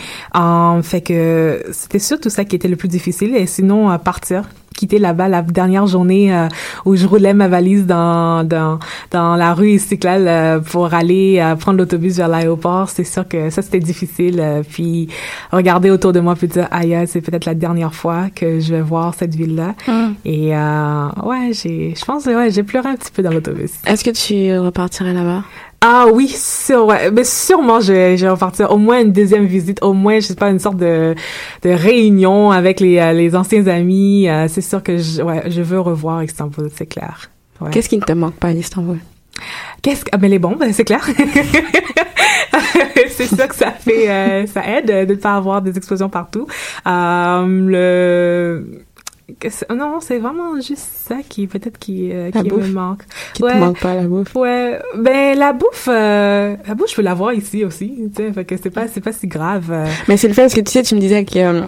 Fait 0.82 1.02
que 1.02 1.64
c'était 1.72 2.00
surtout 2.00 2.30
ça 2.30 2.44
qui 2.44 2.58
était 2.58 2.68
le 2.68 2.76
plus 2.76 2.90
difficile. 2.90 3.34
Et 3.36 3.46
sinon, 3.46 3.98
partir 3.98 4.50
quitter 4.74 5.00
là-bas 5.00 5.30
la 5.30 5.42
dernière 5.42 5.88
journée 5.88 6.34
euh, 6.36 6.48
où 6.86 6.96
je 6.96 7.06
roulais 7.08 7.34
ma 7.34 7.48
valise 7.48 7.86
dans 7.86 8.44
dans 8.44 8.80
dans 9.12 9.36
la 9.36 9.54
rue 9.54 9.72
Istiklal 9.72 10.28
euh, 10.28 10.60
pour 10.60 10.94
aller 10.94 11.40
euh, 11.40 11.56
prendre 11.56 11.78
l'autobus 11.78 12.18
vers 12.18 12.28
l'aéroport 12.28 12.90
c'est 12.90 13.04
sûr 13.04 13.28
que 13.28 13.50
ça 13.50 13.62
c'était 13.62 13.80
difficile 13.80 14.40
euh, 14.40 14.62
puis 14.68 15.08
regarder 15.52 15.90
autour 15.90 16.12
de 16.14 16.20
moi 16.20 16.36
puis 16.36 16.48
dire 16.48 16.68
aïe 16.72 16.98
c'est 17.08 17.22
peut-être 17.22 17.46
la 17.46 17.56
dernière 17.56 17.94
fois 17.94 18.26
que 18.36 18.60
je 18.60 18.74
vais 18.76 18.82
voir 18.82 19.14
cette 19.14 19.36
ville 19.36 19.56
là 19.56 19.74
Mm. 19.88 20.14
et 20.26 20.56
euh, 20.56 21.08
ouais 21.24 21.52
j'ai 21.54 21.94
je 21.98 22.06
pense 22.06 22.26
ouais 22.26 22.52
j'ai 22.52 22.64
pleuré 22.64 22.90
un 22.90 22.96
petit 22.96 23.12
peu 23.12 23.22
dans 23.24 23.32
l'autobus 23.32 23.72
Est-ce 23.86 24.04
que 24.04 24.12
tu 24.12 24.58
repartirais 24.60 25.14
là-bas? 25.14 25.44
Ah 25.86 26.06
oui, 26.14 26.30
sûr, 26.30 26.86
ouais. 26.86 27.12
Mais 27.12 27.26
sûrement, 27.26 27.82
je 27.82 27.92
vais, 27.92 28.16
je 28.16 28.26
vais 28.26 28.32
repartir 28.32 28.72
au 28.72 28.78
moins 28.78 29.02
une 29.02 29.12
deuxième 29.12 29.46
visite, 29.46 29.84
au 29.84 29.92
moins, 29.92 30.22
je 30.22 30.28
sais 30.28 30.36
pas, 30.36 30.50
une 30.50 30.60
sorte 30.60 30.78
de, 30.78 31.14
de 31.62 31.70
réunion 31.70 32.52
avec 32.52 32.80
les, 32.80 33.00
euh, 33.00 33.12
les 33.12 33.36
anciens 33.36 33.68
amis. 33.68 34.30
Euh, 34.30 34.48
c'est 34.48 34.62
sûr 34.62 34.82
que 34.82 34.98
je, 34.98 35.22
ouais, 35.22 35.52
je 35.52 35.62
veux 35.62 35.82
revoir 35.82 36.24
Istanbul, 36.24 36.70
c'est 36.74 36.86
clair. 36.86 37.30
Ouais. 37.60 37.70
Qu'est-ce 37.72 37.90
qui 37.90 37.98
ne 37.98 38.04
te 38.04 38.14
manque 38.14 38.36
pas 38.36 38.48
à 38.48 38.54
l'Istanbul? 38.54 39.00
Qu'est-ce 39.82 40.06
que, 40.06 40.12
ah, 40.14 40.18
mais 40.18 40.30
les 40.30 40.40
bombes, 40.40 40.64
c'est 40.72 40.86
clair. 40.86 41.06
c'est 43.10 43.28
sûr 43.28 43.50
que 43.50 43.56
ça 43.56 43.72
fait, 43.72 44.10
euh, 44.10 44.48
ça 44.48 44.66
aide 44.66 44.88
de 44.88 45.14
ne 45.14 45.20
pas 45.20 45.36
avoir 45.36 45.62
des 45.62 45.76
explosions 45.76 46.08
partout. 46.08 46.48
Euh, 46.88 47.46
le, 47.46 48.86
non, 49.74 50.00
c'est 50.02 50.18
vraiment 50.20 50.56
juste 50.56 50.88
ça 51.08 51.16
qui, 51.28 51.48
peut-être 51.48 51.78
qui, 51.80 52.12
euh, 52.12 52.30
qui 52.32 52.44
bouffe. 52.50 52.68
me 52.68 52.74
manque. 52.74 53.04
Qui 53.34 53.44
Ouais. 53.44 53.54
te 53.54 53.58
manque 53.58 53.80
pas, 53.80 53.96
la 53.96 54.04
bouffe? 54.04 54.36
Ouais, 54.36 54.80
ben 54.98 55.38
la 55.38 55.54
bouffe, 55.54 55.88
euh, 55.90 56.56
la 56.68 56.76
bouffe, 56.76 56.92
je 56.92 56.96
peux 56.96 57.02
l'avoir 57.02 57.34
ici 57.34 57.64
aussi, 57.64 57.94
tu 58.16 58.24
sais, 58.24 58.34
fait 58.34 58.46
que 58.46 58.56
c'est 58.62 58.70
pas, 58.70 58.88
c'est 58.88 59.02
pas 59.02 59.14
si 59.14 59.28
grave. 59.28 59.70
euh. 59.72 59.86
Mais 60.08 60.18
c'est 60.18 60.28
le 60.28 60.34
fait, 60.34 60.42
parce 60.42 60.54
que 60.54 60.62
tu 60.62 60.72
sais, 60.72 60.84
tu 60.84 60.96
me 60.96 61.00
disais 61.00 61.24
que... 61.26 61.40
euh, 61.40 61.62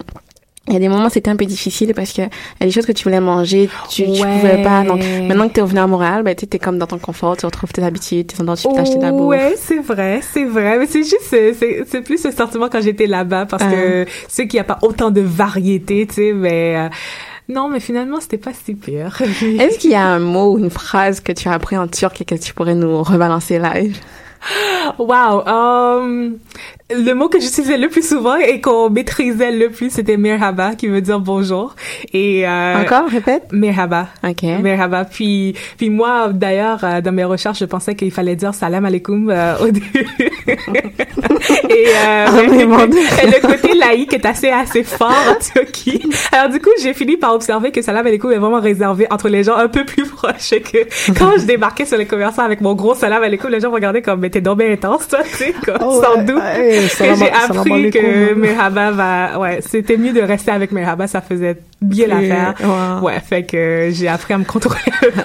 il 0.68 0.72
y 0.72 0.76
a 0.76 0.80
des 0.80 0.88
moments 0.88 1.08
c'était 1.08 1.30
un 1.30 1.36
peu 1.36 1.44
difficile 1.44 1.92
parce 1.94 2.12
que 2.12 2.22
il 2.22 2.24
y 2.60 2.64
a 2.64 2.66
des 2.66 2.72
choses 2.72 2.86
que 2.86 2.90
tu 2.90 3.04
voulais 3.04 3.20
manger, 3.20 3.70
tu, 3.88 4.02
tu 4.02 4.10
Ouais. 4.20 4.32
pouvais 4.40 4.62
pas. 4.64 4.82
Donc 4.82 5.00
maintenant 5.28 5.46
que 5.48 5.52
t'es 5.54 5.60
revenu 5.60 5.78
à 5.78 5.86
Montréal, 5.86 6.24
ben 6.24 6.34
tu 6.34 6.48
t'es 6.48 6.58
comme 6.58 6.76
dans 6.76 6.88
ton 6.88 6.98
confort, 6.98 7.36
tu 7.36 7.46
retrouves 7.46 7.72
tes 7.72 7.84
habitudes, 7.84 8.26
tes 8.26 8.40
endroits 8.40 8.56
où 8.56 8.60
tu 8.60 8.68
peux 8.70 8.74
t'acheter 8.74 8.96
de 8.96 9.02
la 9.02 9.12
bouffe. 9.12 9.28
Ouais, 9.28 9.54
c'est 9.56 9.78
vrai, 9.78 10.18
c'est 10.32 10.44
vrai. 10.44 10.76
Mais 10.80 10.86
c'est 10.88 11.04
juste, 11.04 11.20
c'est, 11.30 11.54
c'est, 11.54 12.00
plus 12.00 12.20
ce 12.20 12.32
sentiment 12.32 12.68
quand 12.68 12.80
j'étais 12.80 13.06
là-bas 13.06 13.46
parce 13.46 13.62
que 13.62 14.06
c'est 14.26 14.48
qu'il 14.48 14.56
n'y 14.56 14.60
a 14.62 14.64
pas 14.64 14.80
autant 14.82 15.12
de 15.12 15.20
variété, 15.20 16.04
tu 16.08 16.14
sais, 16.14 16.32
mais 16.32 16.74
euh, 16.76 16.88
non, 17.48 17.68
mais 17.68 17.80
finalement, 17.80 18.20
c'était 18.20 18.38
pas 18.38 18.52
si 18.52 18.74
pire. 18.74 19.22
Est-ce 19.22 19.78
qu'il 19.78 19.92
y 19.92 19.94
a 19.94 20.04
un 20.04 20.18
mot 20.18 20.54
ou 20.54 20.58
une 20.58 20.70
phrase 20.70 21.20
que 21.20 21.32
tu 21.32 21.48
as 21.48 21.52
appris 21.52 21.78
en 21.78 21.86
turc 21.86 22.20
et 22.20 22.24
que 22.24 22.34
tu 22.34 22.52
pourrais 22.52 22.74
nous 22.74 23.02
rebalancer 23.02 23.58
live? 23.58 23.98
Wow. 24.98 25.42
Um, 25.46 26.38
le 26.90 27.12
mot 27.14 27.28
que 27.28 27.40
j'utilisais 27.40 27.76
le 27.76 27.88
plus 27.88 28.06
souvent 28.06 28.36
et 28.36 28.60
qu'on 28.60 28.90
maîtrisait 28.90 29.50
le 29.50 29.70
plus, 29.70 29.90
c'était 29.90 30.16
merhaba, 30.16 30.74
qui 30.74 30.86
veut 30.86 31.00
dire 31.00 31.18
bonjour. 31.18 31.74
Et 32.12 32.46
euh, 32.46 32.82
Encore, 32.82 33.08
répète? 33.08 33.48
Merhaba. 33.50 34.08
Ok. 34.22 34.42
Merhaba. 34.42 35.04
Puis, 35.04 35.54
puis 35.76 35.90
moi, 35.90 36.28
d'ailleurs, 36.32 36.80
euh, 36.84 37.00
dans 37.00 37.12
mes 37.12 37.24
recherches, 37.24 37.58
je 37.58 37.64
pensais 37.64 37.96
qu'il 37.96 38.12
fallait 38.12 38.36
dire 38.36 38.54
salam 38.54 38.84
alaikum 38.84 39.28
euh, 39.30 39.56
au 39.58 39.70
début. 39.70 40.06
et, 41.68 41.88
euh, 42.06 42.26
Oh, 42.78 42.86
le 42.86 43.40
côté 43.40 43.74
laïque 43.74 44.12
est 44.12 44.26
assez 44.26 44.48
assez 44.48 44.82
fort 44.82 45.12
en 45.28 45.34
Turquie. 45.38 46.02
Alors 46.32 46.50
du 46.50 46.60
coup, 46.60 46.70
j'ai 46.80 46.94
fini 46.94 47.16
par 47.16 47.34
observer 47.34 47.70
que 47.70 47.82
salam 47.82 48.06
alaikum 48.06 48.30
est 48.32 48.38
vraiment 48.38 48.60
réservé 48.60 49.06
entre 49.10 49.28
les 49.28 49.44
gens 49.44 49.56
un 49.56 49.68
peu 49.68 49.84
plus 49.84 50.04
proches 50.04 50.50
que 50.50 50.78
quand 51.18 51.32
je 51.38 51.44
débarquais 51.44 51.84
sur 51.86 51.96
les 51.96 52.06
commerçants 52.06 52.42
avec 52.42 52.60
mon 52.60 52.74
gros 52.74 52.94
salam 52.94 53.22
alaikum, 53.22 53.50
les 53.50 53.60
gens 53.60 53.68
me 53.68 53.74
regardaient 53.74 54.02
comme 54.02 54.20
t'es 54.30 54.40
donc 54.40 54.58
bien 54.58 54.70
intense, 54.72 55.08
toi, 55.08 55.20
tu 55.22 55.36
sais, 55.36 55.54
comme, 55.64 55.76
Oh, 55.80 56.02
sans 56.02 56.16
ouais, 56.18 56.24
doute. 56.24 56.36
ouais, 56.42 56.80
j'ai 57.00 57.30
appris 57.30 57.90
que. 57.90 58.34
Merhaba 58.34 58.90
va, 58.90 59.38
ouais, 59.38 59.60
c'était 59.66 59.96
mieux 59.96 60.12
de 60.12 60.20
rester 60.20 60.50
avec 60.50 60.72
Merhaba, 60.72 61.06
ça 61.06 61.20
faisait 61.20 61.56
bien 61.80 62.06
l'affaire. 62.08 62.54
ouais. 62.60 63.06
Ouais, 63.14 63.20
fait 63.20 63.42
que 63.44 63.88
j'ai 63.92 64.08
appris 64.08 64.34
à 64.34 64.38
me 64.38 64.44
contrôler. 64.44 64.80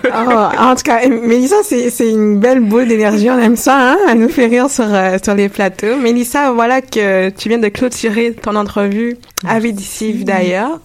Oh, 0.06 0.32
en 0.60 0.76
tout 0.76 0.84
cas, 0.84 1.08
Mélissa, 1.08 1.56
c'est, 1.64 1.90
c'est 1.90 2.10
une 2.10 2.40
belle 2.40 2.60
boule 2.60 2.88
d'énergie. 2.88 3.30
On 3.30 3.40
aime 3.40 3.56
ça, 3.56 3.78
hein? 3.94 3.98
Elle 4.10 4.20
nous 4.20 4.30
fait 4.30 4.48
rire 4.48 4.70
sur, 4.70 4.86
euh, 4.88 5.18
sur 5.24 5.34
les 5.34 5.50
plateaux. 5.50 5.96
Mélissa, 5.98 6.52
voilà 6.52 6.82
que 6.82 7.30
tu 7.30 7.50
viens 7.50 7.58
de 7.58 7.70
clôturer 7.70 8.34
ton 8.34 8.56
entrevue 8.56 9.18
avec 9.48 9.76
d'ici 9.76 10.14
d'ailleurs. 10.14 10.80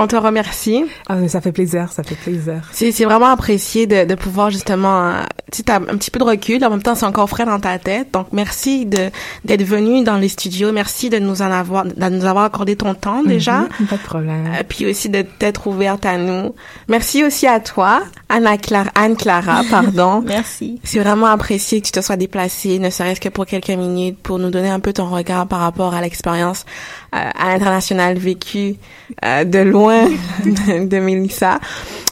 On 0.00 0.06
te 0.06 0.14
remercie. 0.14 0.84
Ah, 1.08 1.16
ça 1.26 1.40
fait 1.40 1.50
plaisir, 1.50 1.90
ça 1.90 2.04
fait 2.04 2.14
plaisir. 2.14 2.62
C'est, 2.70 2.92
c'est 2.92 3.04
vraiment 3.04 3.26
apprécié 3.26 3.86
de, 3.88 4.04
de 4.04 4.14
pouvoir 4.14 4.50
justement, 4.50 5.08
euh, 5.08 5.22
tu 5.50 5.58
sais, 5.58 5.72
un 5.72 5.80
petit 5.80 6.12
peu 6.12 6.20
de 6.20 6.24
recul, 6.24 6.64
en 6.64 6.70
même 6.70 6.82
temps 6.82 6.94
c'est 6.94 7.04
encore 7.04 7.28
frais 7.28 7.44
dans 7.44 7.58
ta 7.58 7.78
tête. 7.78 8.12
Donc 8.12 8.28
merci 8.32 8.86
de 8.86 9.10
d'être 9.44 9.64
venu 9.64 10.04
dans 10.04 10.16
les 10.16 10.28
studios, 10.28 10.70
merci 10.70 11.10
de 11.10 11.18
nous 11.18 11.42
en 11.42 11.50
avoir, 11.50 11.84
de 11.84 12.08
nous 12.08 12.24
avoir 12.24 12.44
accordé 12.44 12.76
ton 12.76 12.94
temps 12.94 13.24
déjà. 13.24 13.60
Mhm, 13.80 13.86
pas 13.88 13.96
de 13.96 14.02
problème. 14.02 14.46
Euh, 14.46 14.62
puis 14.68 14.86
aussi 14.86 15.08
de 15.08 15.22
t'être 15.22 15.66
ouverte 15.66 16.06
à 16.06 16.16
nous. 16.16 16.54
Merci 16.86 17.24
aussi 17.24 17.48
à 17.48 17.58
toi, 17.58 18.02
Anna 18.28 18.56
Clara, 18.56 18.90
Anne 18.94 19.16
Clara, 19.16 19.62
pardon. 19.70 20.22
Merci. 20.24 20.80
C'est 20.84 21.00
vraiment 21.00 21.26
apprécié 21.26 21.80
que 21.80 21.86
tu 21.86 21.92
te 21.92 22.00
sois 22.00 22.16
déplacée, 22.16 22.78
ne 22.78 22.90
serait-ce 22.90 23.20
que 23.20 23.28
pour 23.28 23.46
quelques 23.46 23.68
minutes, 23.70 24.18
pour 24.22 24.38
nous 24.38 24.50
donner 24.50 24.70
un 24.70 24.80
peu 24.80 24.92
ton 24.92 25.08
regard 25.08 25.48
par 25.48 25.58
rapport 25.58 25.92
à 25.92 26.00
l'expérience 26.00 26.64
à 27.12 27.48
l'international 27.48 28.18
vécue 28.18 28.76
euh, 29.24 29.44
de 29.44 29.58
loin 29.60 30.04
de, 30.44 30.86
de 30.86 30.98
Mélissa. 30.98 31.58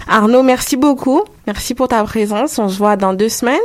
Arnaud, 0.08 0.42
merci 0.42 0.76
beaucoup. 0.76 1.22
Merci 1.46 1.74
pour 1.74 1.88
ta 1.88 2.02
présence. 2.04 2.58
On 2.58 2.68
se 2.68 2.78
voit 2.78 2.96
dans 2.96 3.12
deux 3.14 3.28
semaines. 3.28 3.58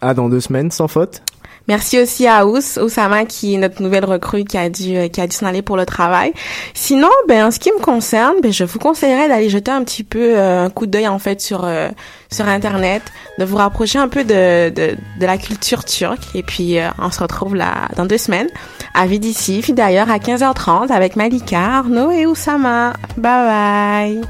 Ah, 0.00 0.14
dans 0.14 0.28
deux 0.28 0.40
semaines, 0.40 0.70
sans 0.70 0.88
faute. 0.88 1.22
Merci 1.68 2.00
aussi 2.00 2.26
à 2.26 2.46
Ous, 2.46 2.78
Oussama, 2.78 3.24
qui 3.24 3.54
est 3.54 3.58
notre 3.58 3.82
nouvelle 3.82 4.04
recrue 4.04 4.44
qui 4.44 4.58
a 4.58 4.68
dû, 4.68 4.96
euh, 4.96 5.08
qui 5.08 5.20
a 5.20 5.26
dû 5.26 5.36
s'en 5.36 5.46
aller 5.46 5.62
pour 5.62 5.76
le 5.76 5.86
travail. 5.86 6.32
Sinon, 6.74 7.10
ben, 7.28 7.46
en 7.46 7.50
ce 7.50 7.58
qui 7.58 7.70
me 7.70 7.80
concerne, 7.80 8.34
ben, 8.42 8.52
je 8.52 8.64
vous 8.64 8.78
conseillerais 8.78 9.28
d'aller 9.28 9.48
jeter 9.48 9.70
un 9.70 9.84
petit 9.84 10.02
peu 10.02 10.36
euh, 10.36 10.64
un 10.64 10.70
coup 10.70 10.86
d'œil, 10.86 11.06
en 11.08 11.18
fait, 11.18 11.40
sur, 11.40 11.64
euh, 11.64 11.88
sur 12.30 12.48
Internet, 12.48 13.02
de 13.38 13.44
vous 13.44 13.56
rapprocher 13.56 13.98
un 13.98 14.08
peu 14.08 14.24
de, 14.24 14.70
de, 14.70 14.96
de 15.20 15.26
la 15.26 15.38
culture 15.38 15.84
turque. 15.84 16.34
Et 16.34 16.42
puis, 16.42 16.78
euh, 16.78 16.88
on 16.98 17.10
se 17.10 17.20
retrouve 17.20 17.54
là, 17.54 17.88
dans 17.96 18.06
deux 18.06 18.18
semaines, 18.18 18.48
à 18.94 19.06
Vidissi, 19.06 19.62
d'ailleurs, 19.72 20.10
à 20.10 20.18
15h30, 20.18 20.90
avec 20.90 21.16
Malika, 21.16 21.60
Arnaud 21.60 22.10
et 22.10 22.26
Oussama. 22.26 22.94
Bye 23.16 24.18
bye! 24.18 24.20